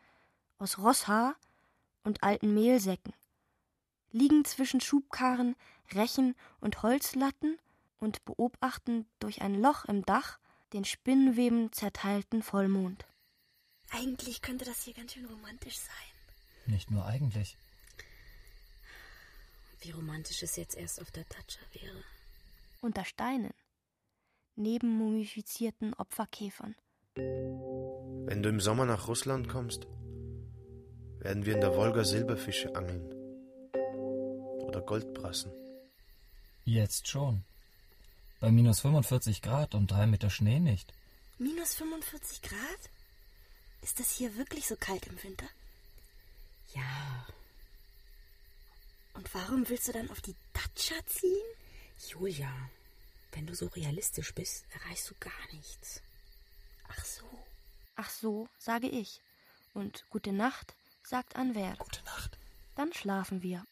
aus 0.59 0.79
Rosshaar 0.79 1.35
und 2.05 2.23
alten 2.23 2.55
Mehlsäcken, 2.55 3.13
liegen 4.13 4.45
zwischen 4.45 4.81
Schubkarren, 4.81 5.57
Rechen 5.93 6.35
und 6.61 6.83
Holzlatten 6.83 7.59
und 7.99 8.25
beobachten 8.25 9.07
durch 9.19 9.43
ein 9.43 9.61
Loch 9.61 9.85
im 9.85 10.05
Dach 10.07 10.39
den 10.73 10.85
Spinnweben 10.85 11.73
zerteilten 11.73 12.43
Vollmond. 12.43 13.05
Eigentlich 13.91 14.43
könnte 14.43 14.65
das 14.65 14.83
hier 14.83 14.95
ganz 14.95 15.13
schön 15.13 15.27
romantisch 15.27 15.79
sein. 15.79 16.11
Nicht 16.67 16.91
nur 16.91 17.05
eigentlich. 17.05 17.57
Wie 19.81 19.91
romantisch 19.91 20.43
es 20.43 20.57
jetzt 20.57 20.77
erst 20.77 21.01
auf 21.01 21.11
der 21.11 21.29
Tatscha 21.29 21.61
wäre. 21.73 22.05
Unter 22.81 23.05
Steinen, 23.05 23.53
neben 24.57 24.89
mumifizierten 24.97 25.95
Opferkäfern. 25.95 26.75
Wenn 27.17 28.43
du 28.43 28.49
im 28.49 28.61
Sommer 28.61 28.85
nach 28.87 29.09
Russland 29.09 29.49
kommst, 29.49 29.87
werden 31.19 31.45
wir 31.45 31.55
in 31.55 31.61
der 31.61 31.75
Wolga 31.75 32.05
Silberfische 32.05 32.75
angeln. 32.75 33.13
Oder 34.61 34.81
Goldbrassen. 34.83 35.53
Jetzt 36.65 37.09
schon. 37.09 37.43
Bei 38.39 38.51
minus 38.51 38.81
45 38.81 39.43
Grad 39.43 39.75
und 39.75 39.91
drei 39.91 40.07
Meter 40.07 40.31
Schnee 40.31 40.61
nicht. 40.61 40.93
Minus 41.39 41.75
45 41.75 42.43
Grad? 42.43 42.91
Ist 43.83 43.99
das 44.01 44.11
hier 44.11 44.37
wirklich 44.37 44.67
so 44.67 44.77
kalt 44.77 45.07
im 45.07 45.23
Winter? 45.23 45.49
Ja. 46.75 47.27
Und 49.15 49.33
warum 49.35 49.69
willst 49.69 49.89
du 49.89 49.93
dann 49.93 50.11
auf 50.11 50.21
die 50.21 50.37
Datscha 50.53 50.95
ziehen? 51.07 51.47
Julia, 52.09 52.53
wenn 53.33 53.47
du 53.47 53.55
so 53.55 53.67
realistisch 53.67 54.35
bist, 54.35 54.65
erreichst 54.73 55.11
du 55.11 55.15
gar 55.19 55.53
nichts. 55.53 56.03
Ach 56.89 57.05
so. 57.05 57.25
Ach 57.97 58.11
so, 58.11 58.49
sage 58.59 58.89
ich. 58.89 59.21
Und 59.75 60.05
gute 60.11 60.33
Nacht, 60.33 60.75
sagt 61.03 61.37
Anwer. 61.37 61.77
Gute 61.79 62.03
Nacht. 62.05 62.39
Dann 62.77 62.93
schlafen 62.93 63.43
wir. 63.43 63.65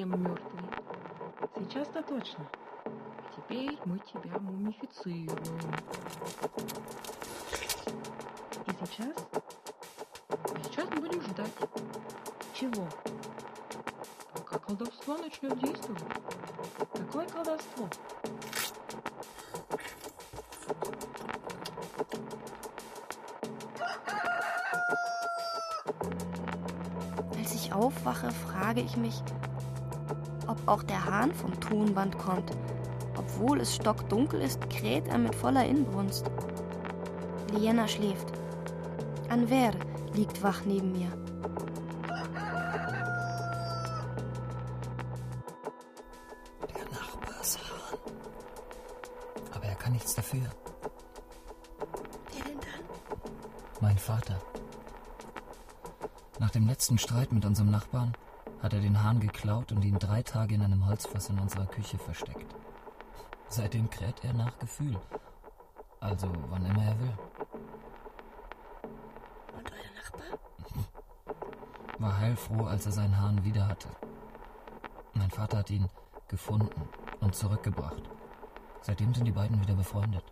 Совсем 0.00 0.22
мертвый. 0.22 0.62
Сейчас-то 1.58 2.02
точно. 2.02 2.46
Теперь 3.36 3.78
мы 3.84 3.98
тебя 3.98 4.38
мумифицируем. 4.38 5.28
И 8.66 8.86
сейчас? 8.86 9.14
Сейчас 10.64 10.88
будем 10.88 11.20
ждать. 11.22 11.52
Чего? 12.54 12.86
Пока 14.32 14.58
колдовство 14.58 15.18
начнет 15.18 15.58
действовать. 15.58 16.02
Какое 16.94 17.28
колдовство? 17.28 17.88
Als 27.38 27.54
ich 27.54 27.72
aufwache, 27.72 28.30
frage 28.30 28.80
ich 28.80 28.96
mich, 28.96 29.20
auch 30.66 30.82
der 30.82 31.04
Hahn 31.04 31.32
vom 31.32 31.58
Tonband 31.60 32.18
kommt. 32.18 32.50
Obwohl 33.16 33.60
es 33.60 33.74
stockdunkel 33.74 34.40
ist, 34.40 34.68
kräht 34.70 35.08
er 35.08 35.18
mit 35.18 35.34
voller 35.34 35.64
Inbrunst. 35.66 36.30
Liena 37.52 37.86
schläft. 37.88 38.32
Anver 39.28 39.72
liegt 40.14 40.42
wach 40.42 40.64
neben 40.64 40.92
mir. 40.92 41.08
Der 46.68 46.84
Nachbarshahn. 46.90 47.98
Aber 49.54 49.64
er 49.64 49.74
kann 49.76 49.92
nichts 49.92 50.14
dafür. 50.14 50.46
Wer 52.32 52.44
denn 52.44 52.58
dann? 52.60 53.20
Mein 53.80 53.98
Vater. 53.98 54.40
Nach 56.38 56.50
dem 56.50 56.66
letzten 56.66 56.98
Streit 56.98 57.32
mit 57.32 57.44
unserem 57.44 57.70
Nachbarn 57.70 58.12
hat 58.62 58.72
er 58.72 58.80
den 58.80 59.02
Hahn 59.02 59.20
geklaut 59.20 59.72
und 59.72 59.84
ihn 59.84 59.98
drei 59.98 60.22
Tage 60.22 60.54
in 60.54 60.62
einem 60.62 60.86
Holzfass 60.86 61.30
in 61.30 61.38
unserer 61.38 61.66
Küche 61.66 61.98
versteckt. 61.98 62.54
Seitdem 63.48 63.88
kräht 63.90 64.24
er 64.24 64.32
nach 64.32 64.58
Gefühl. 64.58 64.96
Also 65.98 66.30
wann 66.48 66.64
immer 66.64 66.84
er 66.84 67.00
will. 67.00 67.18
Und 69.56 69.72
euer 69.72 69.92
Nachbar? 69.96 70.38
War 71.98 72.18
heilfroh, 72.18 72.64
als 72.64 72.86
er 72.86 72.92
seinen 72.92 73.18
Hahn 73.18 73.44
wieder 73.44 73.66
hatte. 73.66 73.88
Mein 75.14 75.30
Vater 75.30 75.58
hat 75.58 75.70
ihn 75.70 75.88
gefunden 76.28 76.88
und 77.20 77.34
zurückgebracht. 77.34 78.02
Seitdem 78.82 79.12
sind 79.14 79.26
die 79.26 79.32
beiden 79.32 79.60
wieder 79.60 79.74
befreundet. 79.74 80.24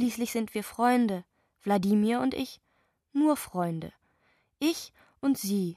Schließlich 0.00 0.32
sind 0.32 0.54
wir 0.54 0.64
Freunde, 0.64 1.26
Wladimir 1.62 2.20
und 2.20 2.32
ich, 2.32 2.62
nur 3.12 3.36
Freunde. 3.36 3.92
Ich 4.58 4.94
und 5.20 5.36
sie. 5.36 5.76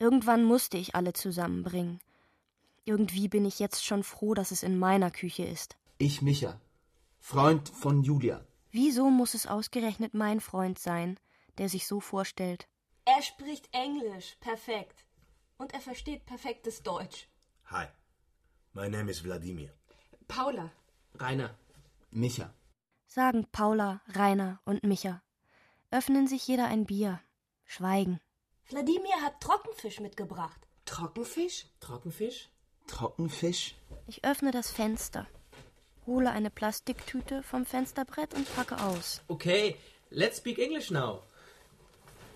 Irgendwann 0.00 0.42
musste 0.42 0.76
ich 0.76 0.96
alle 0.96 1.12
zusammenbringen. 1.12 2.00
Irgendwie 2.84 3.28
bin 3.28 3.44
ich 3.44 3.60
jetzt 3.60 3.84
schon 3.84 4.02
froh, 4.02 4.34
dass 4.34 4.50
es 4.50 4.64
in 4.64 4.76
meiner 4.76 5.12
Küche 5.12 5.44
ist. 5.44 5.76
Ich, 5.98 6.20
Micha. 6.20 6.60
Freund 7.20 7.68
von 7.68 8.02
Julia. 8.02 8.44
Wieso 8.72 9.08
muss 9.08 9.34
es 9.34 9.46
ausgerechnet 9.46 10.14
mein 10.14 10.40
Freund 10.40 10.80
sein, 10.80 11.16
der 11.58 11.68
sich 11.68 11.86
so 11.86 12.00
vorstellt? 12.00 12.66
Er 13.04 13.22
spricht 13.22 13.68
Englisch 13.70 14.36
perfekt. 14.40 15.04
Und 15.58 15.74
er 15.74 15.80
versteht 15.80 16.26
perfektes 16.26 16.82
Deutsch. 16.82 17.28
Hi, 17.66 17.86
my 18.72 18.88
name 18.88 19.08
is 19.08 19.22
Wladimir. 19.22 19.70
Paula. 20.26 20.72
Rainer. 21.14 21.56
Micha. 22.10 22.52
Sagen 23.08 23.46
Paula, 23.50 24.02
Rainer 24.08 24.60
und 24.66 24.84
Micha. 24.84 25.22
Öffnen 25.90 26.28
sich 26.28 26.46
jeder 26.46 26.66
ein 26.66 26.84
Bier. 26.84 27.20
Schweigen. 27.64 28.20
Wladimir 28.68 29.22
hat 29.22 29.40
Trockenfisch 29.40 29.98
mitgebracht. 30.00 30.60
Trockenfisch? 30.84 31.66
Trockenfisch? 31.80 32.50
Trockenfisch? 32.86 33.76
Ich 34.06 34.24
öffne 34.24 34.50
das 34.50 34.70
Fenster, 34.70 35.26
hole 36.06 36.30
eine 36.30 36.50
Plastiktüte 36.50 37.42
vom 37.42 37.64
Fensterbrett 37.64 38.34
und 38.34 38.54
packe 38.54 38.78
aus. 38.78 39.22
Okay, 39.28 39.76
let's 40.10 40.36
speak 40.36 40.58
English 40.58 40.90
now. 40.90 41.22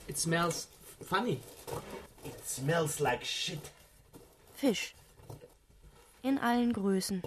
It 0.08 0.18
smells 0.18 0.68
funny. 1.06 1.40
It 2.24 2.48
smells 2.48 2.98
like 2.98 3.24
shit. 3.26 3.60
Fisch. 4.54 4.94
In 6.22 6.38
allen 6.38 6.72
Größen. 6.72 7.22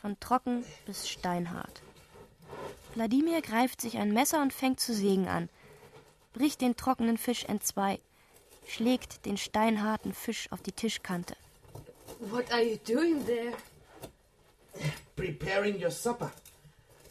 Von 0.00 0.18
trocken 0.20 0.64
bis 0.86 1.08
steinhart. 1.08 1.80
Wladimir 2.94 3.42
greift 3.42 3.80
sich 3.80 3.98
ein 3.98 4.12
Messer 4.12 4.40
und 4.40 4.52
fängt 4.52 4.80
zu 4.80 4.94
sägen 4.94 5.28
an, 5.28 5.48
bricht 6.32 6.60
den 6.60 6.76
trockenen 6.76 7.18
Fisch 7.18 7.44
entzwei, 7.44 7.98
schlägt 8.66 9.26
den 9.26 9.36
steinharten 9.36 10.14
Fisch 10.14 10.50
auf 10.52 10.62
die 10.62 10.72
Tischkante. 10.72 11.36
What 12.20 12.50
are 12.52 12.62
you 12.62 12.78
doing 12.86 13.24
there? 13.26 13.52
Preparing 15.16 15.82
your 15.82 15.90
supper. 15.90 16.32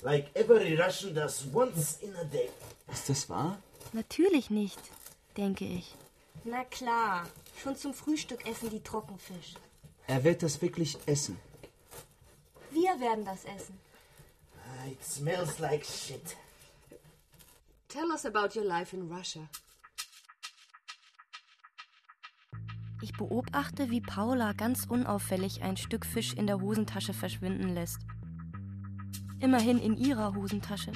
Like 0.01 0.29
every 0.35 0.75
Russian 0.75 1.13
does 1.13 1.45
once 1.53 1.99
in 2.01 2.15
a 2.15 2.23
day. 2.23 2.49
Ist 2.91 3.09
das 3.09 3.29
wahr? 3.29 3.57
Natürlich 3.93 4.49
nicht, 4.49 4.79
denke 5.37 5.65
ich. 5.65 5.95
Na 6.43 6.63
klar, 6.65 7.27
schon 7.61 7.75
zum 7.77 7.93
Frühstück 7.93 8.45
essen 8.45 8.69
die 8.69 8.81
Trockenfisch. 8.81 9.53
Er 10.07 10.23
wird 10.23 10.43
das 10.43 10.61
wirklich 10.61 10.97
essen. 11.05 11.39
Wir 12.71 12.99
werden 12.99 13.23
das 13.23 13.45
essen. 13.45 13.79
It 14.85 15.03
smells 15.03 15.59
like 15.59 15.85
shit. 15.85 16.35
Tell 17.87 18.11
us 18.11 18.25
about 18.25 18.55
your 18.55 18.65
life 18.65 18.93
in 18.93 19.09
Russia. 19.09 19.47
Ich 23.01 23.13
beobachte, 23.13 23.89
wie 23.89 24.01
Paula 24.01 24.53
ganz 24.53 24.85
unauffällig 24.85 25.61
ein 25.61 25.77
Stück 25.77 26.05
Fisch 26.05 26.33
in 26.33 26.47
der 26.47 26.61
Hosentasche 26.61 27.13
verschwinden 27.13 27.69
lässt. 27.73 27.99
Immerhin 29.39 29.79
in 29.79 29.97
ihrer 29.97 30.33
Hosentasche. 30.35 30.91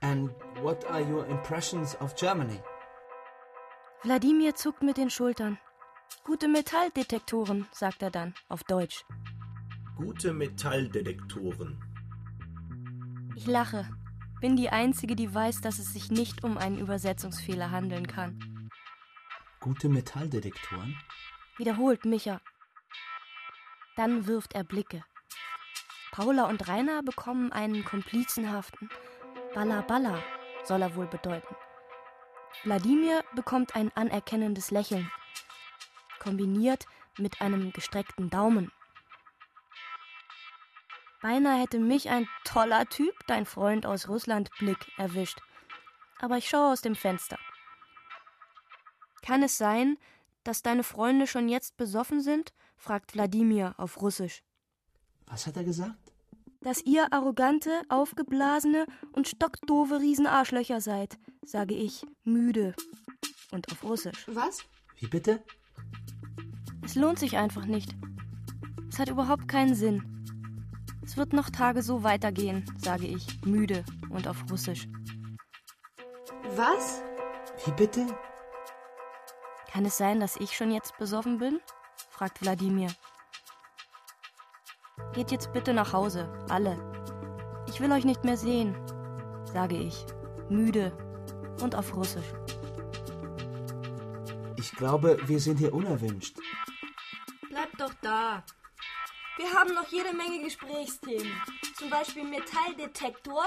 And 0.00 0.30
what 0.62 0.84
are 0.90 1.02
your 1.02 1.26
impressions 1.26 1.94
of 2.00 2.14
Germany? 2.16 2.60
Wladimir 4.02 4.54
zuckt 4.54 4.82
mit 4.82 4.96
den 4.96 5.10
Schultern. 5.10 5.58
Gute 6.24 6.48
Metalldetektoren, 6.48 7.66
sagt 7.72 8.02
er 8.02 8.10
dann 8.10 8.34
auf 8.48 8.64
Deutsch. 8.64 9.04
Gute 9.96 10.32
Metalldetektoren. 10.32 11.89
Ich 13.40 13.46
lache. 13.46 13.88
Bin 14.42 14.54
die 14.54 14.68
Einzige, 14.68 15.16
die 15.16 15.34
weiß, 15.34 15.62
dass 15.62 15.78
es 15.78 15.94
sich 15.94 16.10
nicht 16.10 16.44
um 16.44 16.58
einen 16.58 16.78
Übersetzungsfehler 16.78 17.70
handeln 17.70 18.06
kann. 18.06 18.68
Gute 19.60 19.88
Metalldetektoren? 19.88 20.94
Wiederholt 21.56 22.04
Micha. 22.04 22.42
Dann 23.96 24.26
wirft 24.26 24.52
er 24.52 24.62
Blicke. 24.62 25.06
Paula 26.12 26.50
und 26.50 26.68
Rainer 26.68 27.02
bekommen 27.02 27.50
einen 27.50 27.82
komplizenhaften 27.82 28.90
Balla 29.54 29.80
Balla, 29.80 30.22
soll 30.64 30.82
er 30.82 30.94
wohl 30.94 31.06
bedeuten. 31.06 31.56
Wladimir 32.64 33.24
bekommt 33.34 33.74
ein 33.74 33.90
anerkennendes 33.94 34.70
Lächeln, 34.70 35.10
kombiniert 36.18 36.84
mit 37.16 37.40
einem 37.40 37.72
gestreckten 37.72 38.28
Daumen. 38.28 38.70
Beinahe 41.20 41.60
hätte 41.60 41.78
mich 41.78 42.08
ein 42.08 42.26
toller 42.44 42.86
Typ, 42.86 43.14
dein 43.26 43.44
Freund 43.44 43.84
aus 43.84 44.08
Russland, 44.08 44.50
Blick 44.58 44.78
erwischt. 44.96 45.38
Aber 46.18 46.38
ich 46.38 46.48
schaue 46.48 46.72
aus 46.72 46.80
dem 46.80 46.94
Fenster. 46.94 47.38
Kann 49.22 49.42
es 49.42 49.58
sein, 49.58 49.98
dass 50.44 50.62
deine 50.62 50.82
Freunde 50.82 51.26
schon 51.26 51.48
jetzt 51.48 51.76
besoffen 51.76 52.22
sind? 52.22 52.52
fragt 52.76 53.14
Wladimir 53.14 53.74
auf 53.76 54.00
Russisch. 54.00 54.42
Was 55.26 55.46
hat 55.46 55.56
er 55.56 55.64
gesagt? 55.64 55.94
Dass 56.62 56.82
ihr 56.82 57.12
arrogante, 57.12 57.82
aufgeblasene 57.88 58.86
und 59.12 59.28
stockdoofe 59.28 60.00
Riesenarschlöcher 60.00 60.80
seid, 60.80 61.18
sage 61.42 61.74
ich, 61.74 62.06
müde 62.24 62.74
und 63.50 63.70
auf 63.70 63.82
Russisch. 63.84 64.26
Was? 64.26 64.64
Wie 64.96 65.06
bitte? 65.06 65.42
Es 66.82 66.94
lohnt 66.94 67.18
sich 67.18 67.36
einfach 67.36 67.66
nicht. 67.66 67.94
Es 68.88 68.98
hat 68.98 69.08
überhaupt 69.08 69.48
keinen 69.48 69.74
Sinn. 69.74 70.19
Es 71.10 71.16
wird 71.16 71.32
noch 71.32 71.50
Tage 71.50 71.82
so 71.82 72.04
weitergehen, 72.04 72.64
sage 72.78 73.08
ich, 73.08 73.44
müde 73.44 73.84
und 74.10 74.28
auf 74.28 74.44
Russisch. 74.48 74.86
Was? 76.54 77.02
Wie 77.64 77.72
bitte? 77.72 78.06
Kann 79.72 79.84
es 79.84 79.96
sein, 79.96 80.20
dass 80.20 80.36
ich 80.36 80.56
schon 80.56 80.70
jetzt 80.70 80.96
besoffen 80.98 81.38
bin? 81.38 81.58
fragt 82.10 82.40
Wladimir. 82.42 82.92
Geht 85.12 85.32
jetzt 85.32 85.52
bitte 85.52 85.74
nach 85.74 85.92
Hause, 85.92 86.32
alle. 86.48 86.78
Ich 87.66 87.80
will 87.80 87.90
euch 87.90 88.04
nicht 88.04 88.22
mehr 88.22 88.36
sehen, 88.36 88.76
sage 89.52 89.78
ich, 89.78 90.06
müde 90.48 90.92
und 91.60 91.74
auf 91.74 91.92
Russisch. 91.96 92.32
Ich 94.58 94.70
glaube, 94.76 95.18
wir 95.26 95.40
sind 95.40 95.58
hier 95.58 95.74
unerwünscht. 95.74 96.38
Bleibt 97.48 97.80
doch 97.80 97.94
da. 98.00 98.44
Wir 99.40 99.50
haben 99.54 99.72
noch 99.72 99.88
jede 99.88 100.12
Menge 100.12 100.42
Gesprächsthemen. 100.42 101.32
zum 101.74 101.88
Beispiel 101.88 102.24
Metalldetektor. 102.24 103.42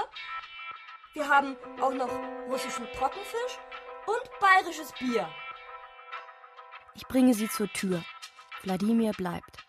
Wir 1.12 1.28
haben 1.28 1.56
auch 1.80 1.94
noch 1.94 2.10
russischen 2.48 2.84
Trockenfisch 2.98 3.58
und 4.04 4.40
bayerisches 4.40 4.92
Bier. 4.98 5.28
Ich 6.96 7.06
bringe 7.06 7.32
sie 7.32 7.48
zur 7.48 7.72
Tür. 7.72 8.04
Wladimir 8.62 9.12
bleibt. 9.12 9.64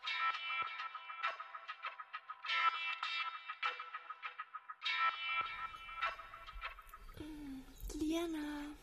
Liana. 7.93 8.73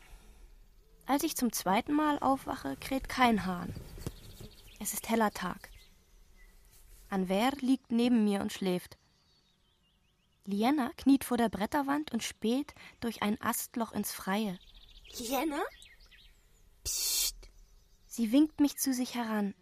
Als 1.06 1.24
ich 1.24 1.34
zum 1.36 1.52
zweiten 1.52 1.92
Mal 1.92 2.20
aufwache, 2.20 2.76
kräht 2.76 3.08
kein 3.08 3.46
Hahn. 3.46 3.74
Es 4.78 4.92
ist 4.92 5.08
heller 5.08 5.32
Tag. 5.32 5.71
Anwer 7.12 7.52
liegt 7.60 7.92
neben 7.92 8.24
mir 8.24 8.40
und 8.40 8.54
schläft. 8.54 8.96
Liena 10.46 10.92
kniet 10.96 11.24
vor 11.24 11.36
der 11.36 11.50
Bretterwand 11.50 12.10
und 12.10 12.22
späht 12.22 12.74
durch 13.00 13.20
ein 13.20 13.38
Astloch 13.42 13.92
ins 13.92 14.12
Freie. 14.12 14.58
Liana? 15.18 15.60
Psst. 16.84 17.36
Sie 18.06 18.32
winkt 18.32 18.60
mich 18.60 18.78
zu 18.78 18.94
sich 18.94 19.14
heran. 19.14 19.54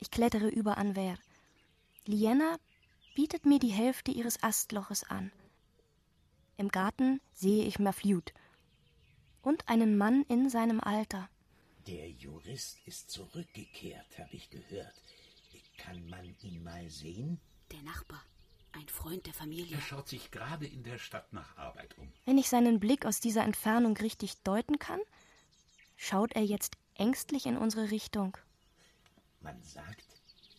Ich 0.00 0.10
klettere 0.10 0.48
über 0.48 0.76
Anwer. 0.76 1.16
Liena 2.04 2.56
bietet 3.14 3.46
mir 3.46 3.60
die 3.60 3.68
Hälfte 3.68 4.10
ihres 4.10 4.42
Astloches 4.42 5.04
an. 5.04 5.30
Im 6.56 6.68
Garten 6.68 7.20
sehe 7.32 7.64
ich 7.64 7.78
Mafliut 7.78 8.34
und 9.42 9.68
einen 9.68 9.96
Mann 9.96 10.24
in 10.28 10.50
seinem 10.50 10.80
Alter. 10.80 11.30
Der 11.86 12.10
Jurist 12.10 12.78
ist 12.86 13.08
zurückgekehrt, 13.08 14.18
habe 14.18 14.34
ich 14.34 14.50
gehört. 14.50 15.00
Kann 15.76 16.08
man 16.08 16.34
ihn 16.40 16.62
mal 16.62 16.88
sehen? 16.88 17.40
Der 17.72 17.82
Nachbar, 17.82 18.22
ein 18.72 18.88
Freund 18.88 19.26
der 19.26 19.34
Familie. 19.34 19.76
Er 19.76 19.82
schaut 19.82 20.08
sich 20.08 20.30
gerade 20.30 20.66
in 20.66 20.82
der 20.82 20.98
Stadt 20.98 21.32
nach 21.32 21.56
Arbeit 21.56 21.96
um. 21.98 22.12
Wenn 22.24 22.38
ich 22.38 22.48
seinen 22.48 22.80
Blick 22.80 23.04
aus 23.06 23.20
dieser 23.20 23.42
Entfernung 23.44 23.96
richtig 23.96 24.42
deuten 24.42 24.78
kann, 24.78 25.00
schaut 25.96 26.32
er 26.32 26.42
jetzt 26.42 26.76
ängstlich 26.94 27.46
in 27.46 27.56
unsere 27.56 27.90
Richtung. 27.90 28.36
Man 29.40 29.62
sagt, 29.62 30.06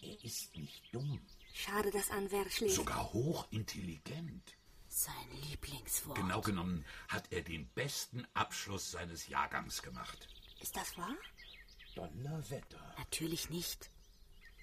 er 0.01 0.24
ist 0.24 0.55
nicht 0.55 0.93
dumm. 0.93 1.20
Schade, 1.53 1.89
dass 1.91 2.11
Anwer 2.11 2.49
schläft. 2.49 2.76
Sogar 2.76 3.11
hochintelligent. 3.13 4.55
Sein 4.88 5.13
Lieblingswort. 5.49 6.18
Genau 6.18 6.41
genommen 6.41 6.86
hat 7.07 7.32
er 7.32 7.41
den 7.41 7.68
besten 7.70 8.26
Abschluss 8.34 8.91
seines 8.91 9.28
Jahrgangs 9.28 9.82
gemacht. 9.82 10.28
Ist 10.61 10.76
das 10.76 10.97
wahr? 10.97 11.15
Donnerwetter. 11.95 12.95
Natürlich 12.97 13.49
nicht. 13.49 13.89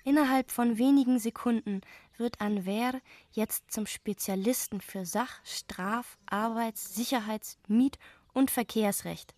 Innerhalb 0.06 0.50
von 0.50 0.76
wenigen 0.76 1.18
Sekunden 1.18 1.80
wird 2.18 2.38
Anwer 2.42 3.00
jetzt 3.32 3.72
zum 3.72 3.86
Spezialisten 3.86 4.82
für 4.82 5.06
Sach-, 5.06 5.40
Straf-, 5.44 6.18
Arbeits-, 6.26 6.94
Sicherheits-, 6.94 7.58
Miet- 7.68 7.98
und 8.34 8.50
Verkehrsrecht. 8.50 9.34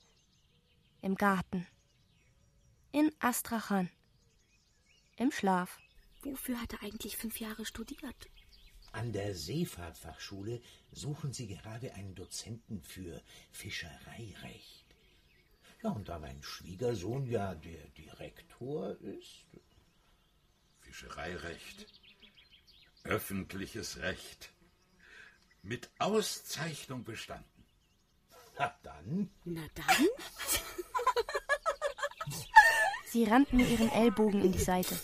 Im 1.02 1.14
Garten. 1.14 1.68
In 2.90 3.12
Astrachan. 3.20 3.90
Im 5.16 5.30
Schlaf. 5.30 5.78
Wofür 6.22 6.60
hat 6.60 6.72
er 6.72 6.82
eigentlich 6.82 7.16
fünf 7.16 7.38
Jahre 7.38 7.64
studiert? 7.64 8.28
An 8.90 9.12
der 9.12 9.36
Seefahrtfachschule 9.36 10.60
suchen 10.90 11.32
sie 11.32 11.46
gerade 11.46 11.94
einen 11.94 12.16
Dozenten 12.16 12.82
für 12.82 13.22
Fischereirecht. 13.52 14.86
Ja, 15.82 15.90
und 15.90 16.08
da 16.08 16.18
mein 16.18 16.42
Schwiegersohn 16.42 17.26
ja 17.26 17.54
der 17.54 17.86
Direktor 17.90 18.96
ist. 19.00 19.44
Fischereirecht. 20.96 21.86
Öffentliches 23.04 23.98
Recht. 24.00 24.50
Mit 25.62 25.90
Auszeichnung 25.98 27.04
bestanden. 27.04 27.64
Na 28.58 28.74
dann. 28.82 29.30
Na 29.44 29.60
dann? 29.74 30.06
Sie 33.04 33.24
rammt 33.24 33.52
mir 33.52 33.68
ihren 33.68 33.90
Ellbogen 33.92 34.42
in 34.42 34.52
die 34.52 34.58
Seite, 34.58 34.98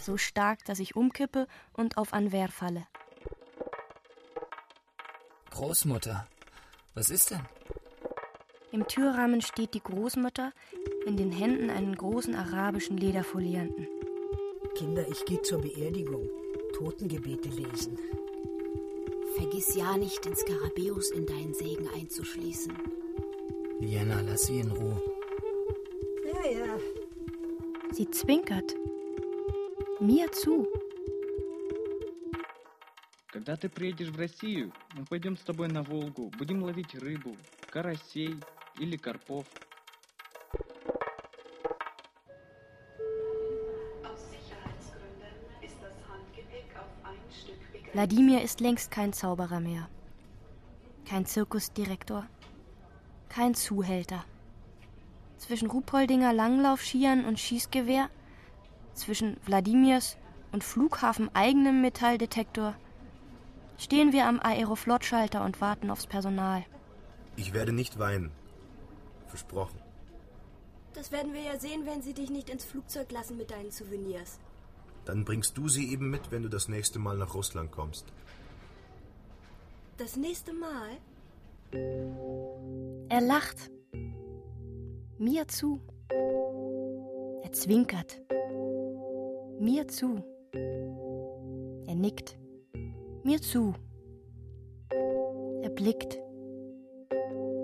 so 0.00 0.16
stark, 0.16 0.64
dass 0.64 0.78
ich 0.78 0.96
umkippe 0.96 1.46
und 1.74 1.98
auf 1.98 2.14
Anwer 2.14 2.48
falle. 2.48 2.86
Großmutter, 5.50 6.26
was 6.94 7.10
ist 7.10 7.32
denn? 7.32 7.46
Im 8.72 8.88
Türrahmen 8.88 9.42
steht 9.42 9.74
die 9.74 9.82
Großmutter, 9.82 10.52
in 11.06 11.18
den 11.18 11.32
Händen 11.32 11.68
einen 11.70 11.94
großen 11.94 12.34
arabischen 12.34 12.96
Lederfolianten. 12.96 13.86
Kinder, 14.75 15.05
ich 15.07 15.25
gehe 15.25 15.41
zur 15.41 15.61
Beerdigung. 15.61 16.29
Totengebete 16.77 17.49
lesen. 17.49 17.97
Vergiss 19.35 19.75
ja 19.75 19.97
nicht, 19.97 20.23
den 20.25 20.35
Skarabäus 20.35 21.11
in 21.11 21.25
deinen 21.25 21.53
Segen 21.53 21.87
einzuschließen. 21.95 22.73
Liana, 23.79 24.21
lass 24.21 24.45
sie 24.45 24.59
in 24.59 24.71
Ruhe. 24.71 25.01
Ja, 26.25 26.51
ja. 26.51 26.79
Sie 27.91 28.09
zwinkert. 28.09 28.75
Mir 29.99 30.31
zu. 30.31 30.67
Когда 33.31 33.55
ты 33.55 33.69
приедешь 33.69 34.09
в 34.09 34.17
Россию, 34.17 34.71
мы 34.95 35.05
пойдем 35.05 35.37
с 35.37 35.41
тобой 35.41 35.67
на 35.67 35.83
Волгу, 35.83 36.31
будем 36.37 36.63
ловить 36.63 36.95
рыбу, 36.95 37.35
карасей 37.69 38.35
или 38.79 38.97
карпов. 38.97 39.45
Wladimir 47.94 48.42
ist 48.42 48.58
längst 48.58 48.90
kein 48.90 49.12
Zauberer 49.12 49.60
mehr. 49.60 49.88
Kein 51.08 51.26
Zirkusdirektor. 51.26 52.26
Kein 53.28 53.54
Zuhälter. 53.54 54.24
Zwischen 55.38 55.70
Rupoldinger 55.70 56.32
Langlaufskiern 56.32 57.24
und 57.24 57.38
Schießgewehr, 57.38 58.10
zwischen 58.94 59.36
Wladimirs 59.44 60.16
und 60.50 60.64
Flughafen 60.64 61.30
eigenem 61.36 61.82
Metalldetektor, 61.82 62.74
stehen 63.78 64.12
wir 64.12 64.26
am 64.26 64.40
Aeroflot-Schalter 64.40 65.44
und 65.44 65.60
warten 65.60 65.88
aufs 65.88 66.08
Personal. 66.08 66.64
Ich 67.36 67.52
werde 67.52 67.72
nicht 67.72 68.00
weinen. 68.00 68.32
Versprochen. 69.28 69.78
Das 70.94 71.12
werden 71.12 71.32
wir 71.32 71.42
ja 71.42 71.60
sehen, 71.60 71.86
wenn 71.86 72.02
sie 72.02 72.14
dich 72.14 72.30
nicht 72.30 72.50
ins 72.50 72.64
Flugzeug 72.64 73.12
lassen 73.12 73.36
mit 73.36 73.52
deinen 73.52 73.70
Souvenirs. 73.70 74.40
Dann 75.04 75.24
bringst 75.24 75.56
du 75.58 75.68
sie 75.68 75.90
eben 75.92 76.10
mit, 76.10 76.30
wenn 76.30 76.42
du 76.42 76.48
das 76.48 76.68
nächste 76.68 76.98
Mal 76.98 77.16
nach 77.18 77.34
Russland 77.34 77.70
kommst. 77.70 78.06
Das 79.98 80.16
nächste 80.16 80.52
Mal? 80.52 80.90
Er 83.08 83.20
lacht. 83.20 83.70
Mir 85.18 85.46
zu. 85.46 85.80
Er 87.42 87.52
zwinkert. 87.52 88.20
Mir 89.60 89.86
zu. 89.88 90.24
Er 91.86 91.94
nickt. 91.94 92.36
Mir 93.22 93.40
zu. 93.40 93.74
Er 95.62 95.70
blickt. 95.70 96.18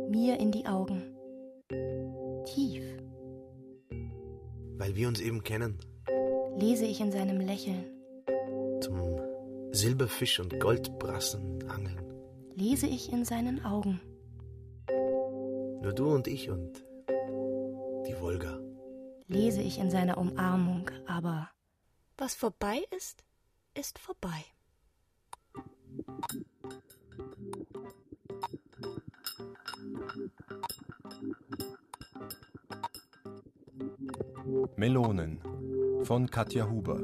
Mir 0.09 0.39
in 0.39 0.53
die 0.53 0.67
Augen. 0.67 1.03
Tief. 2.45 2.85
Weil 4.79 4.95
wir 4.97 5.09
uns 5.09 5.21
eben 5.21 5.43
kennen. 5.43 5.79
Lese 6.61 6.85
ich 6.85 7.01
in 7.01 7.11
seinem 7.11 7.41
Lächeln. 7.41 7.87
Zum 8.83 9.19
Silberfisch 9.73 10.41
und 10.41 10.61
Goldbrassen 10.61 11.67
angeln. 11.71 12.05
Lese 12.55 12.87
ich 12.87 13.11
in 13.11 13.25
seinen 13.25 13.65
Augen. 13.65 13.99
Nur 15.81 15.95
du 15.95 16.13
und 16.13 16.27
ich 16.27 16.51
und 16.51 16.85
die 18.07 18.21
Wolga. 18.21 18.61
Lese 19.27 19.63
ich 19.63 19.79
in 19.79 19.91
seiner 19.91 20.19
Umarmung, 20.19 20.91
aber 21.07 21.49
Was 22.19 22.35
vorbei 22.35 22.83
ist, 22.95 23.25
ist 23.73 23.99
vorbei. 23.99 24.45
Melonen 34.77 35.41
von 36.05 36.31
Katja 36.31 36.69
Huber. 36.69 37.01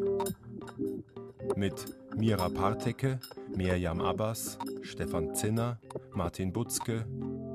Mit 1.57 1.75
Mira 2.17 2.49
Partecke, 2.49 3.21
Mirjam 3.55 4.01
Abbas, 4.01 4.59
Stefan 4.83 5.35
Zinner, 5.35 5.79
Martin 6.13 6.53
Butzke, 6.53 7.07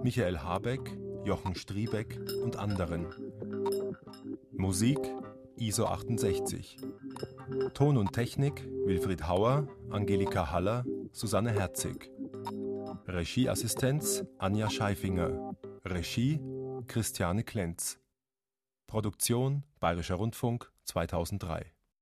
Michael 0.03 0.39
Habeck, 0.39 0.97
Jochen 1.23 1.55
Striebeck 1.55 2.19
und 2.43 2.57
anderen. 2.57 3.07
Musik 4.51 4.99
ISO 5.57 5.85
68. 5.85 6.77
Ton 7.73 7.97
und 7.97 8.13
Technik 8.13 8.67
Wilfried 8.85 9.27
Hauer, 9.27 9.67
Angelika 9.89 10.51
Haller, 10.51 10.85
Susanne 11.11 11.51
Herzig. 11.51 12.09
Regieassistenz 13.07 14.25
Anja 14.37 14.69
Scheifinger. 14.69 15.55
Regie 15.85 16.39
Christiane 16.87 17.43
Klenz. 17.43 17.99
Produktion 18.87 19.63
Bayerischer 19.79 20.15
Rundfunk 20.15 20.70
2003 20.85 21.80